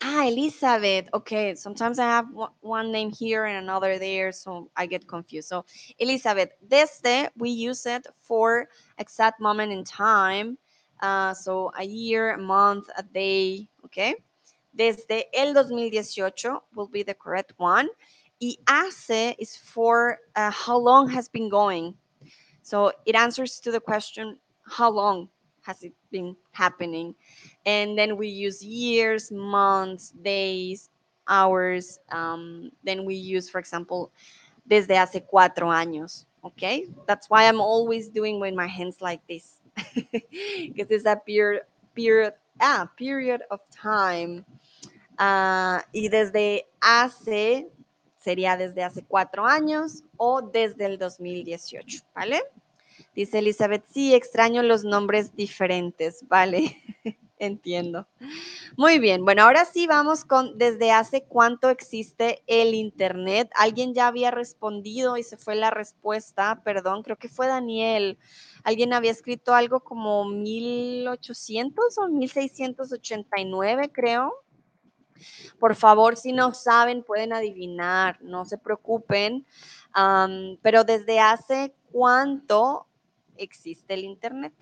Ah, 0.03 0.27
Elizabeth. 0.27 1.09
Okay, 1.15 1.55
sometimes 1.55 1.99
I 1.99 2.05
have 2.07 2.27
one 2.61 2.91
name 2.91 3.11
here 3.13 3.45
and 3.45 3.59
another 3.59 3.99
there, 3.99 4.33
so 4.33 4.69
I 4.77 4.87
get 4.87 5.07
confused. 5.07 5.49
So, 5.49 5.65
Elizabeth, 5.99 6.51
desde, 6.67 7.31
we 7.37 7.51
use 7.51 7.87
it 7.87 8.07
for 8.21 8.69
exact 8.99 9.41
moment 9.41 9.73
in 9.73 9.85
time. 9.85 10.59
Uh, 11.01 11.35
so, 11.35 11.71
a 11.79 11.85
year, 11.85 12.33
a 12.33 12.39
month, 12.39 12.89
a 12.97 13.03
day, 13.03 13.69
okay? 13.85 14.17
Desde 14.77 15.27
el 15.35 15.55
2018 15.55 16.59
will 16.75 16.89
be 16.89 17.03
the 17.03 17.15
correct 17.15 17.53
one. 17.59 17.89
Y 18.41 18.57
hace 18.67 19.37
is 19.39 19.57
for 19.57 20.19
uh, 20.35 20.51
how 20.51 20.77
long 20.77 21.09
has 21.09 21.29
been 21.29 21.49
going. 21.49 21.95
So, 22.63 22.93
it 23.07 23.15
answers 23.15 23.61
to 23.61 23.71
the 23.71 23.81
question, 23.81 24.39
how 24.65 24.91
long 24.91 25.29
has 25.63 25.83
it 25.83 25.93
been 26.11 26.37
happening? 26.53 27.15
And 27.67 27.97
then 27.97 28.17
we 28.17 28.29
use 28.29 28.65
years, 28.65 29.31
months, 29.31 30.11
days, 30.23 30.91
hours. 31.29 31.99
Um, 32.11 32.71
then 32.85 33.05
we 33.05 33.15
use, 33.15 33.49
for 33.49 33.59
example, 33.59 34.11
desde 34.69 34.97
hace 34.97 35.21
cuatro 35.33 35.69
años. 35.69 36.25
Okay, 36.45 36.87
that's 37.07 37.31
why 37.31 37.47
I'm 37.47 37.61
always 37.61 38.09
doing 38.09 38.41
with 38.41 38.55
my 38.55 38.67
hands 38.67 39.01
like 39.01 39.21
this, 39.29 39.59
because 39.95 40.91
it's 40.91 41.07
a 41.07 41.15
period, 41.15 41.63
period, 41.95 42.35
ah, 42.61 42.89
period 42.97 43.43
of 43.53 43.61
time. 43.71 44.45
Uh, 45.19 45.83
y 45.93 46.09
desde 46.09 46.67
hace 46.81 47.69
sería 48.23 48.57
desde 48.57 48.83
hace 48.83 49.03
cuatro 49.03 49.47
años 49.47 50.05
o 50.17 50.43
desde 50.43 50.87
el 50.87 50.99
2018, 50.99 52.05
¿vale? 52.15 52.43
Dice 53.15 53.41
Elizabeth, 53.41 53.85
sí, 53.93 54.15
extraño 54.15 54.63
los 54.63 54.85
nombres 54.85 55.35
diferentes, 55.37 56.25
¿vale? 56.29 56.77
Entiendo. 57.39 58.07
Muy 58.77 59.01
bien, 59.01 59.25
bueno, 59.25 59.43
ahora 59.43 59.65
sí 59.65 59.89
vamos 59.89 60.25
con 60.25 60.57
desde 60.59 60.93
hace 60.93 61.25
cuánto 61.25 61.71
existe 61.71 62.41
el 62.47 62.73
Internet. 62.73 63.51
Alguien 63.57 63.95
ya 63.95 64.07
había 64.07 64.31
respondido 64.31 65.17
y 65.17 65.25
se 65.25 65.37
fue 65.37 65.57
la 65.57 65.71
respuesta, 65.71 66.63
perdón, 66.63 67.03
creo 67.03 67.17
que 67.17 67.29
fue 67.29 67.49
Daniel. 67.49 68.17
Alguien 68.63 68.93
había 68.93 69.11
escrito 69.11 69.55
algo 69.55 69.81
como 69.81 70.25
1800 70.25 71.99
o 71.99 72.09
1689, 72.09 73.91
creo. 73.93 74.33
Por 75.59 75.77
favor, 75.77 76.17
si 76.17 76.33
no 76.33 76.55
saben, 76.55 77.03
pueden 77.03 77.33
adivinar, 77.33 78.21
no 78.23 78.45
se 78.45 78.59
preocupen. 78.59 79.47
pero 80.63 80.85
desde 80.85 81.21
hace 81.21 81.75
cuánto 81.91 82.87
existe 83.37 83.95
el 83.95 84.05
Internet. 84.05 84.53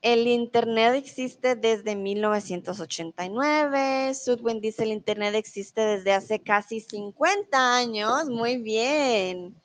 El 0.00 0.28
Internet 0.28 0.94
existe 0.94 1.56
desde 1.56 1.96
1989. 1.96 4.14
Sudwin 4.14 4.60
dice 4.60 4.84
el 4.84 4.92
Internet 4.92 5.34
existe 5.34 5.80
desde 5.80 6.12
hace 6.12 6.38
casi 6.38 6.80
50 6.80 7.76
años. 7.76 8.28
Muy 8.28 8.58
bien. 8.58 9.56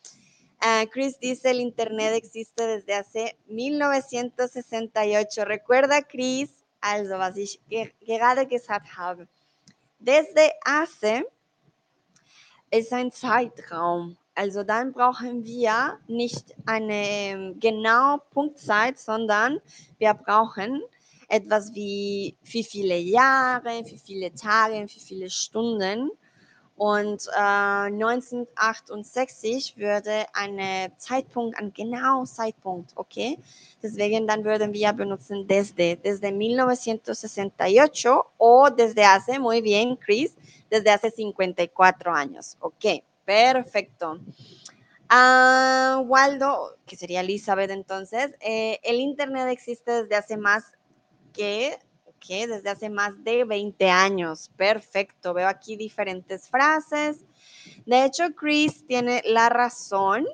Uh, 0.63 0.89
Chris 0.89 1.19
dice 1.19 1.51
el 1.51 1.59
Internet 1.59 2.13
existe 2.15 2.65
desde 2.65 2.95
hace 2.95 3.37
1968. 3.47 5.45
Recuerda, 5.45 6.01
Chris, 6.01 6.49
also 6.83 7.13
was 7.13 7.37
ich 7.37 7.59
gerade 8.05 8.45
gesagt 8.45 8.97
habe. 8.97 9.27
Desde 9.99 10.51
hace 10.65 11.23
es 12.69 12.91
ein 12.91 13.11
Zeitraum. 13.11 14.17
Also 14.35 14.63
dann 14.63 14.91
brauchen 14.91 15.45
wir 15.45 15.99
nicht 16.07 16.55
eine 16.65 17.07
ähm, 17.07 17.59
genaue 17.59 18.19
Punktzeit, 18.31 18.99
sondern 18.99 19.61
wir 19.99 20.13
brauchen 20.13 20.81
etwas 21.29 21.73
wie 21.73 22.35
wie 22.43 22.63
viele 22.63 22.97
Jahre, 22.97 23.83
wie 23.85 23.99
viele 23.99 24.33
Tage, 24.33 24.83
wie 24.83 24.99
viele 24.99 25.29
Stunden. 25.29 26.11
Und 26.83 27.23
äh, 27.33 27.87
1968 27.87 29.77
würde 29.77 30.25
ein 30.33 30.91
Zeitpunkt, 30.97 31.57
ein 31.57 31.71
Zeitpunkt, 32.25 32.91
okay? 32.95 33.39
Deswegen 33.81 34.27
dann 34.27 34.43
würden 34.43 34.73
wir 34.73 34.91
benutzen 34.91 35.47
desde, 35.47 35.95
desde 35.95 36.27
1968 36.27 38.05
o 38.37 38.69
desde 38.69 39.05
hace, 39.05 39.39
muy 39.39 39.61
bien, 39.61 39.97
Chris, 39.97 40.35
desde 40.69 40.89
hace 40.89 41.09
54 41.09 42.11
años, 42.11 42.57
ok? 42.59 43.01
Perfecto. 43.23 44.19
Ah, 45.07 46.03
Waldo, 46.05 46.75
que 46.85 46.97
sería 46.97 47.21
Elizabeth 47.21 47.71
entonces, 47.71 48.31
eh, 48.41 48.77
el 48.83 48.99
Internet 48.99 49.47
existe 49.47 50.01
desde 50.03 50.17
hace 50.17 50.35
más 50.35 50.65
que, 51.31 51.79
desde 52.27 52.69
hace 52.69 52.89
más 52.89 53.23
de 53.23 53.43
20 53.43 53.89
años. 53.89 54.49
Perfecto, 54.55 55.33
veo 55.33 55.47
aquí 55.47 55.75
diferentes 55.75 56.49
frases. 56.49 57.17
De 57.85 58.05
hecho, 58.05 58.33
Chris 58.35 58.85
tiene 58.87 59.21
la 59.25 59.49
razón. 59.49 60.25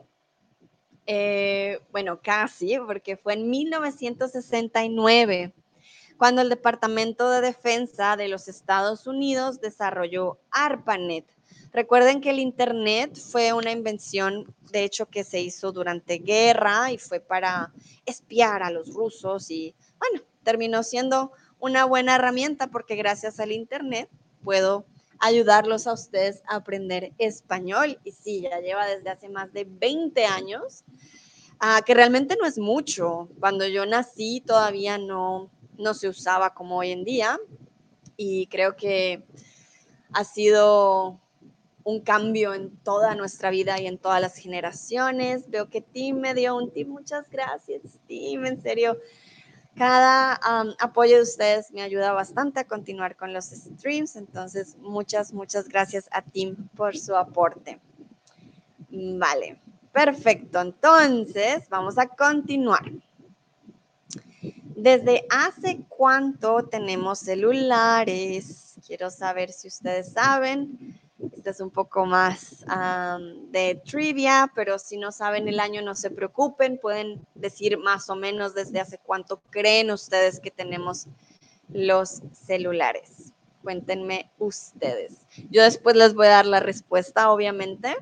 Eh, 1.05 1.79
bueno, 1.91 2.19
casi, 2.21 2.77
porque 2.77 3.17
fue 3.17 3.33
en 3.33 3.49
1969 3.49 5.53
cuando 6.17 6.41
el 6.41 6.49
Departamento 6.49 7.29
de 7.31 7.41
Defensa 7.41 8.17
de 8.17 8.27
los 8.27 8.47
Estados 8.47 9.07
Unidos 9.07 9.61
desarrolló 9.61 10.37
ARPANET. 10.51 11.25
Recuerden 11.71 12.19
que 12.19 12.31
el 12.31 12.39
Internet 12.39 13.17
fue 13.17 13.53
una 13.53 13.71
invención, 13.71 14.53
de 14.71 14.83
hecho, 14.83 15.05
que 15.05 15.23
se 15.23 15.39
hizo 15.39 15.71
durante 15.71 16.17
guerra 16.17 16.91
y 16.91 16.97
fue 16.97 17.19
para 17.19 17.71
espiar 18.05 18.63
a 18.63 18.69
los 18.69 18.93
rusos 18.93 19.49
y, 19.49 19.73
bueno, 19.97 20.25
terminó 20.43 20.83
siendo 20.83 21.31
una 21.59 21.85
buena 21.85 22.15
herramienta 22.15 22.67
porque 22.67 22.95
gracias 22.95 23.39
al 23.39 23.51
Internet 23.51 24.09
puedo 24.43 24.85
ayudarlos 25.19 25.87
a 25.87 25.93
ustedes 25.93 26.41
a 26.47 26.55
aprender 26.55 27.13
español. 27.17 27.99
Y 28.03 28.11
sí, 28.11 28.41
ya 28.41 28.59
lleva 28.59 28.87
desde 28.87 29.09
hace 29.09 29.29
más 29.29 29.51
de 29.53 29.65
20 29.65 30.25
años, 30.25 30.83
uh, 31.61 31.83
que 31.85 31.93
realmente 31.93 32.37
no 32.39 32.45
es 32.45 32.57
mucho. 32.57 33.29
Cuando 33.39 33.67
yo 33.67 33.85
nací 33.85 34.41
todavía 34.41 34.97
no, 34.97 35.51
no 35.77 35.93
se 35.93 36.07
usaba 36.07 36.53
como 36.53 36.77
hoy 36.77 36.91
en 36.91 37.03
día 37.03 37.37
y 38.15 38.47
creo 38.47 38.75
que 38.75 39.23
ha 40.13 40.23
sido 40.23 41.19
un 41.83 42.01
cambio 42.01 42.53
en 42.53 42.75
toda 42.83 43.15
nuestra 43.15 43.49
vida 43.49 43.79
y 43.79 43.87
en 43.87 43.97
todas 43.97 44.21
las 44.21 44.35
generaciones. 44.35 45.49
Veo 45.49 45.69
que 45.69 45.81
Tim 45.81 46.19
me 46.19 46.33
dio 46.33 46.55
un 46.55 46.71
tip. 46.71 46.87
Muchas 46.87 47.29
gracias, 47.29 47.81
Tim. 48.07 48.45
En 48.45 48.61
serio, 48.61 48.97
cada 49.75 50.33
apoyo 50.79 51.17
de 51.17 51.23
ustedes 51.23 51.71
me 51.71 51.81
ayuda 51.81 52.11
bastante 52.11 52.59
a 52.59 52.63
continuar 52.65 53.15
con 53.15 53.33
los 53.33 53.45
streams. 53.45 54.15
Entonces, 54.15 54.75
muchas, 54.79 55.33
muchas 55.33 55.69
gracias 55.69 56.09
a 56.11 56.21
Tim 56.21 56.55
por 56.75 56.97
su 56.97 57.15
aporte. 57.15 57.79
Vale, 58.89 59.59
perfecto. 59.91 60.59
Entonces, 60.61 61.69
vamos 61.69 61.97
a 61.97 62.07
continuar. 62.07 62.83
¿Desde 64.75 65.25
hace 65.29 65.81
cuánto 65.89 66.63
tenemos 66.63 67.19
celulares? 67.19 68.75
Quiero 68.87 69.09
saber 69.09 69.51
si 69.51 69.67
ustedes 69.67 70.13
saben. 70.13 70.99
Este 71.35 71.49
es 71.49 71.59
un 71.59 71.69
poco 71.69 72.05
más 72.05 72.65
de 73.51 73.81
trivia, 73.85 74.51
pero 74.55 74.79
si 74.79 74.97
no 74.97 75.11
saben 75.11 75.47
el 75.47 75.59
año, 75.59 75.81
no 75.81 75.95
se 75.95 76.09
preocupen. 76.09 76.77
Pueden 76.77 77.25
decir 77.35 77.77
más 77.77 78.09
o 78.09 78.15
menos 78.15 78.53
desde 78.53 78.79
hace 78.79 78.99
cuánto 78.99 79.41
creen 79.49 79.91
ustedes 79.91 80.39
que 80.39 80.51
tenemos 80.51 81.07
los 81.71 82.21
celulares. 82.33 83.33
Cuéntenme 83.63 84.31
ustedes. 84.39 85.17
Yo 85.49 85.63
después 85.63 85.95
les 85.95 86.13
voy 86.13 86.27
a 86.27 86.31
dar 86.31 86.45
la 86.45 86.61
respuesta, 86.61 87.31
obviamente. 87.31 87.97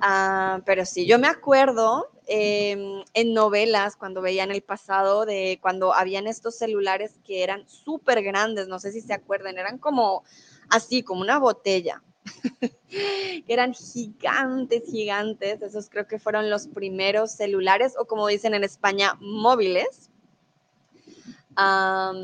Ah, 0.00 0.60
pero 0.64 0.84
sí, 0.86 1.06
yo 1.06 1.18
me 1.18 1.28
acuerdo 1.28 2.08
em, 2.26 3.04
en 3.14 3.34
novelas 3.34 3.94
cuando 3.94 4.20
veía 4.20 4.42
en 4.42 4.50
el 4.50 4.62
pasado 4.62 5.26
de 5.26 5.58
cuando 5.62 5.94
habían 5.94 6.26
estos 6.26 6.56
celulares 6.56 7.20
que 7.24 7.44
eran 7.44 7.68
súper 7.68 8.22
grandes, 8.22 8.66
no 8.66 8.80
sé 8.80 8.90
si 8.90 9.00
se 9.00 9.12
acuerdan, 9.12 9.58
eran 9.58 9.78
como 9.78 10.24
así, 10.70 11.02
como 11.04 11.20
una 11.20 11.38
botella. 11.38 12.02
eran 13.48 13.74
gigantes, 13.74 14.84
gigantes. 14.90 15.62
Esos 15.62 15.88
creo 15.88 16.06
que 16.06 16.18
fueron 16.18 16.50
los 16.50 16.66
primeros 16.66 17.32
celulares 17.32 17.94
o 17.98 18.04
como 18.04 18.26
dicen 18.26 18.54
en 18.54 18.64
España, 18.64 19.16
móviles. 19.20 20.10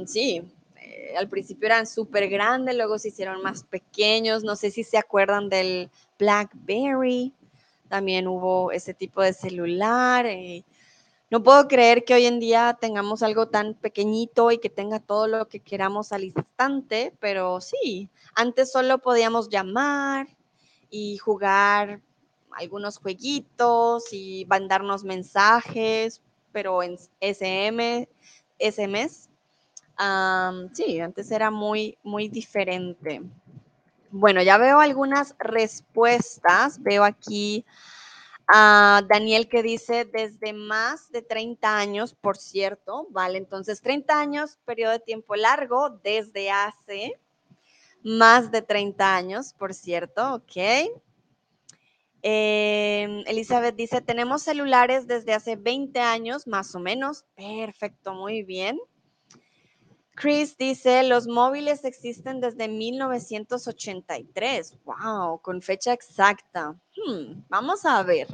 sí, 0.07 0.43
eh, 0.77 1.15
al 1.17 1.29
principio 1.29 1.67
eran 1.67 1.87
súper 1.87 2.29
grandes, 2.29 2.77
luego 2.77 2.99
se 2.99 3.09
hicieron 3.09 3.43
más 3.43 3.65
pequeños. 3.65 4.45
No 4.45 4.57
sé 4.57 4.71
si 4.71 4.85
se 4.85 4.99
acuerdan 4.99 5.49
del 5.49 5.91
BlackBerry 6.19 7.35
también 7.89 8.29
hubo 8.29 8.71
ese 8.71 8.95
tipo 8.95 9.23
de 9.23 9.33
celular. 9.33 10.27
Eh, 10.27 10.65
no 11.31 11.43
puedo 11.43 11.69
creer 11.69 12.05
que 12.05 12.15
hoy 12.15 12.27
en 12.27 12.41
día 12.41 12.79
tengamos 12.81 13.23
algo 13.23 13.49
tan 13.49 13.75
pequeñito 13.75 14.51
y 14.51 14.59
que 14.59 14.71
tenga 14.71 14.99
todo 14.99 15.27
lo 15.27 15.49
que 15.49 15.61
queramos 15.61 16.13
al 16.13 16.25
instante, 16.25 17.15
pero 17.21 17.61
sí, 17.61 18.09
antes 18.35 18.73
solo 18.73 18.99
podíamos 18.99 19.49
llamar 19.49 20.27
y 20.91 21.19
jugar 21.19 22.01
algunos 22.53 22.99
jueguitos 22.99 24.13
y 24.13 24.47
mandarnos 24.49 25.05
mensajes, 25.05 26.23
pero 26.51 26.83
en 26.83 26.99
SM, 27.21 28.09
SMS. 28.59 29.29
sí, 30.73 31.01
antes 31.01 31.31
era 31.31 31.51
muy, 31.51 31.99
muy 32.03 32.29
diferente. 32.29 33.23
Bueno, 34.11 34.43
ya 34.43 34.57
veo 34.57 34.81
algunas 34.81 35.35
respuestas. 35.39 36.83
Veo 36.83 37.05
aquí 37.05 37.65
a 38.49 39.03
Daniel 39.07 39.49
que 39.49 39.63
dice 39.63 40.07
desde 40.07 40.55
más 40.55 41.11
de 41.13 41.21
30 41.21 41.77
años, 41.77 42.15
por 42.15 42.39
cierto, 42.39 43.07
vale, 43.11 43.37
entonces 43.37 43.83
30 43.83 44.19
años, 44.19 44.59
periodo 44.65 44.93
de 44.93 45.01
tiempo 45.01 45.37
largo, 45.37 45.91
desde 46.03 46.51
hace 46.51 47.21
más 48.03 48.51
de 48.51 48.63
30 48.63 49.15
años, 49.15 49.53
por 49.53 49.75
cierto, 49.75 50.37
ok. 50.37 50.57
Em, 52.23 53.23
Elizabeth 53.27 53.77
dice, 53.77 54.01
tenemos 54.01 54.43
celulares 54.43 55.07
desde 55.07 55.35
hace 55.35 55.57
20 55.57 56.01
años, 56.01 56.47
más 56.47 56.75
o 56.75 56.81
menos. 56.81 57.25
Perfecto, 57.37 58.15
muy 58.15 58.43
bien. 58.43 58.81
Chris 60.21 60.59
dice, 60.59 61.05
los 61.05 61.29
móviles 61.29 61.85
existen 61.85 62.41
desde 62.41 62.67
1983. 62.67 64.75
Wow, 64.85 65.41
con 65.41 65.63
fecha 65.63 65.93
exacta. 65.93 66.75
Hmm, 66.97 67.45
vamos 67.49 67.85
a 67.85 68.03
ver. 68.03 68.27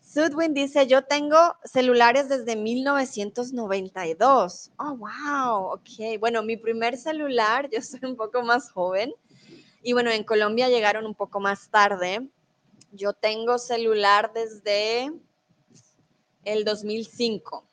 Sudwin 0.00 0.54
dice, 0.54 0.86
yo 0.86 1.02
tengo 1.02 1.56
celulares 1.64 2.28
desde 2.28 2.54
1992. 2.54 4.70
Oh, 4.78 4.94
wow, 4.94 5.72
ok. 5.72 6.20
Bueno, 6.20 6.44
mi 6.44 6.56
primer 6.56 6.96
celular, 6.96 7.68
yo 7.72 7.82
soy 7.82 7.98
un 8.04 8.14
poco 8.14 8.42
más 8.42 8.70
joven. 8.70 9.12
Y 9.82 9.94
bueno, 9.94 10.12
en 10.12 10.22
Colombia 10.22 10.68
llegaron 10.68 11.04
un 11.04 11.16
poco 11.16 11.40
más 11.40 11.68
tarde. 11.68 12.28
Yo 12.92 13.12
tengo 13.12 13.58
celular 13.58 14.30
desde 14.32 15.12
el 16.44 16.64
2005 16.64 17.67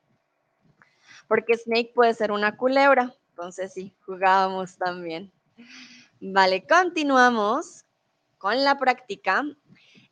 Porque 1.27 1.57
Snake 1.57 1.91
puede 1.93 2.13
ser 2.13 2.31
una 2.31 2.55
culebra. 2.55 3.13
Entonces 3.31 3.73
sí, 3.73 3.93
jugábamos 4.05 4.77
también. 4.77 5.31
Vale, 6.19 6.65
continuamos 6.67 7.85
con 8.37 8.63
la 8.63 8.77
práctica. 8.77 9.43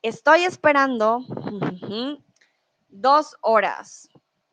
Estoy 0.01 0.43
esperando 0.43 1.24
dos 2.89 3.36
horas 3.41 4.09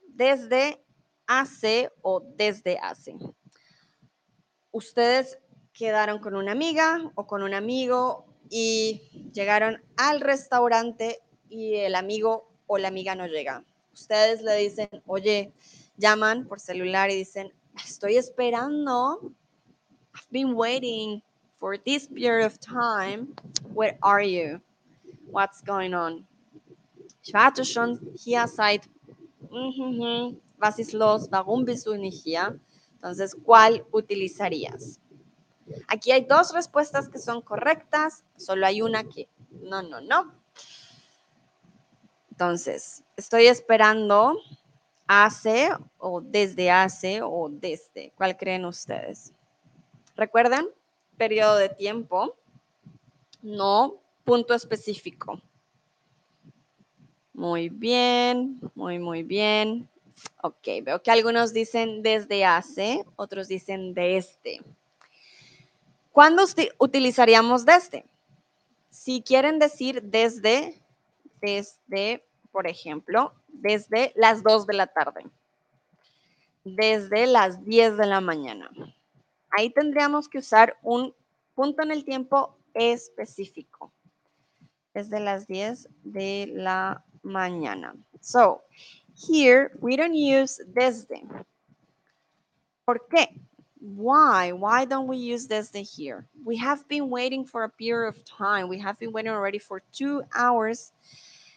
desde 0.09 0.85
hace 1.27 1.91
o 2.03 2.21
desde 2.37 2.79
hace. 2.79 3.17
ustedes 4.73 5.39
quedaron 5.73 6.19
con 6.19 6.37
una 6.37 6.53
amiga 6.53 7.11
o 7.15 7.27
con 7.27 7.43
un 7.43 7.55
amigo 7.55 8.27
y 8.51 9.31
llegaron 9.33 9.83
al 9.97 10.21
restaurante 10.21 11.21
y 11.49 11.77
el 11.77 11.95
amigo 11.95 12.51
o 12.67 12.79
la 12.79 12.89
amiga 12.89 13.15
no 13.15 13.27
llega. 13.27 13.65
Ustedes 13.93 14.43
le 14.43 14.57
dicen, 14.57 14.89
oye, 15.07 15.53
llaman 15.97 16.47
por 16.47 16.61
celular 16.61 17.11
y 17.11 17.17
dicen, 17.17 17.55
estoy 17.85 18.17
esperando. 18.17 19.33
I've 20.15 20.31
been 20.31 20.55
waiting 20.55 21.23
for 21.59 21.77
this 21.77 22.07
period 22.07 22.47
of 22.47 22.59
time. 22.61 23.35
Where 23.63 23.99
are 24.03 24.23
you? 24.23 24.61
What's 25.31 25.63
going 25.63 25.95
on? 25.95 26.27
Ich 27.23 27.35
warte 27.35 27.65
schon 27.65 27.99
hier 28.15 28.47
seit. 28.49 28.89
Was 30.59 30.79
ist 30.79 30.93
los? 30.93 31.29
Warum 31.31 31.65
bist 31.65 31.87
du 31.87 31.97
nicht 31.97 32.23
hier? 32.23 32.59
Entonces, 32.95 33.37
¿cuál 33.45 33.85
utilizarías? 33.93 34.99
Aquí 35.89 36.13
hay 36.13 36.25
dos 36.25 36.53
respuestas 36.53 37.09
que 37.09 37.19
son 37.19 37.43
correctas, 37.43 38.25
solo 38.37 38.67
hay 38.67 38.83
una 38.83 39.05
que 39.05 39.29
no, 39.51 39.83
no, 39.83 40.01
no. 40.01 40.33
Entonces, 42.31 43.03
estoy 43.17 43.47
esperando 43.47 44.37
hace 45.07 45.71
o 45.99 46.21
desde 46.21 46.71
hace 46.71 47.21
o 47.23 47.49
desde. 47.51 48.13
¿Cuál 48.17 48.37
creen 48.37 48.65
ustedes? 48.65 49.33
Recuerden, 50.17 50.69
periodo 51.17 51.57
de 51.57 51.69
tiempo, 51.69 52.37
no 53.43 53.97
punto 54.25 54.55
específico. 54.55 55.41
Muy 57.33 57.69
bien, 57.69 58.59
muy, 58.75 58.99
muy 58.99 59.23
bien. 59.23 59.89
Ok, 60.43 60.69
veo 60.83 61.03
que 61.03 61.11
algunos 61.11 61.53
dicen 61.53 62.03
desde 62.03 62.45
hace, 62.45 63.05
otros 63.17 63.47
dicen 63.49 63.93
desde. 63.93 64.63
¿Cuándo 66.11 66.45
utilizaríamos 66.79 67.67
desde? 67.67 68.07
Si 68.91 69.21
quieren 69.21 69.59
decir 69.59 70.03
desde, 70.03 70.81
desde, 71.43 72.25
por 72.57 72.67
ejemplo, 72.67 73.35
desde 73.49 74.15
las 74.17 74.43
2 74.43 74.67
de 74.67 74.73
la 74.73 74.87
tarde, 74.87 75.27
desde 76.65 77.27
las 77.27 77.63
10 77.67 77.99
de 77.99 78.07
la 78.07 78.23
mañana. 78.23 78.71
Ahí 79.51 79.69
tendríamos 79.69 80.27
que 80.27 80.39
usar 80.39 80.75
un 80.83 81.15
punto 81.55 81.83
en 81.83 81.91
el 81.91 82.07
tiempo 82.07 82.57
específico. 82.73 83.93
Desde 84.95 85.21
las 85.21 85.47
10 85.47 85.87
de 86.03 86.51
la 86.55 87.05
mañana. 87.23 87.95
So, 88.23 88.63
here 89.15 89.73
we 89.79 89.95
don't 89.95 90.15
use 90.15 90.59
desde. 90.67 91.29
¿Por 92.87 93.07
qué? 93.09 93.39
Why? 93.83 94.53
Why 94.53 94.87
don't 94.87 95.09
we 95.09 95.19
use 95.19 95.47
desde 95.47 95.83
here? 95.83 96.27
We 96.43 96.57
have 96.57 96.89
been 96.89 97.11
waiting 97.11 97.45
for 97.45 97.65
a 97.65 97.69
period 97.69 98.09
of 98.09 98.25
time. 98.25 98.71
We 98.71 98.79
have 98.79 98.99
been 98.99 99.13
waiting 99.13 99.33
already 99.33 99.59
for 99.59 99.83
two 99.93 100.23
hours. 100.35 100.95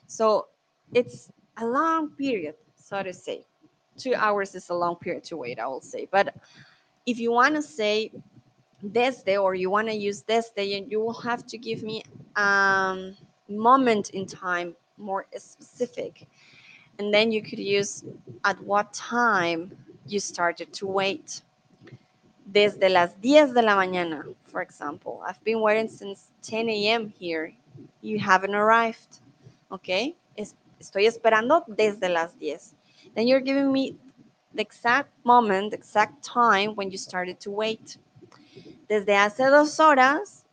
So 0.08 0.48
it's 0.94 1.30
a 1.58 1.66
long 1.66 2.10
period, 2.12 2.56
so 2.76 3.04
to 3.04 3.14
say. 3.14 3.46
Two 3.98 4.16
hours 4.16 4.56
is 4.56 4.70
a 4.70 4.74
long 4.74 4.96
period 4.96 5.24
to 5.26 5.38
wait, 5.38 5.60
I 5.60 5.68
will 5.68 5.82
say. 5.82 6.08
But 6.10 6.36
if 7.06 7.20
you 7.20 7.32
want 7.32 7.56
to 7.56 7.62
say 7.62 8.12
this 8.82 9.24
day 9.24 9.38
or 9.38 9.56
you 9.56 9.70
want 9.70 9.88
to 9.90 9.94
use 9.94 10.22
this 10.22 10.50
day, 10.52 10.86
you 10.88 11.00
will 11.00 11.20
have 11.22 11.46
to 11.48 11.58
give 11.58 11.84
me 11.84 12.04
a 12.38 12.42
um, 12.42 13.18
moment 13.50 14.12
in 14.12 14.26
time 14.26 14.76
more 14.98 15.26
specific. 15.38 16.28
And 16.98 17.14
then 17.14 17.32
you 17.32 17.42
could 17.42 17.60
use 17.60 18.04
at 18.46 18.62
what 18.64 18.94
time 18.94 19.72
you 20.08 20.20
started 20.20 20.72
to 20.74 20.88
wait. 20.88 21.42
Desde 22.52 22.90
las 22.90 23.14
10 23.22 23.54
de 23.54 23.62
la 23.62 23.76
mañana, 23.76 24.24
for 24.48 24.62
example. 24.62 25.22
I've 25.26 25.42
been 25.44 25.62
waiting 25.62 25.88
since 25.88 26.30
10 26.42 26.68
a.m. 26.70 27.14
here. 27.20 27.54
You 28.02 28.18
haven't 28.20 28.56
arrived. 28.56 29.20
Okay? 29.72 30.16
Estoy 30.80 31.06
esperando 31.06 31.64
desde 31.68 32.10
las 32.10 32.38
10. 32.40 32.76
Then 33.16 33.28
you're 33.28 33.42
giving 33.42 33.72
me 33.72 33.96
the 34.54 34.62
exact 34.62 35.12
moment, 35.24 35.72
the 35.72 35.78
exact 35.78 36.24
time 36.24 36.76
when 36.76 36.90
you 36.90 36.98
started 36.98 37.40
to 37.42 37.52
wait. 37.52 37.98
Desde 38.90 39.10
hace 39.10 39.50
dos 39.50 39.78
horas 39.78 40.44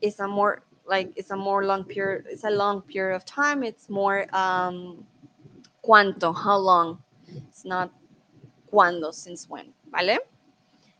is 0.00 0.18
a 0.20 0.26
more 0.26 0.62
like 0.86 1.12
it's 1.16 1.30
a 1.30 1.36
more 1.36 1.64
long 1.64 1.84
period 1.84 2.24
it's 2.30 2.44
a 2.44 2.50
long 2.50 2.80
period 2.82 3.14
of 3.14 3.24
time. 3.24 3.62
It's 3.62 3.88
more 3.88 4.26
um 4.34 5.04
cuánto 5.84 6.34
how 6.34 6.56
long. 6.56 6.98
It's 7.48 7.64
not 7.64 7.90
cuándo 8.72 9.12
since 9.12 9.48
when 9.48 9.72
vale 9.90 10.18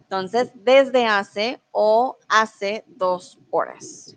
entonces 0.08 0.50
desde 0.54 1.06
hace 1.06 1.60
o 1.72 2.16
hace 2.28 2.84
dos 2.96 3.38
horas. 3.50 4.16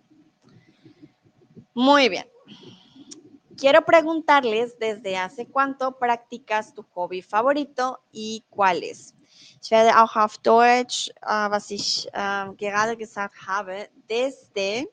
Muy 1.74 2.10
bien 2.10 2.26
quiero 3.62 3.86
preguntarles 3.86 4.78
desde 4.80 5.16
hace 5.16 5.46
cuánto 5.46 5.98
practicas 6.00 6.74
tu 6.74 6.84
hobby 6.96 7.22
favorito 7.22 8.02
y 8.12 8.44
cuál 8.50 8.84
es 8.84 9.14
Ich 9.64 9.70
werde 9.70 9.92
auch 10.02 10.16
auf 10.16 10.40
Deutsch, 10.40 11.12
uh, 11.22 11.48
was 11.52 11.70
ich 11.70 12.08
uh, 12.16 12.52
gerade 12.56 12.98
gesagt 12.98 13.36
habe, 13.46 13.88
desde 14.10 14.88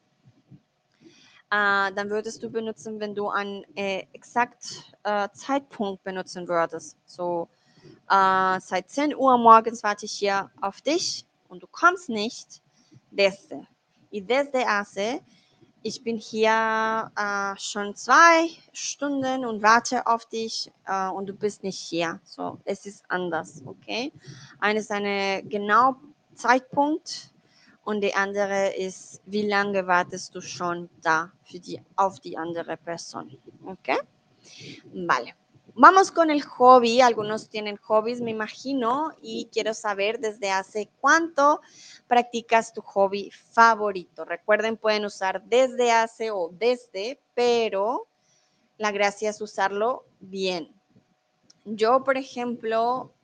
äh, 1.51 1.93
dann 1.95 2.11
würdest 2.11 2.43
du 2.43 2.51
benutzen, 2.51 3.01
wenn 3.01 3.15
du 3.15 3.31
einen 3.31 3.65
äh, 3.75 4.05
exakt 4.13 4.93
äh, 5.05 5.31
Zeitpunkt 5.33 6.05
benutzen 6.05 6.47
würdest. 6.47 6.99
So, 7.07 7.49
äh, 8.11 8.61
seit 8.61 8.91
10 8.91 9.17
Uhr 9.17 9.39
morgens 9.39 9.83
warte 9.83 10.05
ich 10.05 10.13
hier 10.13 10.51
auf 10.61 10.83
dich 10.83 11.25
und 11.49 11.63
du 11.63 11.67
kommst 11.67 12.11
nicht. 12.11 12.61
Desde. 13.11 13.67
Y 14.11 14.27
desde 14.27 14.67
hace, 14.67 15.23
ich 15.83 16.03
bin 16.03 16.19
hier 16.19 17.11
äh, 17.17 17.59
schon 17.59 17.95
zwei 17.95 18.49
Stunden 18.73 19.45
und 19.45 19.63
warte 19.63 20.07
auf 20.07 20.27
dich 20.27 20.71
äh, 20.87 21.09
und 21.09 21.27
du 21.27 21.33
bist 21.33 21.63
nicht 21.63 21.79
hier. 21.79 22.21
So, 22.25 22.59
es 22.65 22.87
ist 22.87 23.05
anders, 23.09 23.63
okay? 23.65 24.13
Eine 24.61 24.81
ist 24.81 24.91
eine 24.91 25.43
genau 25.45 25.97
Zeitpunkt 26.35 27.33
und 27.85 28.01
die 28.03 28.15
andere 28.15 28.75
ist, 28.77 29.23
wie 29.27 29.49
lange 29.49 29.87
wartest 29.87 30.35
du 30.35 30.41
schon 30.41 30.89
da 31.03 31.33
für 31.45 31.59
die, 31.59 31.81
auf 31.97 32.21
die 32.21 32.37
andere 32.37 32.77
Person. 32.77 33.37
¿Ok? 33.65 34.05
Vale. 34.93 35.33
Vamos 35.81 36.11
con 36.11 36.33
el 36.33 36.43
hobby. 36.43 37.01
Algunos 37.01 37.49
tienen 37.51 37.77
hobbies, 37.77 38.21
me 38.21 38.33
imagino, 38.33 39.13
y 39.23 39.49
quiero 39.53 39.75
saber 39.75 40.19
desde 40.19 40.51
hace 40.51 40.91
cuánto 41.01 41.61
practicas 42.09 42.73
tu 42.73 42.83
hobby 42.83 43.31
favorito. 43.31 44.25
Recuerden, 44.25 44.77
pueden 44.77 45.05
usar 45.05 45.41
desde 45.45 45.93
hace 45.93 46.33
o 46.33 46.51
desde, 46.53 47.21
pero 47.33 48.09
la 48.77 48.91
gracia 48.91 49.31
es 49.31 49.41
usarlo 49.41 50.05
bien. 50.19 50.75
Yo, 51.65 52.03
por 52.03 52.17
ejemplo, 52.17 53.15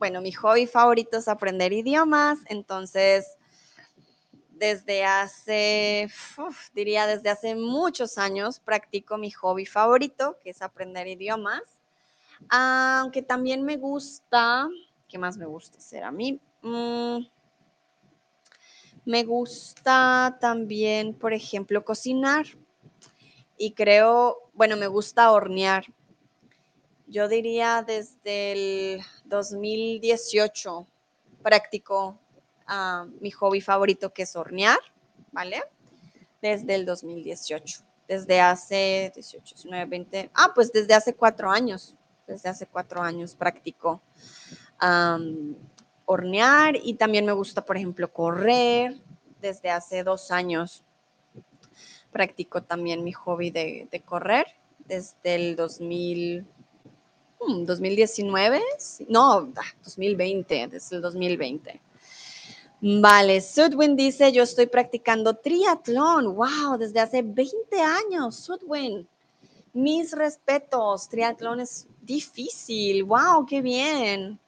bueno, 0.00 0.20
mi 0.20 0.32
hobby 0.32 0.66
favorito 0.66 1.18
es 1.18 1.28
aprender 1.28 1.72
idiomas, 1.72 2.40
entonces 2.46 3.28
desde 4.50 5.04
hace, 5.04 6.08
diría 6.74 7.06
desde 7.06 7.30
hace 7.30 7.54
muchos 7.54 8.18
años, 8.18 8.58
practico 8.58 9.18
mi 9.18 9.30
hobby 9.30 9.66
favorito, 9.66 10.36
que 10.42 10.50
es 10.50 10.62
aprender 10.62 11.06
idiomas. 11.06 11.62
Aunque 12.48 13.22
también 13.22 13.62
me 13.62 13.76
gusta, 13.76 14.68
¿qué 15.08 15.18
más 15.18 15.36
me 15.36 15.46
gusta 15.46 15.78
hacer 15.78 16.04
a 16.04 16.10
mí? 16.10 16.40
Mm, 16.62 17.26
me 19.04 19.24
gusta 19.24 20.38
también, 20.40 21.14
por 21.14 21.32
ejemplo, 21.32 21.84
cocinar. 21.84 22.46
Y 23.56 23.72
creo, 23.72 24.50
bueno, 24.54 24.76
me 24.76 24.86
gusta 24.86 25.30
hornear. 25.30 25.84
Yo 27.06 27.28
diría 27.28 27.84
desde 27.86 28.52
el 28.52 29.02
2018 29.24 30.86
practico 31.42 32.18
mi 33.20 33.30
hobby 33.30 33.60
favorito 33.60 34.12
que 34.12 34.22
es 34.22 34.34
hornear, 34.36 34.78
¿vale? 35.32 35.62
Desde 36.40 36.74
el 36.74 36.86
2018, 36.86 37.82
desde 38.08 38.40
hace 38.40 39.12
18, 39.14 39.54
19, 39.54 39.84
20, 39.86 40.30
ah, 40.34 40.52
pues 40.54 40.72
desde 40.72 40.94
hace 40.94 41.14
cuatro 41.14 41.50
años, 41.50 41.94
desde 42.32 42.48
hace 42.48 42.66
cuatro 42.66 43.02
años 43.02 43.34
practico 43.34 44.00
hornear 46.06 46.76
y 46.82 46.94
también 46.94 47.24
me 47.24 47.32
gusta, 47.32 47.64
por 47.64 47.76
ejemplo, 47.76 48.12
correr. 48.12 49.00
Desde 49.40 49.70
hace 49.70 50.04
dos 50.04 50.30
años 50.30 50.82
practico 52.12 52.62
también 52.62 53.02
mi 53.02 53.12
hobby 53.12 53.50
de, 53.50 53.88
de 53.90 54.00
correr, 54.00 54.46
desde 54.86 55.34
el 55.34 55.56
2000, 55.56 56.46
2019, 57.66 58.58
hmm, 58.58 59.04
no, 59.08 59.52
2020, 59.84 60.68
desde 60.68 60.96
el 60.96 61.02
2020. 61.02 61.80
Vale, 62.84 63.40
Sudwin 63.40 63.96
dice, 63.96 64.32
yo 64.32 64.42
estoy 64.42 64.66
practicando 64.66 65.34
triatlón. 65.34 66.34
Wow, 66.34 66.78
desde 66.78 67.00
hace 67.00 67.22
20 67.22 67.80
años, 67.80 68.36
Sudwin. 68.36 69.08
Mis 69.72 70.12
respetos, 70.12 71.08
triatlón 71.08 71.60
es 71.60 71.86
difícil. 72.02 73.04
Wow, 73.04 73.46
qué 73.46 73.62
bien. 73.62 74.38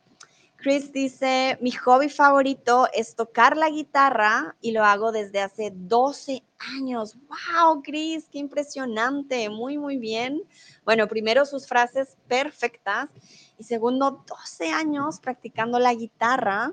Chris 0.64 0.92
dice, 0.92 1.58
mi 1.60 1.72
hobby 1.72 2.08
favorito 2.08 2.88
es 2.94 3.14
tocar 3.14 3.54
la 3.54 3.68
guitarra 3.68 4.56
y 4.62 4.72
lo 4.72 4.82
hago 4.82 5.12
desde 5.12 5.40
hace 5.40 5.70
12 5.74 6.42
años. 6.76 7.16
¡Wow, 7.28 7.82
Chris! 7.82 8.26
¡Qué 8.32 8.38
impresionante! 8.38 9.50
Muy, 9.50 9.76
muy 9.76 9.98
bien. 9.98 10.42
Bueno, 10.84 11.06
primero 11.06 11.44
sus 11.44 11.66
frases 11.66 12.16
perfectas 12.28 13.10
y 13.58 13.64
segundo, 13.64 14.24
12 14.26 14.70
años 14.70 15.20
practicando 15.20 15.78
la 15.78 15.92
guitarra. 15.92 16.72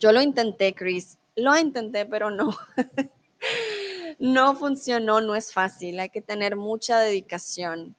Yo 0.00 0.10
lo 0.10 0.20
intenté, 0.20 0.74
Chris. 0.74 1.16
Lo 1.36 1.56
intenté, 1.56 2.06
pero 2.06 2.30
no. 2.30 2.56
no 4.18 4.54
funcionó, 4.54 5.20
no 5.20 5.34
es 5.34 5.52
fácil. 5.52 6.00
Hay 6.00 6.10
que 6.10 6.22
tener 6.22 6.56
mucha 6.56 6.98
dedicación. 7.00 7.94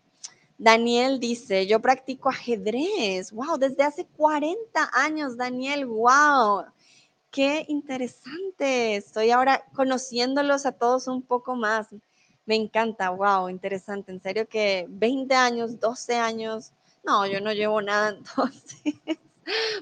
Daniel 0.58 1.20
dice, 1.20 1.68
yo 1.68 1.80
practico 1.80 2.30
ajedrez. 2.30 3.32
Wow, 3.32 3.58
desde 3.58 3.84
hace 3.84 4.06
40 4.06 4.90
años, 4.94 5.38
Daniel. 5.38 5.86
Wow, 5.86 6.66
qué 7.30 7.66
interesante. 7.68 8.96
Estoy 8.96 9.32
ahora 9.32 9.64
conociéndolos 9.74 10.66
a 10.66 10.72
todos 10.72 11.08
un 11.08 11.22
poco 11.22 11.56
más. 11.56 11.88
Me 12.46 12.56
encanta, 12.56 13.10
wow, 13.12 13.50
interesante. 13.50 14.12
En 14.12 14.22
serio 14.22 14.48
que 14.48 14.88
20 14.90 15.36
años, 15.36 15.80
12 15.80 16.16
años. 16.16 16.72
No, 17.04 17.28
yo 17.28 17.40
no 17.40 17.54
llevo 17.54 17.82
nada 17.82 18.10
entonces. 18.18 18.96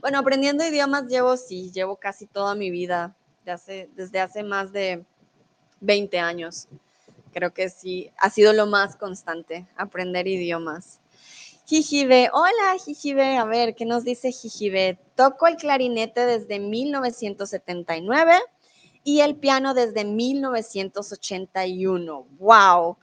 bueno, 0.01 0.19
aprendiendo 0.19 0.65
idiomas 0.65 1.07
llevo, 1.07 1.37
sí, 1.37 1.71
llevo 1.71 1.95
casi 1.95 2.27
toda 2.27 2.53
mi 2.53 2.69
vida, 2.69 3.15
desde 3.95 4.19
hace 4.19 4.43
más 4.43 4.71
de 4.73 5.05
20 5.85 6.19
años 6.19 6.67
creo 7.35 7.53
que 7.53 7.69
sí, 7.69 8.09
ha 8.17 8.29
sido 8.29 8.53
lo 8.53 8.65
más 8.65 8.95
constante, 8.95 9.67
aprender 9.75 10.25
idiomas. 10.25 11.01
Jijibe, 11.65 12.29
hola 12.31 12.77
Jijibe, 12.83 13.35
a 13.35 13.43
ver, 13.43 13.75
¿qué 13.75 13.83
nos 13.85 14.05
dice 14.05 14.31
Jijibe? 14.31 14.97
Toco 15.15 15.47
el 15.47 15.57
clarinete 15.57 16.25
desde 16.25 16.59
1979 16.59 18.39
y 19.03 19.19
el 19.19 19.35
piano 19.35 19.73
desde 19.73 20.05
1981. 20.05 22.25
¡Wow! 22.39 22.95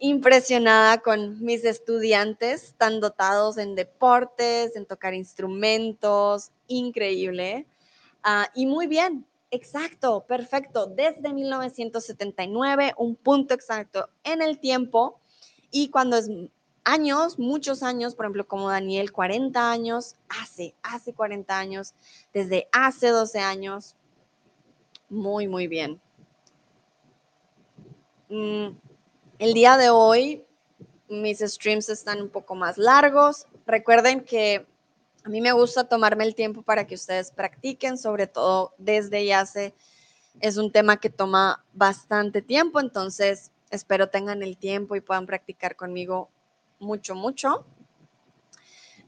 Impresionada 0.00 0.98
con 0.98 1.40
mis 1.44 1.64
estudiantes 1.64 2.74
tan 2.76 2.98
dotados 2.98 3.58
en 3.58 3.76
deportes, 3.76 4.74
en 4.74 4.86
tocar 4.86 5.14
instrumentos, 5.14 6.50
increíble. 6.66 7.64
Ah, 8.24 8.48
y 8.56 8.66
muy 8.66 8.88
bien, 8.88 9.24
Exacto, 9.52 10.24
perfecto. 10.26 10.86
Desde 10.86 11.30
1979, 11.30 12.94
un 12.96 13.16
punto 13.16 13.52
exacto 13.52 14.08
en 14.24 14.40
el 14.40 14.58
tiempo. 14.58 15.20
Y 15.70 15.90
cuando 15.90 16.16
es 16.16 16.30
años, 16.84 17.38
muchos 17.38 17.82
años, 17.82 18.14
por 18.14 18.24
ejemplo, 18.24 18.48
como 18.48 18.70
Daniel, 18.70 19.12
40 19.12 19.70
años, 19.70 20.16
hace, 20.30 20.74
hace 20.82 21.12
40 21.12 21.58
años, 21.58 21.92
desde 22.32 22.66
hace 22.72 23.08
12 23.08 23.40
años. 23.40 23.94
Muy, 25.10 25.46
muy 25.48 25.66
bien. 25.68 26.00
Mm, 28.30 28.68
el 29.38 29.52
día 29.52 29.76
de 29.76 29.90
hoy, 29.90 30.46
mis 31.10 31.40
streams 31.40 31.90
están 31.90 32.22
un 32.22 32.30
poco 32.30 32.54
más 32.54 32.78
largos. 32.78 33.46
Recuerden 33.66 34.24
que 34.24 34.66
a 35.24 35.28
mí 35.28 35.40
me 35.40 35.52
gusta 35.52 35.84
tomarme 35.84 36.24
el 36.24 36.34
tiempo 36.34 36.62
para 36.62 36.86
que 36.86 36.94
ustedes 36.94 37.30
practiquen, 37.30 37.96
sobre 37.96 38.26
todo 38.26 38.72
desde 38.78 39.24
ya 39.24 39.40
hace, 39.40 39.74
es 40.40 40.56
un 40.56 40.72
tema 40.72 40.98
que 40.98 41.10
toma 41.10 41.64
bastante 41.72 42.42
tiempo, 42.42 42.80
entonces 42.80 43.50
espero 43.70 44.08
tengan 44.08 44.42
el 44.42 44.56
tiempo 44.56 44.96
y 44.96 45.00
puedan 45.00 45.26
practicar 45.26 45.76
conmigo 45.76 46.28
mucho, 46.78 47.14
mucho. 47.14 47.64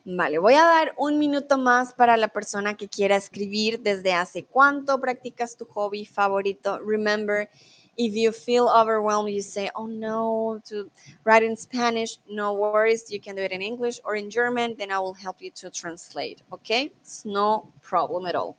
Vale, 0.04 0.38
voy 0.38 0.54
a 0.54 0.64
dar 0.64 0.94
un 0.98 1.18
minuto 1.18 1.56
más 1.56 1.94
para 1.94 2.16
la 2.18 2.28
persona 2.28 2.76
que 2.76 2.88
quiera 2.88 3.16
escribir 3.16 3.80
desde 3.80 4.12
hace 4.12 4.44
cuánto 4.44 5.00
practicas 5.00 5.56
tu 5.56 5.64
hobby 5.64 6.04
favorito. 6.04 6.78
Remember, 6.78 7.48
if 7.96 8.14
you 8.14 8.32
feel 8.32 8.68
overwhelmed, 8.68 9.30
you 9.30 9.42
say, 9.42 9.70
oh 9.74 9.86
no, 9.86 10.60
to 10.66 10.90
write 11.24 11.42
in 11.42 11.56
Spanish, 11.56 12.18
no 12.28 12.54
worries. 12.54 13.10
You 13.10 13.20
can 13.20 13.36
do 13.36 13.42
it 13.42 13.52
in 13.52 13.62
English 13.62 14.00
or 14.04 14.16
in 14.16 14.30
German, 14.30 14.74
then 14.78 14.90
I 14.90 14.98
will 14.98 15.14
help 15.14 15.40
you 15.40 15.50
to 15.52 15.70
translate. 15.70 16.42
Okay? 16.52 16.92
It's 17.00 17.24
no 17.24 17.68
problem 17.82 18.26
at 18.26 18.34
all. 18.34 18.56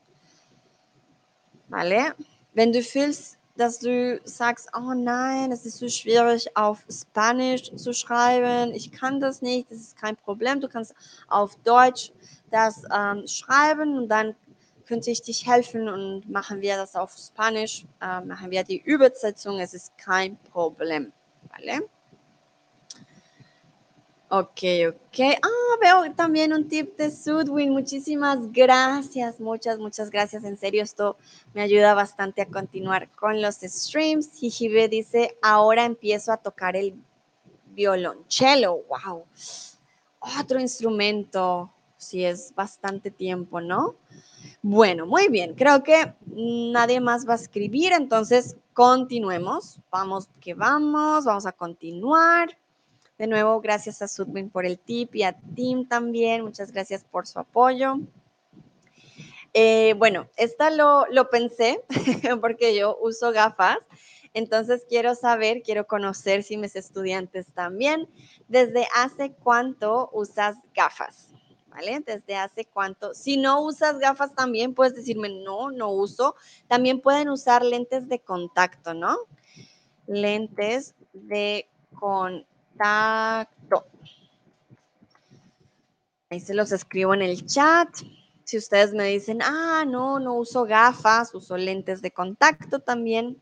Vale? 1.69 2.13
Wenn 2.55 2.71
du 2.71 2.81
fühlst, 2.81 3.37
dass 3.57 3.79
du 3.79 4.19
sagst, 4.25 4.69
oh 4.75 4.93
nein, 4.93 5.51
es 5.51 5.65
ist 5.65 5.77
so 5.77 5.87
schwierig 5.87 6.45
auf 6.55 6.83
Spanisch 6.89 7.73
zu 7.75 7.93
schreiben, 7.93 8.73
ich 8.73 8.91
kann 8.91 9.19
das 9.19 9.41
nicht, 9.41 9.71
das 9.71 9.79
ist 9.79 9.97
kein 9.97 10.17
Problem, 10.17 10.59
du 10.59 10.67
kannst 10.67 10.93
auf 11.29 11.55
Deutsch 11.63 12.11
das 12.51 12.83
ähm, 12.93 13.25
schreiben 13.27 13.97
und 13.97 14.09
dann 14.09 14.35
könnte 14.85 15.11
ich 15.11 15.21
dich 15.21 15.47
helfen 15.47 15.89
und 15.89 16.29
machen 16.29 16.61
wir 16.61 16.77
das 16.77 16.95
auf 16.95 17.15
Spanisch, 17.17 17.85
äh, 18.01 18.21
machen 18.21 18.51
wir 18.51 18.63
die 18.63 18.81
Übersetzung, 18.81 19.59
es 19.59 19.73
ist 19.73 19.97
kein 19.97 20.37
Problem. 20.51 21.11
¿Vale? 21.49 21.87
Ok, 24.29 24.63
ok. 24.89 25.37
Ah, 25.41 25.77
veo 25.79 26.13
también 26.15 26.51
un 26.51 26.67
tip 26.67 26.97
de 26.97 27.11
Sudwin. 27.11 27.71
Muchísimas 27.71 28.51
gracias, 28.51 29.39
muchas, 29.39 29.77
muchas 29.77 30.09
gracias. 30.09 30.43
En 30.43 30.57
serio, 30.57 30.81
esto 30.81 31.15
me 31.53 31.61
ayuda 31.61 31.93
bastante 31.93 32.41
a 32.41 32.47
continuar 32.47 33.07
con 33.11 33.39
los 33.39 33.57
streams. 33.57 34.31
Jijibe 34.33 34.89
dice, 34.89 35.37
ahora 35.43 35.85
empiezo 35.85 36.31
a 36.31 36.37
tocar 36.37 36.75
el 36.75 36.95
violonchelo. 37.67 38.83
Wow. 38.89 39.25
Otro 40.19 40.59
instrumento. 40.59 41.71
Sí, 42.05 42.23
es 42.23 42.53
bastante 42.53 43.09
tiempo, 43.09 43.59
¿no? 43.61 43.95
Bueno, 44.61 45.07
muy 45.07 45.27
bien. 45.27 45.55
Creo 45.55 45.81
que 45.81 46.13
nadie 46.27 46.99
más 46.99 47.27
va 47.27 47.33
a 47.33 47.37
escribir, 47.37 47.93
entonces 47.93 48.57
continuemos. 48.73 49.79
Vamos 49.89 50.29
que 50.39 50.53
vamos, 50.53 51.25
vamos 51.25 51.47
a 51.47 51.51
continuar. 51.51 52.55
De 53.17 53.25
nuevo, 53.25 53.59
gracias 53.59 54.03
a 54.03 54.07
Sudwin 54.07 54.51
por 54.51 54.65
el 54.65 54.77
tip 54.77 55.15
y 55.15 55.23
a 55.23 55.33
Tim 55.55 55.87
también. 55.87 56.43
Muchas 56.43 56.71
gracias 56.71 57.03
por 57.03 57.25
su 57.25 57.39
apoyo. 57.39 57.95
Eh, 59.53 59.95
bueno, 59.97 60.27
esta 60.37 60.69
lo, 60.69 61.07
lo 61.07 61.29
pensé 61.31 61.81
porque 62.41 62.75
yo 62.77 62.99
uso 63.01 63.31
gafas. 63.31 63.79
Entonces 64.35 64.85
quiero 64.87 65.15
saber, 65.15 65.63
quiero 65.63 65.87
conocer 65.87 66.43
si 66.43 66.57
mis 66.57 66.75
estudiantes 66.75 67.47
también, 67.53 68.07
¿desde 68.47 68.85
hace 68.93 69.31
cuánto 69.31 70.09
usas 70.11 70.57
gafas? 70.75 71.24
¿Vale? 71.75 71.99
Desde 72.05 72.35
hace 72.35 72.65
cuánto. 72.65 73.13
Si 73.13 73.37
no 73.37 73.61
usas 73.61 73.99
gafas 73.99 74.33
también 74.33 74.73
puedes 74.73 74.95
decirme, 74.95 75.29
no, 75.29 75.71
no 75.71 75.91
uso. 75.91 76.35
También 76.67 77.01
pueden 77.01 77.29
usar 77.29 77.63
lentes 77.63 78.07
de 78.07 78.19
contacto, 78.19 78.93
¿no? 78.93 79.17
Lentes 80.07 80.95
de 81.11 81.67
contacto. 81.99 83.85
Ahí 86.29 86.39
se 86.39 86.53
los 86.53 86.71
escribo 86.71 87.13
en 87.13 87.21
el 87.21 87.45
chat. 87.45 87.89
Si 88.45 88.57
ustedes 88.57 88.93
me 88.93 89.05
dicen, 89.05 89.41
ah, 89.41 89.83
no, 89.85 90.19
no 90.19 90.35
uso 90.35 90.63
gafas, 90.63 91.35
uso 91.35 91.57
lentes 91.57 92.01
de 92.01 92.11
contacto 92.11 92.79
también. 92.79 93.41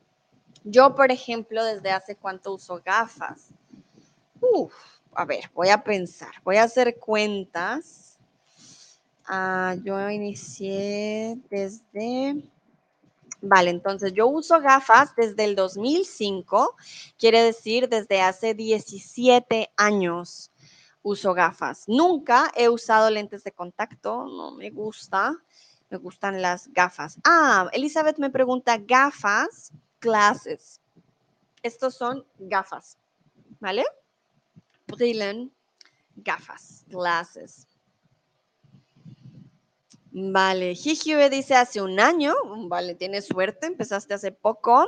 Yo, 0.63 0.95
por 0.95 1.11
ejemplo, 1.11 1.63
desde 1.63 1.91
hace 1.91 2.15
cuánto 2.15 2.53
uso 2.53 2.81
gafas. 2.83 3.49
Uf, 4.39 4.73
a 5.13 5.25
ver, 5.25 5.51
voy 5.53 5.69
a 5.69 5.83
pensar, 5.83 6.31
voy 6.43 6.57
a 6.57 6.63
hacer 6.63 6.97
cuentas. 6.97 8.12
Ah, 9.25 9.75
yo 9.83 10.09
inicié 10.09 11.37
desde... 11.49 12.43
Vale, 13.41 13.71
entonces 13.71 14.13
yo 14.13 14.27
uso 14.27 14.61
gafas 14.61 15.13
desde 15.17 15.43
el 15.43 15.55
2005, 15.55 16.77
quiere 17.17 17.43
decir 17.43 17.89
desde 17.89 18.21
hace 18.21 18.53
17 18.53 19.69
años 19.75 20.49
uso 21.03 21.33
gafas. 21.33 21.83
Nunca 21.87 22.49
he 22.55 22.69
usado 22.69 23.09
lentes 23.09 23.43
de 23.43 23.51
contacto, 23.51 24.25
no 24.25 24.51
me 24.51 24.69
gusta, 24.71 25.35
me 25.89 25.97
gustan 25.97 26.41
las 26.41 26.69
gafas. 26.69 27.17
Ah, 27.25 27.69
Elizabeth 27.73 28.17
me 28.17 28.29
pregunta, 28.29 28.77
gafas, 28.77 29.71
clases. 29.99 30.81
Estos 31.61 31.95
son 31.95 32.25
gafas, 32.39 32.97
¿vale? 33.59 33.83
Brillen, 34.87 35.51
gafas, 36.15 36.83
glasses. 36.87 37.67
Vale, 40.15 40.75
Jijibe 40.75 41.27
dice 41.31 41.55
hace 41.55 41.81
un 41.81 41.99
año, 41.99 42.35
vale, 42.67 42.93
tienes 42.93 43.25
suerte, 43.25 43.65
empezaste 43.65 44.13
hace 44.13 44.31
poco. 44.31 44.85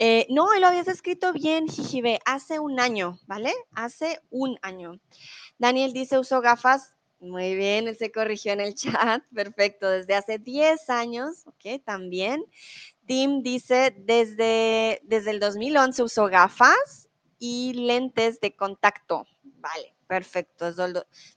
Eh, 0.00 0.26
no, 0.30 0.52
lo 0.58 0.66
habías 0.66 0.88
escrito 0.88 1.32
bien, 1.32 1.68
Jijibe, 1.68 2.18
hace 2.24 2.58
un 2.58 2.80
año, 2.80 3.20
¿vale? 3.28 3.54
Hace 3.76 4.20
un 4.30 4.58
año. 4.62 4.98
Daniel 5.58 5.92
dice, 5.92 6.18
uso 6.18 6.40
gafas. 6.40 6.96
Muy 7.20 7.54
bien, 7.54 7.86
él 7.86 7.96
se 7.96 8.10
corrigió 8.10 8.52
en 8.52 8.60
el 8.60 8.74
chat. 8.74 9.22
Perfecto, 9.34 9.88
desde 9.88 10.16
hace 10.16 10.38
10 10.40 10.90
años, 10.90 11.46
ok, 11.46 11.80
también. 11.84 12.44
Tim 13.06 13.44
dice, 13.44 13.94
desde, 13.96 15.00
desde 15.04 15.30
el 15.30 15.38
2011 15.38 16.02
uso 16.02 16.26
gafas 16.26 17.08
y 17.38 17.74
lentes 17.74 18.40
de 18.40 18.56
contacto, 18.56 19.24
Vale, 19.44 19.95
perfecto. 20.06 20.72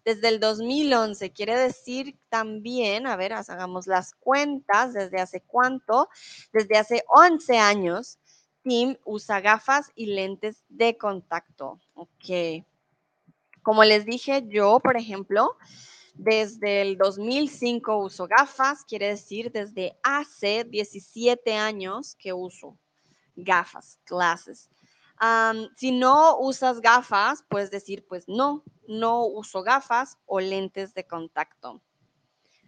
Desde 0.04 0.28
el 0.28 0.40
2011 0.40 1.32
quiere 1.32 1.58
decir 1.58 2.18
también, 2.30 3.08
a 3.08 3.16
ver, 3.16 3.34
hagamos 3.34 3.88
las 3.88 4.14
cuentas, 4.16 4.94
desde 4.94 5.20
hace 5.20 5.42
cuánto, 5.42 6.10
desde 6.54 6.78
hace 6.78 7.04
11 7.08 7.58
años, 7.58 8.20
Tim 8.62 8.98
usa 9.06 9.40
gafas 9.42 9.92
y 9.96 10.08
lentes 10.08 10.64
de 10.70 10.98
contacto. 10.98 11.80
Ok. 11.94 12.64
Como 13.64 13.84
les 13.84 14.06
dije, 14.06 14.46
yo, 14.48 14.80
por 14.80 14.98
ejemplo, 14.98 15.56
desde 16.14 16.82
el 16.82 16.98
2005 16.98 17.98
uso 17.98 18.28
gafas, 18.28 18.84
quiere 18.84 19.08
decir 19.08 19.52
desde 19.52 19.98
hace 20.04 20.66
17 20.66 21.56
años 21.56 22.16
que 22.16 22.34
uso 22.34 22.78
gafas, 23.36 24.00
clases. 24.04 24.70
Si 25.76 25.92
no 25.92 26.38
usas 26.40 26.80
gafas, 26.82 27.44
puedes 27.50 27.72
decir, 27.72 28.06
pues 28.08 28.28
no, 28.28 28.64
no 28.88 29.26
uso 29.26 29.64
gafas 29.64 30.18
o 30.26 30.40
lentes 30.40 30.94
de 30.94 31.06
contacto. 31.06 31.82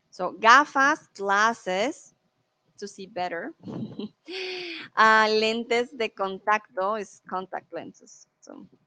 So, 0.10 0.36
gafas, 0.38 1.10
glasses, 1.14 2.14
to 2.78 2.88
see 2.88 3.08
better. 3.08 3.54
Ah, 4.96 5.28
lentes 5.30 5.96
de 5.98 6.10
contacto 6.14 6.98
es 6.98 7.22
contact 7.30 7.72
lenses. 7.72 8.28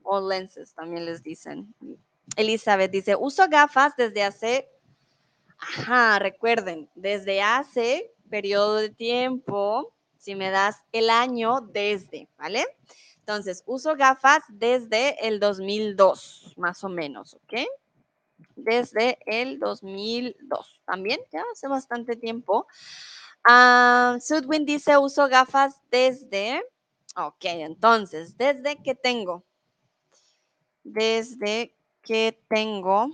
o 0.03 0.21
lenses 0.21 0.75
también 0.75 1.07
les 1.07 1.23
dicen. 1.23 1.75
Elizabeth 2.37 2.91
dice, 2.91 3.17
uso 3.17 3.49
gafas 3.49 3.97
desde 3.97 4.23
hace, 4.23 4.69
ajá, 5.59 6.19
recuerden, 6.19 6.91
desde 6.95 7.41
hace 7.43 8.13
periodo 8.29 8.77
de 8.77 8.91
tiempo, 8.91 9.95
si 10.19 10.35
me 10.35 10.51
das 10.51 10.77
el 10.93 11.09
año 11.09 11.61
desde, 11.61 12.29
¿vale? 12.37 12.65
Entonces, 13.27 13.63
uso 13.65 13.97
gafas 13.97 14.43
desde 14.51 15.27
el 15.27 15.41
2002, 15.41 16.53
más 16.59 16.85
o 16.85 16.91
menos, 16.91 17.33
¿ok? 17.33 17.61
Desde 18.55 19.17
el 19.25 19.59
2002. 19.59 20.83
También, 20.85 21.19
ya 21.33 21.43
hace 21.51 21.67
bastante 21.67 22.17
tiempo. 22.17 22.67
Uh, 23.49 24.21
Sudwin 24.21 24.67
dice, 24.67 24.99
uso 24.99 25.27
gafas 25.27 25.81
desde, 25.91 26.63
ok, 27.17 27.45
entonces, 27.45 28.37
¿desde 28.37 28.77
que 28.83 28.95
tengo? 28.95 29.43
Desde 30.83 31.75
que 32.03 32.39
tengo 32.47 33.09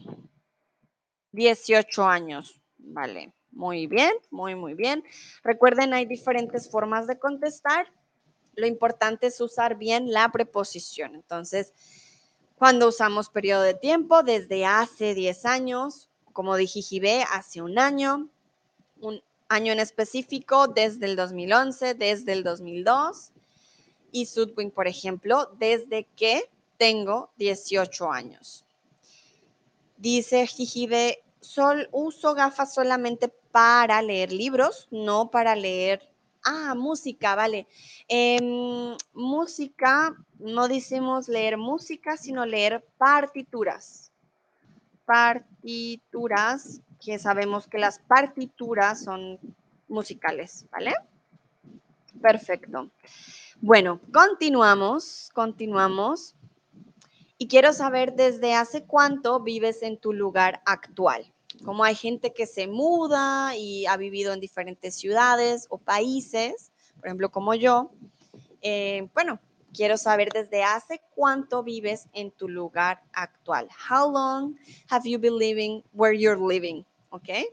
18 1.30 2.02
años, 2.04 2.61
vale. 2.78 3.32
Muy 3.52 3.86
bien, 3.86 4.12
muy, 4.32 4.56
muy 4.56 4.74
bien. 4.74 5.04
Recuerden, 5.44 5.94
hay 5.94 6.04
diferentes 6.04 6.68
formas 6.68 7.06
de 7.06 7.16
contestar. 7.16 7.86
Lo 8.61 8.66
importante 8.66 9.28
es 9.28 9.40
usar 9.40 9.76
bien 9.76 10.12
la 10.12 10.30
preposición. 10.30 11.14
Entonces, 11.14 11.72
cuando 12.56 12.88
usamos 12.88 13.30
periodo 13.30 13.62
de 13.62 13.74
tiempo, 13.74 14.22
desde 14.22 14.66
hace 14.66 15.14
10 15.14 15.46
años, 15.46 16.08
como 16.32 16.56
dije, 16.56 16.82
Jibé, 16.82 17.24
hace 17.32 17.62
un 17.62 17.78
año, 17.78 18.28
un 19.00 19.22
año 19.48 19.72
en 19.72 19.80
específico, 19.80 20.68
desde 20.68 21.06
el 21.06 21.16
2011, 21.16 21.94
desde 21.94 22.32
el 22.32 22.44
2002. 22.44 23.32
Y 24.12 24.26
Sudwin, 24.26 24.70
por 24.70 24.86
ejemplo, 24.86 25.50
desde 25.58 26.04
que 26.16 26.50
tengo 26.76 27.30
18 27.36 28.11
años. 28.11 28.64
Dice 29.96 30.46
Jijibe, 30.46 31.22
sol, 31.40 31.88
uso 31.92 32.34
gafas 32.34 32.72
solamente 32.72 33.28
para 33.52 34.00
leer 34.02 34.32
libros, 34.32 34.88
no 34.90 35.30
para 35.30 35.54
leer. 35.56 36.08
Ah, 36.45 36.74
música, 36.74 37.34
vale. 37.34 37.66
Em, 38.09 38.97
música, 39.12 40.14
no 40.38 40.68
decimos 40.68 41.28
leer 41.28 41.57
música, 41.59 42.16
sino 42.16 42.47
leer 42.47 42.84
partituras. 42.97 44.11
Partituras, 45.05 46.80
que 47.01 47.18
sabemos 47.18 47.66
que 47.66 47.78
las 47.78 47.99
partituras 47.99 49.05
son 49.05 49.38
musicales, 49.88 50.66
¿vale? 50.70 50.95
Perfecto. 52.20 52.91
Bueno, 53.61 54.01
continuamos, 54.12 55.30
continuamos. 55.34 56.34
Y 57.36 57.49
quiero 57.49 57.72
saber 57.72 58.14
desde 58.14 58.55
hace 58.55 58.84
cuánto 58.84 59.41
vives 59.41 59.82
en 59.82 59.99
tu 59.99 60.12
lugar 60.12 60.61
actual. 60.66 61.32
Como 61.64 61.84
hay 61.84 61.94
gente 61.94 62.32
que 62.32 62.46
se 62.46 62.66
muda 62.66 63.56
y 63.56 63.86
ha 63.86 63.96
vivido 63.96 64.32
en 64.32 64.40
diferentes 64.40 64.94
ciudades 64.94 65.66
o 65.68 65.78
países, 65.78 66.70
por 66.96 67.06
ejemplo, 67.06 67.30
como 67.30 67.54
yo, 67.54 67.90
eh, 68.62 69.08
bueno, 69.14 69.38
quiero 69.72 69.96
saber 69.96 70.30
desde 70.32 70.62
hace 70.62 71.00
cuánto 71.14 71.62
vives 71.62 72.06
en 72.12 72.30
tu 72.30 72.48
lugar 72.48 73.02
actual. 73.12 73.68
How 73.88 74.11
long 74.11 74.56
have 74.90 75.08
you 75.08 75.18
been 75.18 75.38
living 75.38 75.82
where 75.92 76.12
you're 76.12 76.40
living? 76.40 76.84
Okay. 77.11 77.46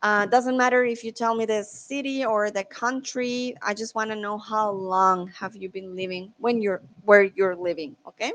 Uh, 0.00 0.26
doesn't 0.26 0.56
matter 0.56 0.84
if 0.84 1.02
you 1.02 1.10
tell 1.10 1.34
me 1.34 1.44
the 1.44 1.64
city 1.64 2.24
or 2.24 2.50
the 2.52 2.64
country. 2.64 3.56
I 3.62 3.74
just 3.74 3.96
want 3.96 4.10
to 4.10 4.16
know 4.16 4.38
how 4.38 4.70
long 4.70 5.26
have 5.28 5.56
you 5.56 5.68
been 5.68 5.96
living 5.96 6.32
when 6.38 6.62
you're 6.62 6.80
where 7.04 7.24
you're 7.24 7.56
living. 7.56 7.96
Okay. 8.06 8.32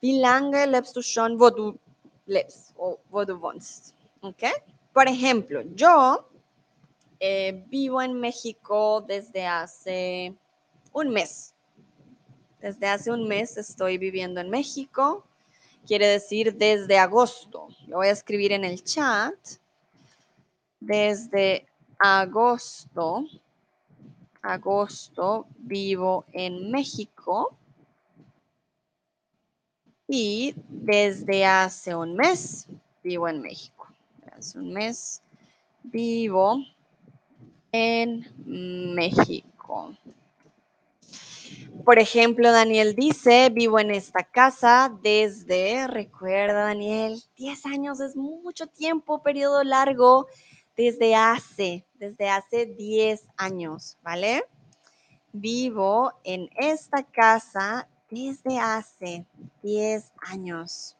Wie 0.00 0.20
lange 0.20 0.66
lebst 0.66 0.96
lebst 2.26 2.72
o 2.76 2.98
wohnst? 3.10 3.94
¿Ok? 4.20 4.42
Por 4.92 5.08
ejemplo, 5.08 5.62
yo 5.74 6.28
eh, 7.20 7.64
vivo 7.68 8.02
en 8.02 8.14
México 8.20 9.04
desde 9.06 9.46
hace 9.46 10.34
un 10.92 11.10
mes. 11.10 11.54
Desde 12.60 12.86
hace 12.86 13.10
un 13.10 13.28
mes 13.28 13.56
estoy 13.56 13.98
viviendo 13.98 14.40
en 14.40 14.50
México. 14.50 15.24
Quiere 15.86 16.08
decir 16.08 16.54
desde 16.56 16.98
agosto. 16.98 17.68
Lo 17.86 17.96
voy 17.96 18.08
a 18.08 18.12
escribir 18.12 18.52
en 18.52 18.64
el 18.64 18.82
chat. 18.82 19.34
Desde 20.80 21.66
agosto, 21.98 23.24
agosto 24.42 25.46
vivo 25.58 26.24
en 26.32 26.70
México. 26.70 27.56
Y 30.08 30.54
desde 30.68 31.44
hace 31.44 31.94
un 31.94 32.14
mes 32.14 32.66
vivo 33.02 33.28
en 33.28 33.40
México. 33.40 33.88
Hace 34.36 34.58
un 34.58 34.72
mes 34.72 35.22
vivo 35.82 36.58
en 37.72 38.26
México. 38.94 39.96
Por 41.84 41.98
ejemplo, 41.98 42.50
Daniel 42.50 42.94
dice, 42.96 43.50
vivo 43.50 43.78
en 43.78 43.90
esta 43.90 44.24
casa 44.24 44.92
desde, 45.02 45.86
recuerda 45.86 46.64
Daniel, 46.64 47.22
10 47.36 47.66
años 47.66 48.00
es 48.00 48.16
mucho 48.16 48.66
tiempo, 48.66 49.22
periodo 49.22 49.62
largo, 49.62 50.26
desde 50.76 51.14
hace, 51.14 51.84
desde 51.94 52.28
hace 52.28 52.66
10 52.66 53.28
años, 53.36 53.96
¿vale? 54.02 54.44
Vivo 55.32 56.12
en 56.24 56.50
esta 56.56 57.04
casa 57.04 57.88
desde 58.10 58.58
hace 58.58 59.24
10 59.62 60.12
años. 60.20 60.96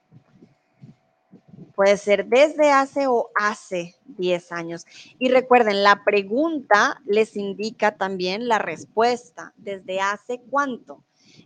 Puede 1.75 1.97
ser 1.99 2.27
desde 2.27 2.71
hace 2.71 3.07
o 3.07 3.31
hace 3.35 3.95
10 4.17 4.53
años. 4.53 4.87
Y 5.19 5.29
recuerden, 5.29 5.83
la 5.83 6.03
pregunta 6.05 7.01
les 7.07 7.37
indica 7.37 7.97
también 7.97 8.49
la 8.49 8.59
respuesta. 8.59 9.53
¿Desde 9.57 10.01
hace 10.01 10.41
cuánto? 10.51 11.03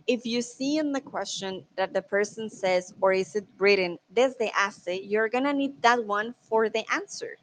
If 0.07 0.25
you 0.25 0.41
see 0.41 0.77
in 0.77 0.93
the 0.93 1.01
question 1.01 1.65
that 1.75 1.93
the 1.93 2.01
person 2.01 2.49
says, 2.49 2.93
or 3.01 3.13
is 3.13 3.35
it 3.35 3.45
written 3.59 3.99
desde 4.13 4.51
hace, 4.53 5.01
you're 5.03 5.29
going 5.29 5.43
to 5.43 5.53
need 5.53 5.81
that 5.81 6.03
one 6.05 6.33
for 6.49 6.69
the 6.69 6.85
answer. 6.91 7.37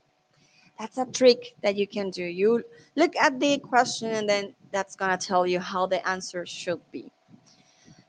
That's 0.79 0.97
a 0.97 1.07
trick 1.07 1.55
that 1.63 1.77
you 1.77 1.87
can 1.87 2.11
do. 2.11 2.23
You 2.23 2.63
look 2.97 3.17
at 3.17 3.39
the 3.41 3.59
question 3.59 4.13
and 4.13 4.29
then 4.29 4.55
that's 4.71 4.97
going 4.97 5.17
to 5.17 5.27
tell 5.27 5.47
you 5.47 5.61
how 5.61 5.87
the 5.87 6.07
answer 6.09 6.47
should 6.47 6.81
be. 6.93 7.11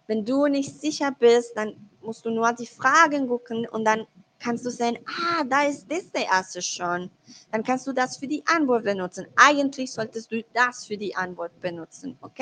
Wenn 0.10 0.26
du 0.26 0.48
nicht 0.48 0.82
sicher 0.82 1.12
bist, 1.12 1.56
dann 1.56 1.76
musst 2.02 2.26
du 2.26 2.32
nur 2.32 2.52
die 2.54 2.66
Fragen 2.66 3.28
gucken 3.28 3.68
und 3.68 3.86
dann 3.86 4.08
kannst 4.40 4.66
du 4.66 4.72
sehen, 4.72 4.98
ah, 5.06 5.44
da 5.44 5.66
ist 5.66 5.86
das 5.88 6.06
erste 6.12 6.64
schon. 6.64 7.12
Dann 7.52 7.62
kannst 7.62 7.86
du 7.86 7.94
das 7.94 8.18
für 8.18 8.26
die 8.26 8.42
Antwort 8.48 8.86
benutzen. 8.86 9.28
Eigentlich 9.36 9.92
solltest 9.92 10.32
du 10.32 10.44
das 10.52 10.88
für 10.88 10.98
die 10.98 11.16
Antwort 11.16 11.52
benutzen, 11.62 12.18
¿ok? 12.22 12.40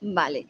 Vale. 0.00 0.46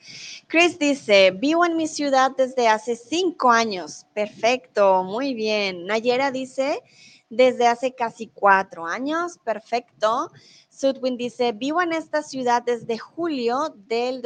Chris 0.48 0.78
dice, 0.78 1.32
vivo 1.38 1.66
en 1.66 1.76
mi 1.76 1.86
ciudad 1.86 2.32
desde 2.34 2.66
hace 2.66 2.96
cinco 2.96 3.50
años. 3.50 4.06
Perfecto, 4.14 5.04
muy 5.04 5.34
bien. 5.34 5.84
Nayera 5.84 6.30
dice, 6.30 6.82
desde 7.28 7.66
hace 7.66 7.92
casi 7.92 8.28
cuatro 8.28 8.86
años. 8.86 9.36
Perfecto. 9.44 10.30
Sudwin 10.70 11.18
dice, 11.18 11.52
vivo 11.52 11.82
en 11.82 11.92
esta 11.92 12.22
ciudad 12.22 12.62
desde 12.62 12.96
julio 12.96 13.74
del 13.86 14.22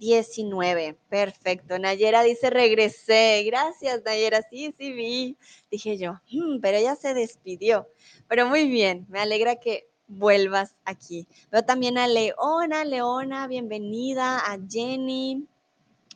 2019. 0.00 0.98
Perfecto. 1.08 1.78
Nayera 1.78 2.22
dice, 2.22 2.50
regresé. 2.50 3.44
Gracias, 3.44 4.02
Nayera. 4.04 4.42
Sí, 4.50 4.74
sí, 4.76 4.92
vi. 4.92 5.36
Dije 5.70 5.98
yo, 5.98 6.14
hmm, 6.32 6.60
pero 6.60 6.78
ella 6.78 6.96
se 6.96 7.14
despidió. 7.14 7.86
Pero 8.26 8.46
muy 8.46 8.68
bien, 8.68 9.06
me 9.10 9.20
alegra 9.20 9.56
que 9.56 9.88
vuelvas 10.08 10.74
aquí. 10.84 11.28
Veo 11.52 11.62
también 11.64 11.98
a 11.98 12.08
Leona. 12.08 12.84
Leona, 12.84 13.46
bienvenida. 13.46 14.38
A 14.38 14.58
Jenny. 14.68 15.46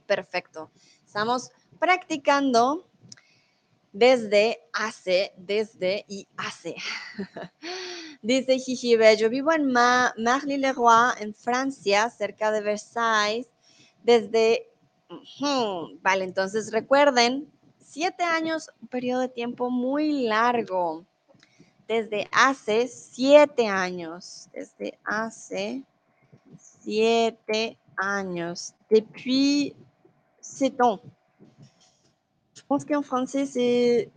Perfecto. 0.06 0.70
Estamos 1.04 1.50
practicando 1.78 2.88
desde 3.92 4.60
hace, 4.72 5.32
desde 5.36 6.04
y 6.08 6.26
hace. 6.36 6.74
Dice 8.22 8.58
Jijibe, 8.58 9.16
yo 9.16 9.28
vivo 9.28 9.52
en 9.52 9.70
Marly-le-Roi, 9.70 11.20
en 11.20 11.34
Francia, 11.34 12.10
cerca 12.10 12.50
de 12.50 12.62
Versailles, 12.62 13.46
desde... 14.04 14.68
vale, 16.02 16.24
entonces 16.24 16.70
recuerden, 16.70 17.50
siete 17.78 18.22
años, 18.22 18.70
un 18.80 18.88
periodo 18.88 19.22
de 19.22 19.28
tiempo 19.28 19.70
muy 19.70 20.26
largo. 20.26 21.04
Desde 21.88 22.28
hace 22.32 22.88
siete 22.88 23.66
años, 23.66 24.48
desde 24.54 24.98
hace 25.04 25.82
siete 26.58 27.76
años. 27.96 28.74
Depuis 28.88 29.74
sept 30.40 30.80
ans. 30.80 31.00
Je 32.54 32.62
pense 32.66 32.86
qu'en 32.86 33.02
français, 33.02 33.44
c'est 33.44 34.10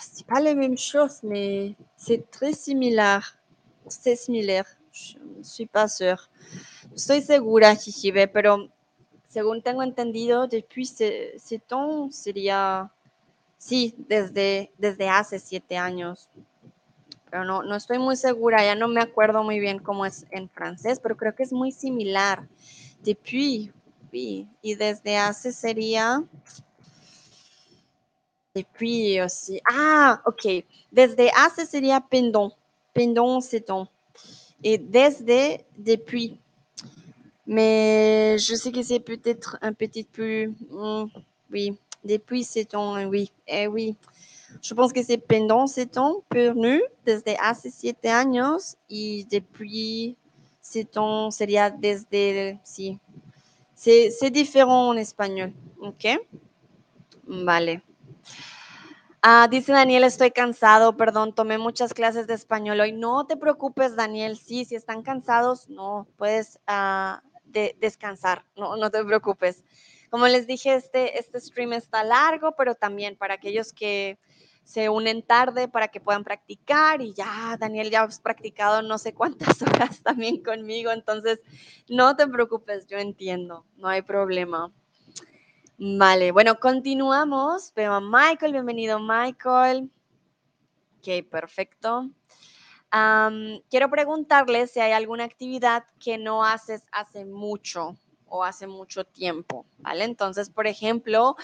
c'est 0.00 0.26
pas 0.26 0.40
la 0.40 0.54
même 0.54 0.76
chose, 0.76 1.20
mais 1.22 1.74
c'est 1.96 2.30
très 2.30 2.52
similar. 2.52 3.38
C'est 3.88 4.16
similaire. 4.16 4.66
Je. 4.92 5.16
Estoy 6.94 7.22
segura, 7.22 7.74
Chichibe, 7.76 8.28
pero 8.28 8.70
según 9.34 9.62
tengo 9.62 9.82
entendido, 9.82 10.46
depuis 10.46 10.94
sept 10.94 11.72
ans 11.72 12.14
sería, 12.14 12.88
sí, 13.58 13.92
desde, 13.98 14.70
desde 14.78 15.08
hace 15.08 15.40
siete 15.40 15.76
años. 15.76 16.28
Pero 17.28 17.44
no, 17.44 17.64
no 17.64 17.74
estoy 17.74 17.98
muy 17.98 18.14
segura, 18.14 18.64
ya 18.64 18.76
no 18.76 18.86
me 18.86 19.00
acuerdo 19.00 19.42
muy 19.42 19.58
bien 19.58 19.80
cómo 19.80 20.06
es 20.06 20.24
en 20.30 20.48
francés, 20.48 21.00
pero 21.02 21.16
creo 21.16 21.34
que 21.34 21.42
es 21.42 21.52
muy 21.52 21.72
similar. 21.72 22.46
Depuis, 23.02 23.72
oui. 24.12 24.46
Y 24.62 24.76
desde 24.76 25.16
hace 25.16 25.50
sería 25.50 26.22
Depuis 28.54 29.18
aussi. 29.20 29.60
Ah, 29.68 30.22
ok. 30.26 30.64
Desde 30.92 31.28
hace 31.34 31.66
sería 31.66 32.00
pendant. 32.00 32.52
Pendant, 32.92 33.40
c'est 33.40 33.62
ton. 33.62 33.88
Et 34.62 34.78
desde, 34.78 35.64
depuis. 35.76 36.38
Mais 37.46 38.36
je 38.38 38.54
sais 38.54 38.72
que 38.72 38.82
c'est 38.82 39.00
peut-être 39.00 39.58
un 39.60 39.72
petit 39.72 40.04
peu. 40.04 40.46
Hmm, 40.70 41.06
oui. 41.52 41.76
Depuis, 42.04 42.44
c'est 42.44 42.64
ton. 42.64 43.06
Oui. 43.08 43.30
Eh 43.46 43.66
oui. 43.66 43.96
Je 44.62 44.72
pense 44.74 44.92
que 44.92 45.02
c'est 45.02 45.18
pendant 45.18 45.66
c'est 45.66 45.86
ton. 45.86 46.22
Pernu. 46.28 46.82
Desde 47.04 47.36
hace 47.40 47.70
siete 47.70 48.06
años. 48.06 48.76
Y 48.88 49.26
depuis, 49.30 50.16
c'est 50.60 50.90
ton. 50.90 51.30
Sería 51.30 51.70
desde. 51.70 52.58
Sí. 52.64 52.98
C'est 53.76 54.30
différent 54.30 54.88
en 54.88 54.96
espagnol. 54.96 55.52
Ok? 55.80 56.06
Vale. 57.26 57.82
Ah, 59.26 59.48
dice 59.50 59.72
Daniel, 59.72 60.04
estoy 60.04 60.30
cansado, 60.30 60.98
perdón, 60.98 61.32
tomé 61.32 61.56
muchas 61.56 61.94
clases 61.94 62.26
de 62.26 62.34
español 62.34 62.80
hoy. 62.80 62.92
No 62.92 63.26
te 63.26 63.38
preocupes, 63.38 63.96
Daniel, 63.96 64.36
sí, 64.36 64.66
si 64.66 64.74
están 64.74 65.02
cansados, 65.02 65.66
no, 65.70 66.06
puedes 66.18 66.58
descansar, 67.80 68.44
no, 68.56 68.76
no 68.76 68.90
te 68.90 69.04
preocupes. 69.04 69.64
Como 70.10 70.28
les 70.28 70.46
dije, 70.46 70.74
este, 70.74 71.18
este 71.18 71.40
stream 71.40 71.72
está 71.72 72.04
largo, 72.04 72.54
pero 72.56 72.74
también 72.74 73.16
para 73.16 73.34
aquellos 73.34 73.72
que 73.72 74.18
se 74.64 74.88
unen 74.88 75.22
tarde 75.22 75.68
para 75.68 75.88
que 75.88 76.00
puedan 76.00 76.24
practicar 76.24 77.02
y 77.02 77.12
ya, 77.12 77.56
Daniel, 77.58 77.90
ya 77.90 78.02
has 78.02 78.18
practicado 78.18 78.82
no 78.82 78.98
sé 78.98 79.12
cuántas 79.12 79.60
horas 79.62 80.02
también 80.02 80.42
conmigo, 80.42 80.90
entonces 80.90 81.40
no 81.88 82.16
te 82.16 82.26
preocupes, 82.26 82.86
yo 82.86 82.98
entiendo, 82.98 83.66
no 83.76 83.88
hay 83.88 84.02
problema. 84.02 84.72
Vale, 85.76 86.30
bueno, 86.30 86.60
continuamos. 86.60 87.72
Veo 87.74 87.92
a 87.92 88.00
Michael, 88.00 88.52
bienvenido 88.52 89.00
Michael. 89.00 89.90
Ok, 90.98 91.28
perfecto. 91.28 92.10
Quiero 93.70 93.90
preguntarle 93.90 94.66
si 94.66 94.80
hay 94.80 94.92
alguna 94.92 95.24
actividad 95.24 95.84
que 95.98 96.18
no 96.18 96.44
haces 96.44 96.82
hace 96.92 97.24
mucho 97.24 97.96
o 98.26 98.44
hace 98.44 98.66
mucho 98.66 99.04
tiempo, 99.04 99.66
¿vale? 99.78 100.04
Entonces, 100.04 100.50
por 100.50 100.66
ejemplo, 100.66 101.36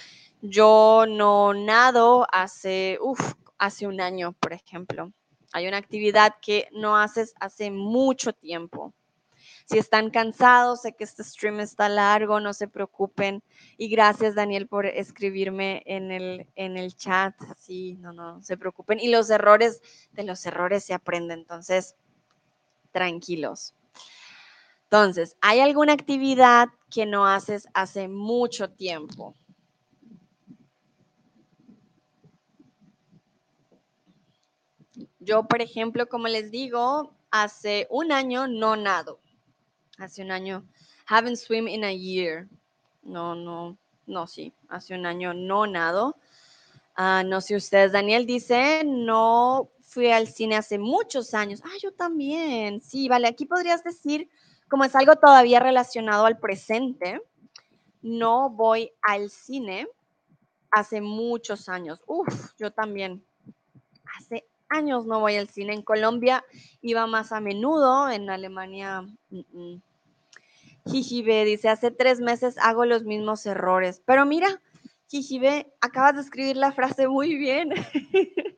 yo 0.43 1.05
no 1.09 1.53
nado 1.55 2.27
hace, 2.33 2.99
uf, 3.01 3.35
hace 3.59 3.87
un 3.87 4.01
año, 4.01 4.33
por 4.41 4.53
ejemplo. 4.53 5.13
Hay 5.53 5.67
una 5.67 5.79
actividad 5.79 6.35
que 6.41 6.69
no 6.73 6.97
haces 6.97 7.35
hace 7.41 7.71
mucho 7.71 8.33
tiempo. 8.33 8.95
Si 9.71 9.79
están 9.79 10.11
cansados, 10.11 10.81
sé 10.81 10.97
que 10.97 11.05
este 11.05 11.23
stream 11.23 11.61
está 11.61 11.89
largo, 11.89 12.41
no 12.41 12.53
se 12.53 12.67
preocupen. 12.67 13.41
Y 13.77 13.87
gracias, 13.89 14.35
Daniel, 14.35 14.67
por 14.67 14.85
escribirme 14.85 15.85
en 15.87 16.11
el, 16.11 16.49
en 16.57 16.77
el 16.77 16.97
chat. 16.97 17.37
Sí, 17.57 17.95
no, 18.01 18.13
no, 18.13 18.43
se 18.43 18.57
preocupen. 18.57 18.99
Y 18.99 19.11
los 19.11 19.31
errores, 19.31 19.81
de 20.11 20.25
los 20.25 20.45
errores 20.45 20.83
se 20.83 20.93
aprende. 20.93 21.35
Entonces, 21.35 21.95
tranquilos. 22.91 23.77
Entonces, 24.87 25.37
¿hay 25.41 25.61
alguna 25.61 25.93
actividad 25.93 26.67
que 26.91 27.07
no 27.07 27.29
haces 27.29 27.69
hace 27.73 28.09
mucho 28.09 28.71
tiempo? 28.71 29.37
Yo, 35.21 35.47
por 35.47 35.63
ejemplo, 35.63 36.09
como 36.09 36.27
les 36.27 36.51
digo, 36.51 37.15
hace 37.31 37.87
un 37.89 38.11
año 38.11 38.49
no 38.49 38.75
nado 38.75 39.21
hace 40.01 40.23
un 40.23 40.31
año. 40.31 40.65
Haven't 41.07 41.37
swim 41.37 41.69
in 41.69 41.85
a 41.85 41.93
year. 41.93 42.49
No, 43.03 43.35
no, 43.35 43.77
no, 44.07 44.27
sí, 44.27 44.53
hace 44.69 44.95
un 44.95 45.07
año 45.07 45.35
no 45.35 45.67
nado. 45.67 46.17
Ah, 46.97 47.23
no 47.25 47.41
sé 47.41 47.57
ustedes, 47.57 47.93
Daniel 47.93 48.27
dice, 48.27 48.83
no 48.85 49.71
fui 49.81 50.11
al 50.11 50.29
cine 50.29 50.57
hace 50.57 50.79
muchos 50.79 51.35
años. 51.35 51.61
Ah, 51.65 51.77
yo 51.83 51.93
también. 51.93 52.81
Sí, 52.81 53.09
vale, 53.09 53.29
aquí 53.29 53.47
podrías 53.47 53.83
decir, 53.83 54.29
como 54.69 54.85
es 54.85 54.95
algo 54.95 55.17
todavía 55.17 55.61
relacionado 55.61 56.27
al 56.27 56.39
presente, 56.39 57.21
no 58.03 58.51
voy 58.51 58.93
al 59.03 59.31
cine 59.31 59.89
hace 60.71 61.01
muchos 61.01 61.69
años. 61.69 62.01
Uf, 62.07 62.53
yo 62.59 62.71
también. 62.71 63.25
Hace 64.19 64.45
años 64.69 65.07
no 65.07 65.21
voy 65.21 65.37
al 65.37 65.49
cine. 65.49 65.75
En 65.75 65.83
Colombia 65.83 66.45
iba 66.83 67.07
más 67.07 67.33
a 67.33 67.41
menudo, 67.41 68.09
en 68.11 68.31
Alemania 68.31 69.03
mm, 69.31 69.41
mm, 69.53 69.83
Jijibe 70.91 71.45
dice, 71.45 71.69
hace 71.69 71.91
tres 71.91 72.21
meses 72.21 72.57
hago 72.59 72.85
los 72.85 73.05
mismos 73.05 73.47
errores. 73.47 74.03
Pero 74.05 74.27
mira, 74.27 74.61
Jijibe, 75.09 75.73
acabas 75.81 76.15
de 76.15 76.23
escribir 76.23 76.57
la 76.57 76.73
frase 76.73 77.09
muy 77.09 77.37
bien. 77.37 77.73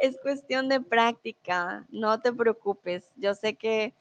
es 0.00 0.18
cuestión 0.22 0.68
de 0.68 0.80
práctica, 0.80 1.86
no 1.90 2.20
te 2.20 2.32
preocupes. 2.32 3.04
Yo 3.16 3.34
sé 3.34 3.54
que 3.54 3.94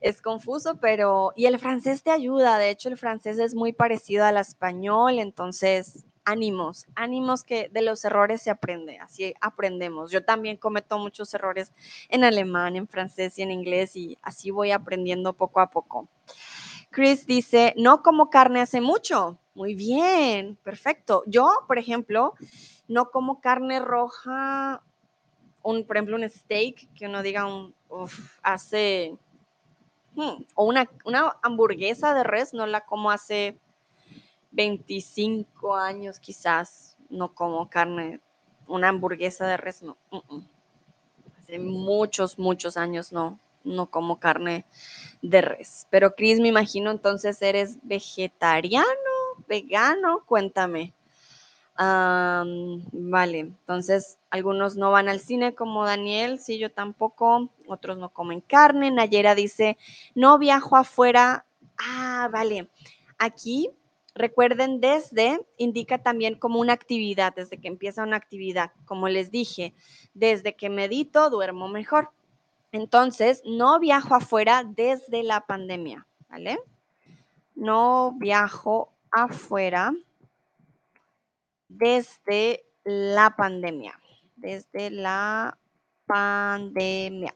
es 0.00 0.20
confuso, 0.20 0.76
pero... 0.76 1.32
Y 1.36 1.46
el 1.46 1.58
francés 1.58 2.02
te 2.02 2.10
ayuda, 2.10 2.58
de 2.58 2.70
hecho 2.70 2.88
el 2.88 2.98
francés 2.98 3.38
es 3.38 3.54
muy 3.54 3.72
parecido 3.72 4.24
al 4.24 4.36
español, 4.36 5.18
entonces 5.18 6.04
ánimos, 6.24 6.86
ánimos 6.94 7.44
que 7.44 7.68
de 7.68 7.82
los 7.82 8.04
errores 8.04 8.42
se 8.42 8.50
aprende, 8.50 8.98
así 8.98 9.34
aprendemos. 9.40 10.10
Yo 10.10 10.24
también 10.24 10.56
cometo 10.56 10.98
muchos 10.98 11.32
errores 11.34 11.72
en 12.08 12.24
alemán, 12.24 12.76
en 12.76 12.88
francés 12.88 13.38
y 13.38 13.42
en 13.42 13.50
inglés 13.50 13.96
y 13.96 14.18
así 14.22 14.50
voy 14.50 14.70
aprendiendo 14.72 15.34
poco 15.34 15.60
a 15.60 15.70
poco. 15.70 16.08
Chris 16.94 17.26
dice, 17.26 17.74
no 17.76 18.02
como 18.02 18.30
carne 18.30 18.60
hace 18.60 18.80
mucho. 18.80 19.36
Muy 19.56 19.74
bien, 19.74 20.56
perfecto. 20.62 21.24
Yo, 21.26 21.50
por 21.66 21.76
ejemplo, 21.76 22.34
no 22.86 23.10
como 23.10 23.40
carne 23.40 23.80
roja, 23.80 24.80
un, 25.64 25.84
por 25.84 25.96
ejemplo, 25.96 26.16
un 26.16 26.30
steak, 26.30 26.88
que 26.94 27.06
uno 27.06 27.22
diga, 27.22 27.46
un, 27.46 27.74
hace, 28.42 29.16
hmm, 30.14 30.44
o 30.54 30.64
una, 30.64 30.88
una 31.04 31.36
hamburguesa 31.42 32.14
de 32.14 32.22
res, 32.22 32.54
no 32.54 32.64
la 32.64 32.84
como 32.84 33.10
hace 33.10 33.58
25 34.52 35.74
años 35.74 36.20
quizás, 36.20 36.96
no 37.10 37.34
como 37.34 37.68
carne, 37.68 38.20
una 38.68 38.90
hamburguesa 38.90 39.48
de 39.48 39.56
res, 39.56 39.82
no. 39.82 39.96
Hace 41.42 41.58
muchos, 41.58 42.38
muchos 42.38 42.76
años 42.76 43.12
no, 43.12 43.40
no 43.64 43.86
como 43.86 44.20
carne 44.20 44.64
de 45.24 45.40
res. 45.40 45.86
Pero 45.90 46.14
Cris, 46.14 46.38
me 46.38 46.48
imagino 46.48 46.90
entonces 46.90 47.40
eres 47.40 47.78
vegetariano, 47.82 48.84
vegano, 49.48 50.22
cuéntame. 50.26 50.92
vale, 51.76 53.38
entonces 53.38 54.18
algunos 54.30 54.76
no 54.76 54.90
van 54.90 55.08
al 55.08 55.20
cine 55.20 55.54
como 55.54 55.86
Daniel, 55.86 56.38
sí, 56.38 56.58
yo 56.58 56.70
tampoco, 56.70 57.48
otros 57.66 57.96
no 57.96 58.10
comen 58.10 58.42
carne. 58.42 58.90
Nayera 58.90 59.34
dice, 59.34 59.78
no 60.14 60.38
viajo 60.38 60.76
afuera. 60.76 61.46
Ah, 61.78 62.28
vale. 62.30 62.68
Aquí, 63.18 63.70
recuerden, 64.14 64.80
desde 64.80 65.40
indica 65.56 66.02
también 66.02 66.34
como 66.34 66.60
una 66.60 66.74
actividad, 66.74 67.34
desde 67.34 67.58
que 67.58 67.68
empieza 67.68 68.02
una 68.02 68.16
actividad. 68.16 68.72
Como 68.84 69.08
les 69.08 69.30
dije, 69.30 69.74
desde 70.12 70.54
que 70.54 70.68
medito, 70.68 71.30
duermo 71.30 71.68
mejor. 71.68 72.10
Entonces, 72.74 73.40
no 73.44 73.78
viajo 73.78 74.16
afuera 74.16 74.64
desde 74.64 75.22
la 75.22 75.46
pandemia, 75.46 76.08
¿vale? 76.28 76.58
No 77.54 78.16
viajo 78.18 78.92
afuera 79.12 79.94
desde 81.68 82.66
la 82.82 83.36
pandemia. 83.36 83.96
Desde 84.34 84.90
la 84.90 85.56
pandemia. 86.04 87.32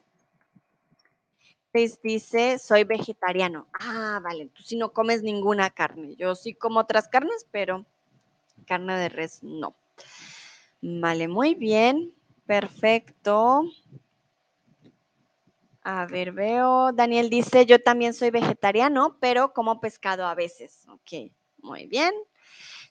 dice, 2.03 2.59
soy 2.59 2.83
vegetariano. 2.83 3.69
Ah, 3.79 4.19
vale, 4.21 4.47
tú 4.47 4.61
si 4.61 4.75
no 4.75 4.91
comes 4.91 5.23
ninguna 5.23 5.69
carne. 5.69 6.17
Yo 6.17 6.35
sí 6.35 6.53
como 6.53 6.81
otras 6.81 7.07
carnes, 7.07 7.47
pero 7.49 7.85
carne 8.67 8.97
de 8.97 9.07
res 9.07 9.41
no. 9.41 9.73
Vale, 10.81 11.29
muy 11.29 11.55
bien. 11.55 12.13
Perfecto. 12.45 13.63
A 15.91 16.05
ver, 16.05 16.33
veo. 16.33 16.91
Daniel 16.93 17.31
dice, 17.31 17.65
yo 17.65 17.81
también 17.81 18.13
soy 18.13 18.29
vegetariano, 18.29 19.17
pero 19.19 19.53
como 19.53 19.81
pescado 19.81 20.23
a 20.23 20.35
veces. 20.35 20.87
Ok, 20.87 21.31
muy 21.57 21.87
bien. 21.87 22.13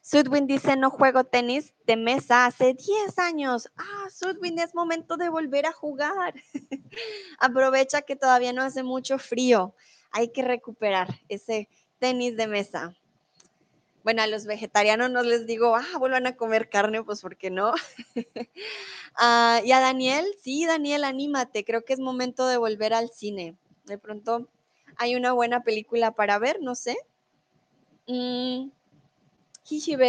Sudwin 0.02 0.48
dice, 0.48 0.74
no 0.76 0.90
juego 0.90 1.22
tenis 1.22 1.72
de 1.86 1.96
mesa 1.96 2.46
hace 2.46 2.74
10 2.74 3.16
años. 3.20 3.70
Ah, 3.76 4.08
Sudwin, 4.10 4.58
es 4.58 4.74
momento 4.74 5.16
de 5.16 5.28
volver 5.28 5.66
a 5.66 5.72
jugar. 5.72 6.34
Aprovecha 7.38 8.02
que 8.02 8.16
todavía 8.16 8.52
no 8.52 8.62
hace 8.62 8.82
mucho 8.82 9.20
frío. 9.20 9.76
Hay 10.10 10.32
que 10.32 10.42
recuperar 10.42 11.06
ese 11.28 11.68
tenis 12.00 12.36
de 12.36 12.48
mesa. 12.48 12.97
Bueno, 14.04 14.22
a 14.22 14.26
los 14.26 14.46
vegetarianos 14.46 15.10
no 15.10 15.22
les 15.22 15.46
digo, 15.46 15.76
ah, 15.76 15.98
vuelvan 15.98 16.26
a 16.26 16.36
comer 16.36 16.68
carne, 16.68 17.02
pues 17.02 17.20
porque 17.20 17.50
no. 17.50 17.72
Ah, 19.20 19.60
y 19.64 19.72
a 19.72 19.80
Daniel, 19.80 20.24
sí, 20.44 20.64
Daniel, 20.64 21.02
anímate. 21.02 21.64
Creo 21.64 21.84
que 21.84 21.92
es 21.92 21.98
momento 21.98 22.46
de 22.46 22.56
volver 22.56 22.94
al 22.94 23.10
cine. 23.10 23.56
De 23.84 23.98
pronto 23.98 24.46
hay 24.96 25.16
una 25.16 25.32
buena 25.32 25.64
película 25.64 26.12
para 26.12 26.38
ver, 26.38 26.58
no 26.60 26.76
sé. 26.76 26.96
Mm, 28.06 28.70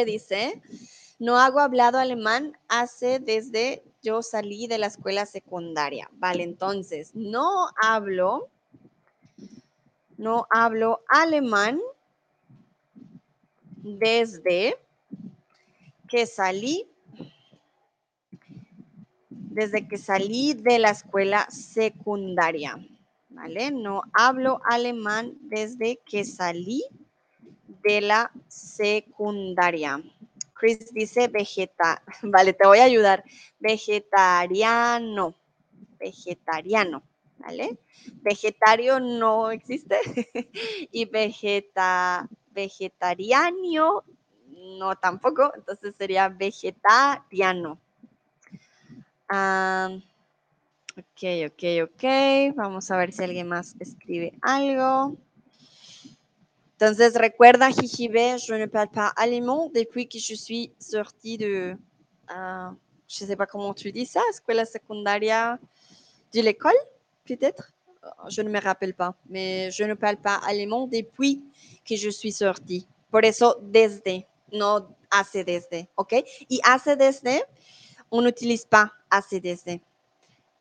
dice, 0.05 0.61
no 1.17 1.37
hago 1.37 1.59
hablado 1.59 1.97
alemán 1.97 2.57
hace 2.67 3.19
desde 3.19 3.83
yo 4.01 4.21
salí 4.21 4.67
de 4.67 4.77
la 4.77 4.87
escuela 4.87 5.25
secundaria. 5.25 6.09
Vale, 6.13 6.43
entonces, 6.43 7.11
no 7.13 7.69
hablo, 7.81 8.49
no 10.17 10.47
hablo 10.49 11.01
alemán 11.09 11.81
desde 13.83 14.77
que 16.07 16.25
salí, 16.25 16.87
desde 19.29 19.87
que 19.87 19.97
salí 19.97 20.53
de 20.53 20.79
la 20.79 20.91
escuela 20.91 21.47
secundaria. 21.49 22.77
¿Vale? 23.29 23.71
No 23.71 24.01
hablo 24.13 24.59
alemán 24.65 25.37
desde 25.41 25.99
que 26.05 26.25
salí 26.25 26.83
de 27.83 28.01
la 28.01 28.31
secundaria. 28.47 30.01
Chris 30.53 30.93
dice 30.93 31.27
vegeta. 31.27 32.03
Vale, 32.21 32.53
te 32.53 32.67
voy 32.67 32.79
a 32.79 32.83
ayudar. 32.83 33.23
Vegetariano. 33.59 35.35
Vegetariano. 35.99 37.03
¿Vale? 37.37 37.79
Vegetario 38.21 38.99
no 38.99 39.51
existe. 39.51 39.97
y 40.91 41.05
vegeta, 41.05 42.27
vegetariano 42.59 44.03
no 44.77 44.95
tampoco. 44.95 45.51
Entonces 45.55 45.95
sería 45.97 46.29
vegetariano. 46.29 47.79
ok, 50.97 51.21
ok, 51.47 51.63
ok. 51.83 52.03
Vamos 52.55 52.91
a 52.91 52.97
ver 52.97 53.11
si 53.11 53.23
alguien 53.23 53.47
más 53.47 53.75
escribe 53.79 54.33
algo. 54.41 55.17
Entonces, 56.73 57.13
recuerda, 57.15 57.71
Jijibe, 57.71 58.37
je 58.37 58.57
ne 58.57 58.67
parle 58.67 58.89
pas 58.91 59.11
allemand 59.17 59.69
depuis 59.73 60.07
que 60.07 60.17
je 60.17 60.33
suis 60.35 60.71
sortie 60.79 61.37
de, 61.37 61.77
uh, 62.29 62.73
je 63.05 63.25
ne 63.25 63.27
sais 63.27 63.35
pas 63.35 63.45
comment 63.45 63.73
tu 63.73 63.91
dis 63.91 64.05
ça, 64.05 64.21
escuela 64.29 64.65
secundaria 64.65 65.59
de 66.33 66.41
l'école, 66.41 66.79
peut-être 67.25 67.73
Je 68.29 68.41
ne 68.41 68.49
me 68.49 68.59
rappelle 68.59 68.93
pas, 68.93 69.15
mais 69.27 69.71
je 69.71 69.83
ne 69.83 69.93
parle 69.93 70.17
pas 70.17 70.35
allemand 70.47 70.87
depuis 70.87 71.43
que 71.85 71.95
je 71.95 72.09
suis 72.09 72.31
sortie. 72.31 72.87
Por 73.11 73.25
eso, 73.25 73.57
desde, 73.61 74.25
no 74.51 74.95
hace 75.09 75.43
desde, 75.43 75.89
¿ok? 75.95 76.13
Y 76.49 76.59
hace 76.63 76.95
desde, 76.95 77.43
on 78.11 78.21
n'utilise 78.21 78.65
pas 78.65 78.91
hace 79.09 79.39
desde. 79.41 79.81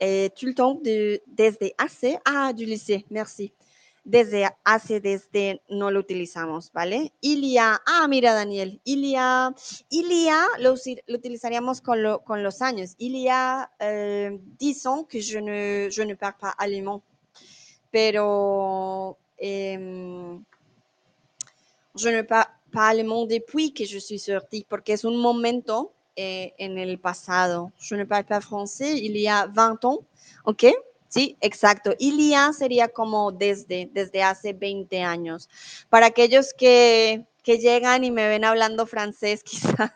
Et 0.01 0.31
tout 0.37 0.47
le 0.47 0.55
temps, 0.55 0.75
de, 0.75 1.21
desde 1.27 1.75
hace, 1.77 2.19
ah, 2.25 2.53
du 2.53 2.65
lycée, 2.65 3.05
merci 3.11 3.53
desde 4.09 4.49
hace, 4.65 5.01
desde 5.01 5.61
no 5.69 5.91
lo 5.91 6.01
utilizamos, 6.01 6.73
¿vale? 6.73 7.13
Ilia, 7.21 7.83
ah, 7.87 8.09
mira 8.09 8.33
Daniel, 8.33 8.81
Ilia, 8.85 9.55
Ilia 9.91 10.47
lo, 10.61 10.75
utilizaríamos 11.09 11.83
con, 11.83 12.03
los 12.43 12.63
años. 12.63 12.95
Ilia, 12.97 13.71
eh, 13.79 14.41
disons 14.59 15.05
que 15.07 15.21
je 15.21 15.43
ne, 15.43 15.91
je 15.91 16.03
ne 16.05 16.15
parle 16.15 16.39
pas 16.41 16.55
allemand, 16.57 17.03
pero 17.91 19.19
je 19.41 19.79
ne 22.09 22.23
parle 22.23 22.59
pas 22.71 22.89
allemand 22.89 23.27
depuis 23.27 23.73
que 23.73 23.85
je 23.85 23.99
suis 23.99 24.19
sortie, 24.19 24.65
porque 24.69 24.93
es 24.93 25.05
un 25.05 25.17
momento 25.17 25.93
eh, 26.17 26.55
en 26.59 26.79
el 26.79 26.99
pasado. 26.99 27.73
Je 27.79 27.97
ne 27.97 28.05
parle 28.05 28.25
pas 28.25 28.41
français 28.41 28.99
il 28.99 29.17
y 29.17 29.27
a 29.27 29.47
20 29.47 29.85
ans, 29.85 30.01
¿ok? 30.45 30.65
Sí, 31.09 31.37
exacto. 31.41 31.95
Ilia 31.99 32.53
sería 32.53 32.89
como 32.89 33.33
desde, 33.33 33.89
desde 33.93 34.23
hace 34.23 34.53
20 34.53 35.03
años. 35.03 35.49
Para 35.89 36.07
aquellos 36.07 36.53
que, 36.53 37.27
que 37.43 37.59
llegan 37.59 38.05
y 38.05 38.11
me 38.11 38.29
ven 38.29 38.45
hablando 38.45 38.87
francés, 38.87 39.43
quizás, 39.45 39.91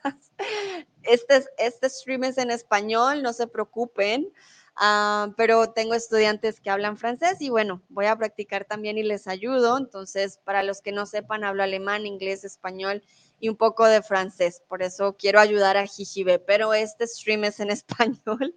este, 1.03 1.45
este 1.59 1.91
stream 1.91 2.25
es 2.25 2.39
en 2.39 2.51
español, 2.51 3.23
no 3.23 3.33
se 3.33 3.47
preocupen. 3.47 4.33
Ah, 4.77 5.33
pero 5.37 5.73
tengo 5.73 5.95
estudiantes 5.95 6.61
que 6.61 6.71
hablan 6.71 6.97
francés 6.97 7.41
y 7.41 7.51
bueno, 7.51 7.83
voy 7.89 8.07
a 8.07 8.17
practicar 8.17 8.65
también 8.65 8.97
y 8.99 9.03
les 9.03 9.27
ayudo. 9.27 9.77
Entonces, 9.77 10.39
para 10.45 10.63
los 10.63 10.81
que 10.81 10.93
no 10.93 11.07
sepan, 11.07 11.45
hablo 11.45 11.63
alemán, 11.63 12.07
inglés, 12.07 12.45
español 12.45 13.03
y 13.39 13.49
un 13.49 13.57
poco 13.57 13.87
de 13.87 14.03
francés. 14.03 14.63
Por 14.69 14.83
eso 14.83 15.17
quiero 15.17 15.41
ayudar 15.41 15.77
a 15.77 15.87
Jijibe, 15.87 16.39
pero 16.39 16.73
este 16.75 17.07
stream 17.07 17.45
es 17.45 17.61
en 17.61 17.71
español. 17.71 18.57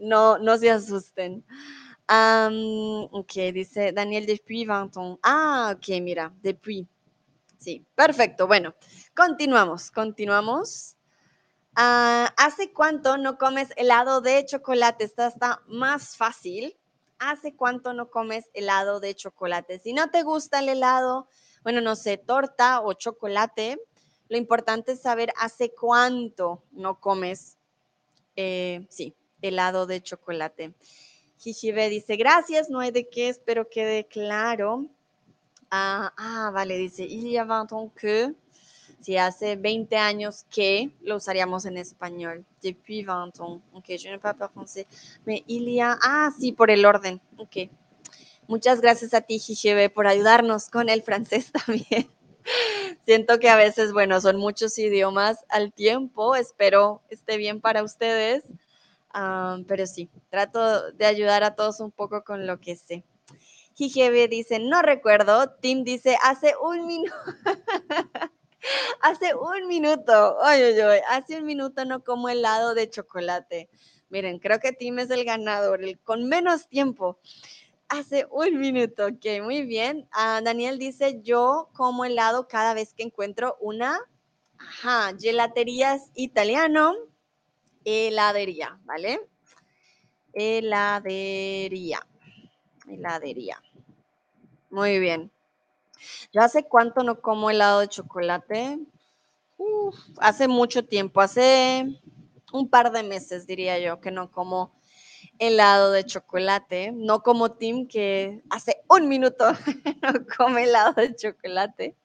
no, 0.00 0.38
no 0.38 0.58
se 0.58 0.70
asusten. 0.70 1.44
ok, 2.08 3.32
dice 3.52 3.92
Daniel 3.92 4.26
depuis 4.26 4.66
20 4.66 4.98
ans. 4.98 5.18
Ah, 5.22 5.74
ok, 5.76 6.00
mira, 6.00 6.32
depuis. 6.42 6.86
Sí, 7.58 7.84
perfecto. 7.94 8.46
Bueno, 8.46 8.74
continuamos, 9.14 9.90
continuamos. 9.90 10.95
Ah, 11.78 12.32
¿Hace 12.38 12.72
cuánto 12.72 13.18
no 13.18 13.36
comes 13.36 13.68
helado 13.76 14.22
de 14.22 14.46
chocolate? 14.46 15.04
Esta 15.04 15.26
está 15.26 15.60
más 15.66 16.16
fácil. 16.16 16.74
¿Hace 17.18 17.54
cuánto 17.54 17.92
no 17.92 18.08
comes 18.08 18.46
helado 18.54 18.98
de 18.98 19.14
chocolate? 19.14 19.78
Si 19.78 19.92
no 19.92 20.10
te 20.10 20.22
gusta 20.22 20.60
el 20.60 20.70
helado, 20.70 21.28
bueno, 21.62 21.82
no 21.82 21.94
sé, 21.94 22.16
torta 22.16 22.80
o 22.80 22.94
chocolate, 22.94 23.78
lo 24.30 24.38
importante 24.38 24.92
es 24.92 25.02
saber 25.02 25.34
hace 25.36 25.74
cuánto 25.74 26.62
no 26.72 26.98
comes, 26.98 27.58
eh, 28.36 28.86
sí, 28.88 29.14
helado 29.42 29.84
de 29.86 30.02
chocolate. 30.02 30.72
Hishibe 31.44 31.90
dice, 31.90 32.16
gracias, 32.16 32.70
no 32.70 32.80
hay 32.80 32.90
de 32.90 33.06
qué, 33.06 33.28
espero 33.28 33.68
quede 33.68 34.06
claro. 34.06 34.86
Ah, 35.70 36.10
ah 36.16 36.50
vale, 36.54 36.78
dice, 36.78 37.04
il 37.04 37.26
y 37.26 37.36
a 37.36 37.44
20 37.44 37.74
ans 37.74 37.92
que, 37.94 38.34
si 39.06 39.16
hace 39.16 39.54
20 39.54 39.96
años 39.96 40.44
que, 40.50 40.90
lo 41.00 41.16
usaríamos 41.16 41.64
en 41.64 41.76
español. 41.76 42.44
Depuis 42.60 43.06
20 43.06 43.40
ans. 43.40 43.62
Ok, 43.72 43.96
je 43.96 44.10
ne 44.10 44.18
parle 44.18 44.38
pas 44.38 44.50
français. 44.50 44.86
Mais 45.24 45.44
il 45.46 45.68
y 45.68 45.80
a, 45.80 45.96
ah, 46.02 46.32
sí, 46.36 46.50
por 46.50 46.70
el 46.70 46.84
orden. 46.84 47.20
Ok. 47.36 47.70
Muchas 48.48 48.80
gracias 48.80 49.14
a 49.14 49.20
ti, 49.20 49.36
Hishibe, 49.36 49.90
por 49.90 50.08
ayudarnos 50.08 50.68
con 50.70 50.88
el 50.88 51.02
francés 51.02 51.52
también. 51.66 52.10
Siento 53.04 53.38
que 53.38 53.48
a 53.48 53.56
veces, 53.56 53.92
bueno, 53.92 54.20
son 54.20 54.38
muchos 54.38 54.76
idiomas 54.76 55.38
al 55.48 55.72
tiempo. 55.72 56.34
Espero 56.34 57.02
esté 57.08 57.36
bien 57.36 57.60
para 57.60 57.84
ustedes 57.84 58.42
pero 59.66 59.86
sí, 59.86 60.10
trato 60.30 60.92
de 60.92 61.06
ayudar 61.06 61.42
a 61.44 61.54
todos 61.54 61.80
un 61.80 61.90
poco 61.90 62.22
con 62.22 62.46
lo 62.46 62.60
que 62.60 62.76
sé. 62.76 63.04
Jijebe 63.74 64.28
dice, 64.28 64.58
no 64.58 64.82
recuerdo. 64.82 65.50
Tim 65.60 65.84
dice, 65.84 66.16
hace 66.22 66.54
un 66.62 66.86
minuto. 66.86 67.14
hace 69.00 69.34
un 69.34 69.68
minuto. 69.68 70.36
Oye, 70.38 70.84
oye, 70.84 71.02
hace 71.08 71.38
un 71.38 71.46
minuto 71.46 71.84
no 71.84 72.02
como 72.02 72.28
helado 72.28 72.74
de 72.74 72.90
chocolate. 72.90 73.68
Miren, 74.08 74.38
creo 74.38 74.60
que 74.60 74.72
Tim 74.72 74.98
es 74.98 75.10
el 75.10 75.24
ganador, 75.24 75.82
el 75.82 75.98
con 76.00 76.28
menos 76.28 76.68
tiempo. 76.68 77.18
Hace 77.88 78.26
un 78.30 78.58
minuto, 78.58 79.06
ok, 79.06 79.42
muy 79.42 79.62
bien. 79.62 80.08
Ah, 80.12 80.40
Daniel 80.42 80.78
dice, 80.78 81.20
yo 81.22 81.68
como 81.74 82.04
helado 82.04 82.48
cada 82.48 82.74
vez 82.74 82.94
que 82.94 83.04
encuentro 83.04 83.56
una, 83.60 84.00
ajá, 84.58 85.12
gelatería 85.18 85.94
es 85.94 86.10
italiano, 86.14 86.94
heladería, 87.84 88.78
¿vale? 88.84 89.20
Heladería. 90.32 92.04
Heladería. 92.88 93.62
Muy 94.70 94.98
bien. 94.98 95.30
Yo 96.32 96.42
hace 96.42 96.64
cuánto 96.64 97.02
no 97.02 97.20
como 97.20 97.50
helado 97.50 97.80
de 97.80 97.88
chocolate. 97.88 98.78
hace 100.20 100.48
mucho 100.48 100.84
tiempo, 100.84 101.20
hace 101.20 101.86
un 102.52 102.68
par 102.68 102.92
de 102.92 103.02
meses 103.02 103.46
diría 103.46 103.78
yo 103.78 104.00
que 104.00 104.10
no 104.10 104.30
como 104.30 104.72
helado 105.38 105.92
de 105.92 106.04
chocolate, 106.04 106.92
no 106.92 107.22
como 107.22 107.52
Tim 107.52 107.86
que 107.86 108.42
hace 108.50 108.82
un 108.88 109.08
minuto 109.08 109.44
no 110.02 110.12
come 110.36 110.64
helado 110.64 110.92
de 110.94 111.14
chocolate. 111.14 111.96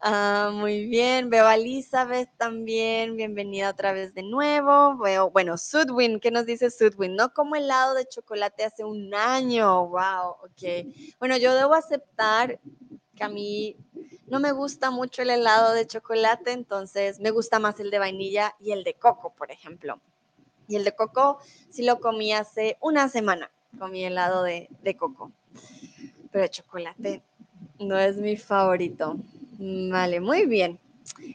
Ah, 0.00 0.50
muy 0.52 0.86
bien, 0.86 1.30
veo 1.30 1.46
a 1.46 1.54
Elizabeth 1.54 2.28
también, 2.36 3.16
bienvenida 3.16 3.70
otra 3.70 3.92
vez 3.92 4.14
de 4.14 4.22
nuevo. 4.22 4.96
Veo, 4.98 5.30
bueno, 5.30 5.56
Sudwin, 5.56 6.20
¿qué 6.20 6.30
nos 6.30 6.44
dice 6.44 6.70
Sudwin? 6.70 7.16
No 7.16 7.32
como 7.32 7.56
helado 7.56 7.94
de 7.94 8.06
chocolate 8.06 8.64
hace 8.64 8.84
un 8.84 9.14
año, 9.14 9.88
wow, 9.88 10.32
ok. 10.44 10.86
Bueno, 11.18 11.38
yo 11.38 11.54
debo 11.54 11.74
aceptar 11.74 12.60
que 13.14 13.24
a 13.24 13.30
mí 13.30 13.76
no 14.26 14.38
me 14.38 14.52
gusta 14.52 14.90
mucho 14.90 15.22
el 15.22 15.30
helado 15.30 15.72
de 15.72 15.86
chocolate, 15.86 16.52
entonces 16.52 17.18
me 17.18 17.30
gusta 17.30 17.58
más 17.58 17.80
el 17.80 17.90
de 17.90 17.98
vainilla 17.98 18.54
y 18.60 18.72
el 18.72 18.84
de 18.84 18.94
coco, 18.94 19.32
por 19.32 19.50
ejemplo. 19.50 19.98
Y 20.68 20.76
el 20.76 20.84
de 20.84 20.94
coco 20.94 21.38
sí 21.70 21.84
lo 21.84 22.00
comí 22.00 22.34
hace 22.34 22.76
una 22.80 23.08
semana, 23.08 23.50
comí 23.78 24.04
helado 24.04 24.42
de, 24.42 24.68
de 24.82 24.94
coco. 24.94 25.32
Pero 26.30 26.46
chocolate 26.48 27.22
no 27.78 27.98
es 27.98 28.16
mi 28.18 28.36
favorito. 28.36 29.16
Vale, 29.58 30.20
muy 30.20 30.46
bien. 30.46 30.78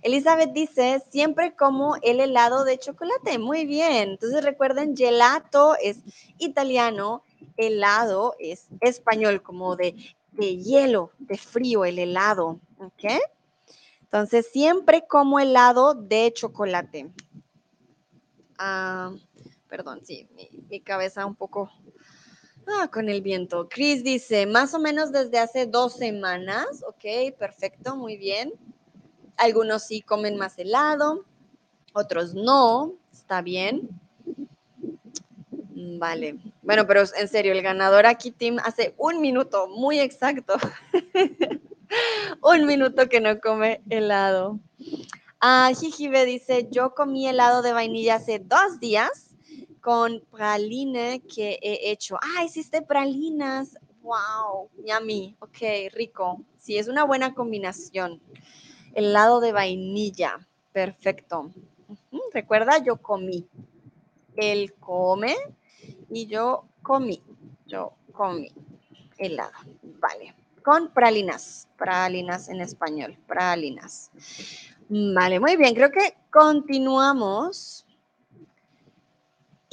Elizabeth 0.03 0.53
dice, 0.53 1.02
siempre 1.10 1.56
como 1.56 1.95
el 2.02 2.19
helado 2.19 2.64
de 2.64 2.77
chocolate. 2.77 3.39
Muy 3.39 3.65
bien. 3.65 4.10
Entonces 4.10 4.43
recuerden, 4.43 4.95
gelato 4.95 5.76
es 5.81 5.98
italiano, 6.38 7.23
helado 7.57 8.35
es 8.39 8.68
español, 8.81 9.41
como 9.41 9.76
de, 9.76 9.95
de 10.34 10.57
hielo, 10.57 11.11
de 11.19 11.38
frío, 11.38 11.85
el 11.85 11.99
helado. 11.99 12.60
¿Ok? 12.77 13.06
Entonces, 14.02 14.48
siempre 14.52 15.06
como 15.07 15.39
helado 15.39 15.93
de 15.93 16.31
chocolate. 16.34 17.10
Ah, 18.57 19.11
perdón, 19.69 20.02
sí, 20.03 20.27
mi 20.69 20.81
cabeza 20.81 21.26
un 21.26 21.35
poco 21.35 21.72
Ah, 22.68 22.90
con 22.92 23.10
el 23.10 23.22
viento. 23.22 23.68
Chris 23.70 24.04
dice, 24.04 24.46
más 24.46 24.74
o 24.74 24.80
menos 24.80 25.12
desde 25.12 25.40
hace 25.40 25.66
dos 25.66 25.94
semanas. 25.94 26.84
Ok, 26.88 27.36
perfecto, 27.38 27.96
muy 27.96 28.18
bien. 28.18 28.54
Algunos 29.38 29.84
sí 29.84 30.02
comen 30.02 30.38
más 30.38 30.58
helado, 30.60 31.26
otros 31.94 32.34
no. 32.34 32.94
Está 33.12 33.42
bien. 33.42 33.90
Mm, 35.74 36.00
Vale. 36.00 36.38
Bueno, 36.62 36.86
pero 36.86 37.02
en 37.18 37.28
serio, 37.28 37.52
el 37.54 37.62
ganador 37.62 38.06
aquí, 38.06 38.32
Tim, 38.32 38.58
hace 38.64 38.94
un 38.98 39.22
minuto, 39.22 39.68
muy 39.68 40.00
exacto. 40.00 40.56
un 42.44 42.66
minuto 42.66 43.10
que 43.10 43.20
no 43.20 43.40
come 43.40 43.82
helado. 43.90 44.60
Ah, 45.40 45.72
Jijibe 45.78 46.26
dice, 46.26 46.68
yo 46.70 46.94
comí 46.94 47.28
helado 47.28 47.64
de 47.64 47.74
vainilla 47.74 48.16
hace 48.16 48.38
dos 48.40 48.80
días 48.80 49.31
con 49.82 50.22
praline 50.32 51.22
que 51.22 51.60
he 51.62 51.91
hecho. 51.91 52.18
Ah, 52.22 52.44
hiciste 52.44 52.82
pralinas. 52.82 53.78
Wow, 54.02 54.70
yummy. 54.86 55.36
Ok, 55.40 55.91
rico. 55.94 56.44
Sí, 56.58 56.78
es 56.78 56.88
una 56.88 57.03
buena 57.03 57.34
combinación. 57.34 58.22
Helado 58.94 59.40
de 59.40 59.52
vainilla. 59.52 60.48
Perfecto. 60.72 61.52
Recuerda, 62.34 62.78
yo 62.84 62.98
comí. 62.98 63.48
Él 64.36 64.74
come 64.80 65.36
y 66.10 66.28
yo 66.28 66.66
comí. 66.84 67.22
Yo 67.66 67.94
comí 68.12 68.52
helado. 69.22 69.52
Vale. 69.99 70.36
Con 70.64 70.90
pralinas. 70.94 71.68
Pralinas 71.78 72.49
en 72.49 72.62
español. 72.62 73.18
Pralinas. 73.28 74.12
Vale, 74.90 75.40
muy 75.40 75.56
bien. 75.56 75.74
Creo 75.74 75.91
que 75.91 76.16
continuamos. 76.32 77.81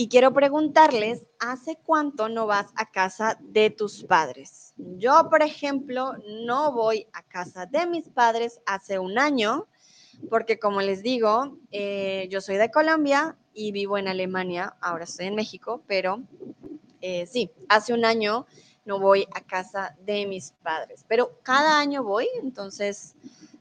Y 0.01 0.09
quiero 0.09 0.33
preguntarles, 0.33 1.27
¿hace 1.41 1.77
cuánto 1.85 2.29
no 2.29 2.47
vas 2.47 2.69
a 2.77 2.89
casa 2.89 3.37
de 3.41 3.71
tus 3.71 4.05
padres? 4.05 4.73
Yo, 4.77 5.29
por 5.29 5.43
ejemplo, 5.43 6.13
no 6.45 6.71
voy 6.71 7.09
a 7.13 7.25
casa 7.25 7.67
de 7.67 7.85
mis 7.85 8.09
padres 8.09 8.61
hace 8.65 9.01
un 9.01 9.19
año, 9.19 9.67
porque 10.31 10.61
como 10.61 10.83
les 10.83 11.03
digo, 11.03 11.59
eh, 11.73 12.29
yo 12.31 12.41
soy 12.41 12.59
de 12.59 12.71
Colombia 12.71 13.37
y 13.53 13.73
vivo 13.73 13.99
en 13.99 14.07
Alemania, 14.07 14.77
ahora 14.81 15.03
estoy 15.03 15.27
en 15.27 15.35
México, 15.35 15.83
pero 15.89 16.23
eh, 17.01 17.27
sí, 17.27 17.51
hace 17.69 17.93
un 17.93 18.05
año 18.05 18.47
no 18.85 19.01
voy 19.01 19.27
a 19.35 19.41
casa 19.41 19.97
de 20.07 20.27
mis 20.29 20.53
padres, 20.63 21.05
pero 21.09 21.41
cada 21.43 21.77
año 21.81 22.05
voy, 22.05 22.29
entonces 22.41 23.17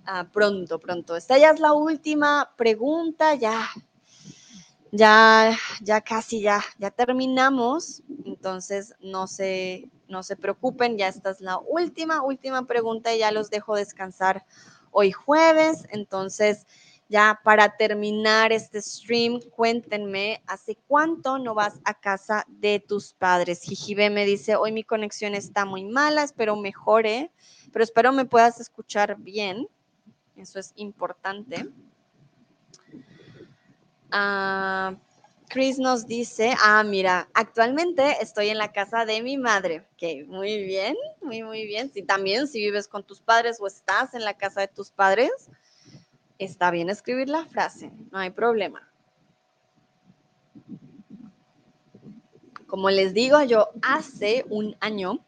ah, 0.05 0.27
pronto, 0.31 0.77
pronto. 0.77 1.15
Esta 1.15 1.39
ya 1.39 1.49
es 1.49 1.59
la 1.59 1.73
última 1.73 2.51
pregunta, 2.55 3.33
ya 3.33 3.67
ya, 4.91 5.57
ya 5.81 6.01
casi, 6.01 6.41
ya, 6.41 6.63
ya 6.77 6.91
terminamos. 6.91 8.03
Entonces, 8.25 8.93
no 8.99 9.27
se, 9.27 9.89
no 10.07 10.23
se 10.23 10.35
preocupen, 10.35 10.97
ya 10.97 11.07
esta 11.07 11.31
es 11.31 11.41
la 11.41 11.57
última, 11.57 12.21
última 12.23 12.65
pregunta 12.65 13.13
y 13.13 13.19
ya 13.19 13.31
los 13.31 13.49
dejo 13.49 13.75
descansar 13.75 14.45
hoy 14.91 15.11
jueves. 15.11 15.85
Entonces, 15.91 16.65
ya 17.09 17.39
para 17.43 17.77
terminar 17.77 18.51
este 18.51 18.81
stream, 18.81 19.39
cuéntenme, 19.55 20.41
¿hace 20.45 20.77
cuánto 20.87 21.37
no 21.39 21.53
vas 21.53 21.79
a 21.85 21.93
casa 21.93 22.45
de 22.47 22.79
tus 22.79 23.13
padres? 23.13 23.61
Jijibe 23.61 24.09
me 24.09 24.25
dice, 24.25 24.55
hoy 24.55 24.71
mi 24.71 24.83
conexión 24.83 25.33
está 25.33 25.65
muy 25.65 25.85
mala, 25.85 26.23
espero 26.23 26.55
mejore, 26.57 27.31
pero 27.71 27.83
espero 27.83 28.11
me 28.11 28.25
puedas 28.25 28.59
escuchar 28.59 29.17
bien. 29.17 29.67
Eso 30.35 30.59
es 30.59 30.73
importante. 30.75 31.67
Ah, 34.11 34.95
Chris 35.49 35.79
nos 35.79 36.07
dice, 36.07 36.53
ah, 36.61 36.83
mira, 36.83 37.29
actualmente 37.33 38.17
estoy 38.21 38.49
en 38.49 38.57
la 38.57 38.71
casa 38.71 39.05
de 39.05 39.21
mi 39.21 39.37
madre. 39.37 39.85
Ok, 39.93 40.27
muy 40.27 40.63
bien, 40.63 40.95
muy, 41.21 41.41
muy 41.43 41.65
bien. 41.65 41.91
Si 41.91 42.03
también, 42.03 42.47
si 42.47 42.59
vives 42.59 42.87
con 42.87 43.03
tus 43.03 43.21
padres 43.21 43.57
o 43.59 43.67
estás 43.67 44.13
en 44.13 44.25
la 44.25 44.33
casa 44.33 44.61
de 44.61 44.67
tus 44.67 44.91
padres, 44.91 45.31
está 46.37 46.69
bien 46.71 46.89
escribir 46.89 47.29
la 47.29 47.45
frase, 47.45 47.91
no 48.11 48.19
hay 48.19 48.29
problema. 48.29 48.87
Como 52.67 52.89
les 52.89 53.13
digo, 53.13 53.41
yo 53.43 53.69
hace 53.81 54.45
un 54.49 54.75
año 54.81 55.25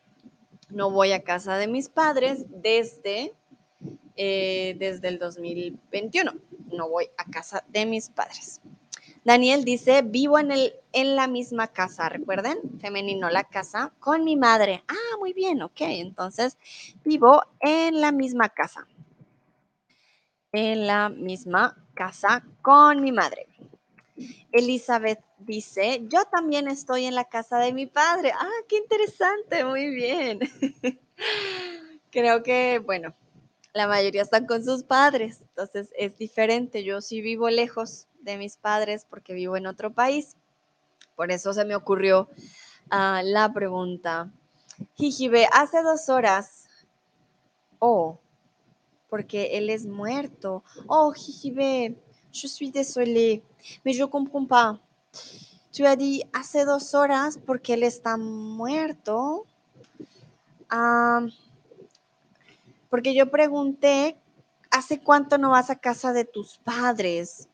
no 0.69 0.91
voy 0.91 1.13
a 1.13 1.23
casa 1.23 1.57
de 1.57 1.67
mis 1.67 1.89
padres 1.89 2.45
desde, 2.49 3.33
eh, 4.21 4.75
desde 4.77 5.07
el 5.07 5.17
2021. 5.17 6.33
No 6.73 6.89
voy 6.89 7.05
a 7.17 7.23
casa 7.23 7.63
de 7.69 7.85
mis 7.85 8.09
padres. 8.09 8.59
Daniel 9.23 9.63
dice, 9.63 10.01
vivo 10.01 10.37
en, 10.39 10.51
el, 10.51 10.73
en 10.91 11.15
la 11.15 11.27
misma 11.27 11.67
casa, 11.67 12.09
recuerden, 12.09 12.57
femenino 12.81 13.29
la 13.29 13.45
casa, 13.45 13.93
con 13.99 14.25
mi 14.25 14.35
madre. 14.35 14.83
Ah, 14.89 15.17
muy 15.19 15.31
bien, 15.31 15.61
ok. 15.61 15.79
Entonces, 15.79 16.57
vivo 17.05 17.41
en 17.61 18.01
la 18.01 18.11
misma 18.11 18.49
casa. 18.49 18.85
En 20.51 20.85
la 20.85 21.07
misma 21.07 21.77
casa 21.93 22.43
con 22.61 23.01
mi 23.01 23.13
madre. 23.13 23.47
Elizabeth 24.51 25.21
dice, 25.37 26.01
yo 26.09 26.25
también 26.25 26.67
estoy 26.67 27.05
en 27.05 27.15
la 27.15 27.23
casa 27.23 27.59
de 27.59 27.71
mi 27.71 27.85
padre. 27.85 28.33
Ah, 28.35 28.49
qué 28.67 28.79
interesante, 28.79 29.63
muy 29.63 29.87
bien. 29.95 30.39
Creo 32.11 32.43
que, 32.43 32.79
bueno, 32.79 33.15
la 33.73 33.87
mayoría 33.87 34.21
están 34.21 34.45
con 34.45 34.63
sus 34.63 34.83
padres, 34.83 35.41
entonces 35.41 35.89
es 35.97 36.17
diferente. 36.17 36.83
Yo 36.83 37.01
sí 37.01 37.21
vivo 37.21 37.49
lejos 37.49 38.07
de 38.21 38.37
mis 38.37 38.57
padres 38.57 39.05
porque 39.09 39.33
vivo 39.33 39.57
en 39.57 39.67
otro 39.67 39.91
país. 39.91 40.35
Por 41.15 41.31
eso 41.31 41.53
se 41.53 41.65
me 41.65 41.75
ocurrió 41.75 42.29
uh, 42.91 43.23
la 43.23 43.51
pregunta. 43.53 44.31
Jijibe, 44.95 45.47
hace 45.51 45.81
dos 45.83 46.09
horas. 46.09 46.67
Oh, 47.79 48.19
porque 49.09 49.57
él 49.57 49.69
es 49.69 49.85
muerto. 49.85 50.63
Oh, 50.87 51.11
Jijibe, 51.11 51.95
je 52.31 52.47
suis 52.47 52.71
désolée, 52.71 53.41
mais 53.83 53.95
je 53.97 54.05
comprends 54.05 54.47
pas. 54.47 54.79
Tu 55.71 55.85
hace 55.85 56.65
dos 56.65 56.93
horas 56.93 57.37
porque 57.45 57.73
él 57.73 57.83
está 57.83 58.17
muerto. 58.17 59.45
Uh, 60.71 61.29
porque 62.89 63.13
yo 63.13 63.29
pregunté, 63.29 64.17
¿hace 64.71 64.99
cuánto 64.99 65.37
no 65.37 65.51
vas 65.51 65.69
a 65.69 65.75
casa 65.75 66.13
de 66.13 66.25
tus 66.25 66.57
padres? 66.57 67.47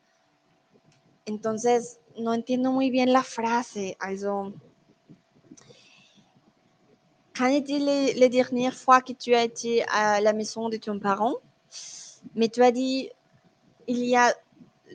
Entonces, 1.25 1.99
no 2.17 2.33
entiendo 2.33 2.71
muy 2.71 2.89
bien 2.89 3.11
la 3.11 3.23
frase. 3.23 3.97
Also, 3.99 4.53
quand 7.35 7.47
était 7.47 7.79
les, 7.79 8.13
les, 8.13 8.29
dernières 8.29 8.75
fois 8.75 9.01
que 9.01 9.13
tu 9.13 9.35
as 9.35 9.43
été 9.43 9.83
à 9.89 10.21
la 10.21 10.33
maison 10.33 10.69
de 10.69 10.77
ton 10.77 10.99
parent? 10.99 11.35
Mais 12.33 12.47
tu 12.49 12.63
as 12.63 12.71
dit, 12.71 13.09
il 13.87 14.05
y 14.05 14.15
a 14.15 14.33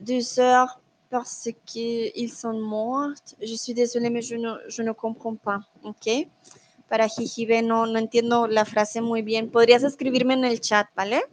deux 0.01 0.39
heures 0.39 0.81
parce 1.09 1.49
qu'ils 1.65 2.31
sont 2.31 2.59
morts. 2.59 3.11
Je 3.41 3.53
suis 3.53 3.73
désolée, 3.73 4.09
mais 4.09 4.21
je 4.21 4.35
ne, 4.35 4.55
je 4.67 4.81
ne 4.81 4.91
comprends 4.91 5.35
pas. 5.35 5.59
¿Ok? 5.83 6.27
Para 6.91 7.07
Jijibe 7.07 7.61
no, 7.61 7.85
no 7.85 7.99
entiendo 7.99 8.47
la 8.47 8.65
frase 8.65 8.99
muy 8.99 9.21
bien. 9.21 9.49
¿Podrías 9.49 9.81
escribirme 9.81 10.33
en 10.33 10.43
el 10.43 10.59
chat, 10.59 10.89
¿vale? 10.93 11.23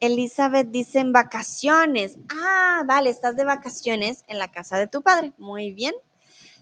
Elizabeth 0.00 0.70
dice 0.70 1.00
en 1.00 1.12
vacaciones. 1.12 2.16
Ah, 2.30 2.82
vale, 2.86 3.10
estás 3.10 3.36
de 3.36 3.44
vacaciones 3.44 4.24
en 4.26 4.38
la 4.38 4.50
casa 4.50 4.78
de 4.78 4.86
tu 4.86 5.02
padre. 5.02 5.34
Muy 5.36 5.72
bien. 5.72 5.92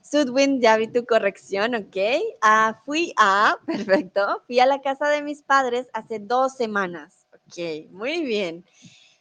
Sudwin, 0.02 0.60
ya 0.60 0.78
vi 0.78 0.88
tu 0.88 1.06
corrección, 1.06 1.76
ok. 1.76 1.96
Ah, 2.40 2.82
fui 2.84 3.14
a, 3.16 3.56
perfecto, 3.66 4.42
fui 4.48 4.58
a 4.58 4.66
la 4.66 4.80
casa 4.80 5.08
de 5.08 5.22
mis 5.22 5.42
padres 5.42 5.86
hace 5.92 6.18
dos 6.18 6.56
semanas. 6.56 7.28
Ok, 7.32 7.88
muy 7.92 8.24
bien. 8.24 8.64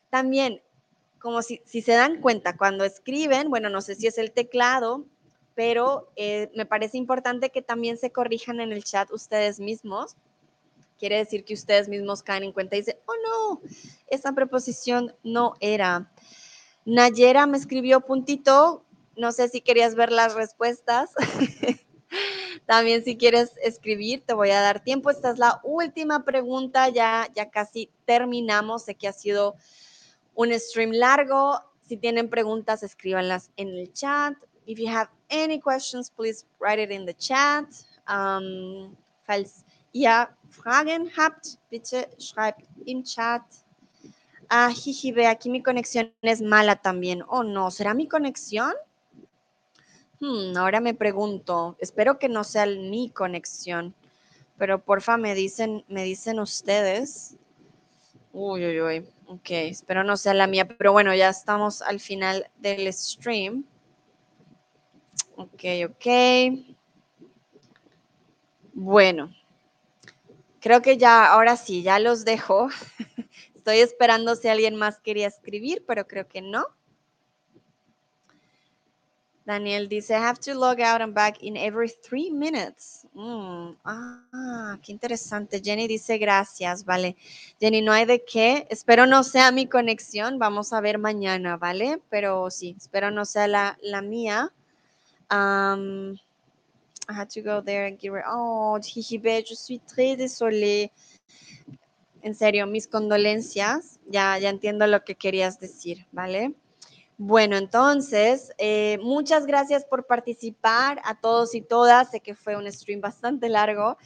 También, 0.10 0.60
como 1.20 1.44
si, 1.44 1.62
si 1.66 1.84
se 1.84 1.92
dan 1.92 2.20
cuenta, 2.20 2.58
cuando 2.58 2.84
escriben, 2.84 3.52
bueno, 3.52 3.70
no 3.70 3.82
sé 3.82 3.94
si 3.94 4.08
es 4.08 4.18
el 4.18 4.32
teclado, 4.32 5.06
pero 5.56 6.12
eh, 6.16 6.50
me 6.56 6.66
parece 6.66 6.98
importante 6.98 7.50
que 7.50 7.62
también 7.62 7.98
se 7.98 8.12
corrijan 8.12 8.60
en 8.62 8.72
el 8.72 8.84
chat 8.84 9.12
ustedes 9.12 9.60
mismos 9.60 10.16
quiere 11.02 11.18
decir 11.18 11.44
que 11.44 11.56
ustedes 11.56 11.90
mismos 11.90 12.22
caen 12.22 12.44
en 12.44 12.52
cuenta 12.52 12.76
y 12.76 12.82
dicen, 12.82 12.98
oh 13.08 13.14
no, 13.24 13.62
esa 14.06 14.34
preposición 14.34 15.16
no 15.24 15.56
era. 15.60 16.12
Nayera 16.86 17.48
me 17.48 17.58
escribió 17.58 18.02
puntito, 18.02 18.86
no 19.18 19.32
sé 19.32 19.50
si 19.50 19.62
querías 19.62 19.96
ver 19.96 20.12
las 20.12 20.36
respuestas. 20.36 21.10
También 22.68 23.04
si 23.04 23.18
quieres 23.18 23.54
escribir, 23.64 24.22
te 24.24 24.36
voy 24.36 24.52
a 24.52 24.62
dar 24.62 24.84
tiempo. 24.84 25.10
Esta 25.10 25.32
es 25.32 25.40
la 25.40 25.60
última 25.64 26.24
pregunta, 26.24 26.88
ya, 26.90 27.28
ya 27.34 27.50
casi 27.50 27.90
terminamos. 28.06 28.84
Sé 28.84 28.94
que 28.94 29.08
ha 29.08 29.14
sido 29.14 29.56
un 30.36 30.54
stream 30.54 30.92
largo. 30.92 31.60
Si 31.82 31.98
tienen 31.98 32.30
preguntas, 32.30 32.84
escríbanlas 32.84 33.50
en 33.58 33.70
el 33.70 33.92
chat. 33.92 34.36
If 34.72 34.80
you 34.80 34.88
have 34.88 35.10
any 35.30 35.60
questions, 35.60 36.10
please 36.10 36.46
write 36.58 36.80
it 36.80 36.92
in 36.92 37.06
the 37.06 37.14
chat. 37.14 37.66
Um, 38.08 38.96
falls 39.28 39.66
ihr 39.92 40.30
Fragen 40.50 41.12
habt, 41.18 41.58
bitte 41.70 42.08
schreibt 42.18 42.64
im 42.86 43.04
chat. 43.04 43.42
Ah, 44.50 44.70
jijibe, 44.70 45.28
aquí 45.28 45.50
mi 45.50 45.62
conexión 45.62 46.14
es 46.22 46.42
mala 46.42 46.78
también. 46.78 47.22
Oh, 47.28 47.44
no, 47.44 47.70
¿será 47.70 47.94
mi 47.94 48.08
conexión? 48.08 48.72
Hmm, 50.22 50.56
ahora 50.56 50.80
me 50.80 50.94
pregunto, 50.94 51.76
espero 51.82 52.18
que 52.18 52.30
no 52.30 52.46
sea 52.46 52.66
mi 52.66 53.10
conexión, 53.10 53.94
pero 54.58 54.80
porfa 54.80 55.18
me 55.18 55.36
dicen, 55.36 55.84
me 55.90 56.06
dicen 56.06 56.40
ustedes. 56.40 57.36
Uy, 58.32 58.66
uy, 58.66 58.82
uy, 58.82 59.06
ok, 59.28 59.50
espero 59.50 60.06
no 60.06 60.16
sea 60.16 60.34
la 60.34 60.48
mía, 60.48 60.66
pero 60.66 60.94
bueno, 60.94 61.14
ya 61.14 61.28
estamos 61.28 61.82
al 61.82 62.00
final 62.00 62.50
del 62.60 62.94
stream. 62.94 63.66
Ok, 65.42 65.64
ok. 65.90 66.08
Bueno, 68.74 69.30
Creo 70.62 70.84
que 70.84 70.98
ya, 70.98 71.26
ahora 71.26 71.58
sí, 71.58 71.82
ya 71.82 71.98
los 71.98 72.24
dejo. 72.24 72.70
Estoy 73.56 73.80
esperando 73.80 74.36
si 74.36 74.48
alguien 74.48 74.76
más 74.76 75.00
quería 75.00 75.28
escribir, 75.28 75.84
pero 75.88 76.08
creo 76.08 76.28
que 76.28 76.42
no. 76.42 76.66
Daniel 79.44 79.90
dice, 79.90 80.14
I 80.14 80.18
have 80.18 80.40
to 80.42 80.54
log 80.54 80.80
out 80.82 81.02
and 81.02 81.16
back 81.16 81.42
in 81.42 81.58
every 81.58 81.90
three 81.90 82.30
minutes. 82.30 83.08
Mm, 83.16 83.72
ah, 83.84 84.78
qué 84.84 84.92
interesante. 84.92 85.60
Jenny 85.60 85.88
dice, 85.88 86.20
gracias, 86.20 86.86
vale. 86.86 87.18
Jenny, 87.60 87.82
no 87.82 87.92
hay 87.92 88.06
de 88.06 88.24
qué. 88.24 88.68
Espero 88.70 89.08
no 89.08 89.24
sea 89.24 89.52
mi 89.52 89.66
conexión. 89.66 90.38
Vamos 90.38 90.74
a 90.74 90.82
ver 90.82 91.00
mañana, 91.00 91.58
¿vale? 91.58 92.00
Pero 92.12 92.52
sí, 92.52 92.76
espero 92.78 93.10
no 93.10 93.26
sea 93.26 93.48
la, 93.48 93.80
la 93.82 94.04
mía. 94.04 94.54
I 95.32 97.14
had 97.14 97.30
to 97.32 97.42
go 97.42 97.62
there 97.62 97.86
and 97.86 97.98
give 97.98 98.14
her. 98.14 98.24
Oh, 98.28 98.78
Jijibe, 98.82 99.44
yo 99.44 99.56
soy 99.56 99.80
très 99.80 100.16
désolée. 100.16 100.92
En 102.22 102.36
serio, 102.36 102.68
mis 102.68 102.88
condolencias. 102.88 104.00
Ya, 104.08 104.38
ya 104.38 104.50
entiendo 104.50 104.86
lo 104.88 105.04
que 105.04 105.16
querías 105.16 105.60
decir, 105.60 106.06
¿vale? 106.12 106.54
Bueno, 107.18 107.56
entonces, 107.56 108.52
eh, 108.58 108.98
muchas 109.02 109.46
gracias 109.46 109.86
por 109.86 110.06
participar 110.06 111.02
a 111.04 111.20
todos 111.20 111.56
y 111.56 111.62
todas. 111.62 112.12
Sé 112.12 112.20
que 112.20 112.36
fue 112.36 112.56
un 112.56 112.72
stream 112.72 113.00
bastante 113.00 113.48
largo, 113.48 113.98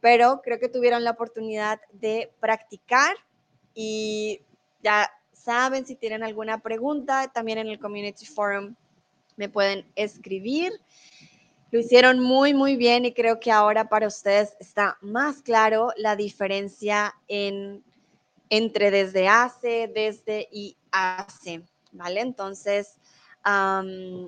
pero 0.00 0.40
creo 0.42 0.58
que 0.58 0.68
tuvieron 0.68 1.02
la 1.04 1.12
oportunidad 1.12 1.80
de 1.92 2.32
practicar 2.40 3.16
y 3.74 4.42
ya 4.82 5.10
saben 5.32 5.86
si 5.86 5.96
tienen 5.96 6.22
alguna 6.22 6.58
pregunta, 6.60 7.30
también 7.32 7.58
en 7.58 7.68
el 7.68 7.78
Community 7.78 8.26
Forum 8.26 8.74
me 9.36 9.48
pueden 9.48 9.86
escribir. 9.96 10.72
Lo 11.70 11.80
hicieron 11.80 12.20
muy, 12.20 12.54
muy 12.54 12.76
bien 12.76 13.04
y 13.04 13.12
creo 13.12 13.40
que 13.40 13.50
ahora 13.50 13.88
para 13.88 14.06
ustedes 14.06 14.54
está 14.60 14.96
más 15.00 15.42
claro 15.42 15.88
la 15.96 16.14
diferencia 16.14 17.14
en, 17.26 17.82
entre 18.48 18.90
desde 18.90 19.26
hace, 19.26 19.90
desde 19.92 20.48
y 20.52 20.76
hace, 20.92 21.62
¿vale? 21.90 22.20
Entonces, 22.20 23.00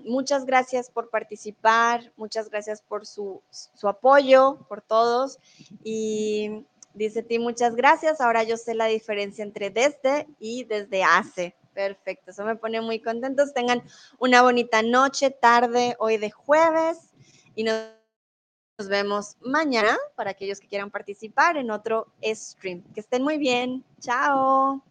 muchas 0.05 0.45
gracias 0.45 0.91
por 0.91 1.09
participar, 1.09 2.13
muchas 2.17 2.51
gracias 2.51 2.83
por 2.83 3.07
su, 3.07 3.43
su 3.51 3.89
apoyo, 3.89 4.67
por 4.69 4.83
todos. 4.83 5.39
Y 5.85 6.65
dice 6.95 7.23
ti, 7.23 7.39
muchas 7.39 7.77
gracias. 7.77 8.21
Ahora 8.21 8.43
yo 8.43 8.57
sé 8.57 8.75
la 8.75 8.87
diferencia 8.87 9.45
entre 9.45 9.71
desde 9.71 10.27
y 10.39 10.65
desde 10.65 11.03
hace. 11.05 11.55
Perfecto, 11.77 12.31
eso 12.31 12.43
me 12.43 12.57
pone 12.57 12.81
muy 12.81 13.01
contentos. 13.01 13.53
Tengan 13.53 13.83
una 14.19 14.41
bonita 14.41 14.81
noche, 14.81 15.31
tarde, 15.31 15.95
hoy 15.99 16.17
de 16.17 16.31
jueves 16.31 17.11
y 17.55 17.65
nos 17.65 17.93
vemos 18.89 19.37
mañana 19.43 19.99
para 20.15 20.31
aquellos 20.31 20.59
que 20.59 20.69
quieran 20.69 20.91
participar 20.91 21.59
en 21.59 21.71
otro 21.71 22.07
stream. 22.25 22.83
Que 22.95 23.01
estén 23.01 23.23
muy 23.23 23.37
bien. 23.37 23.85
Chao. 24.01 24.83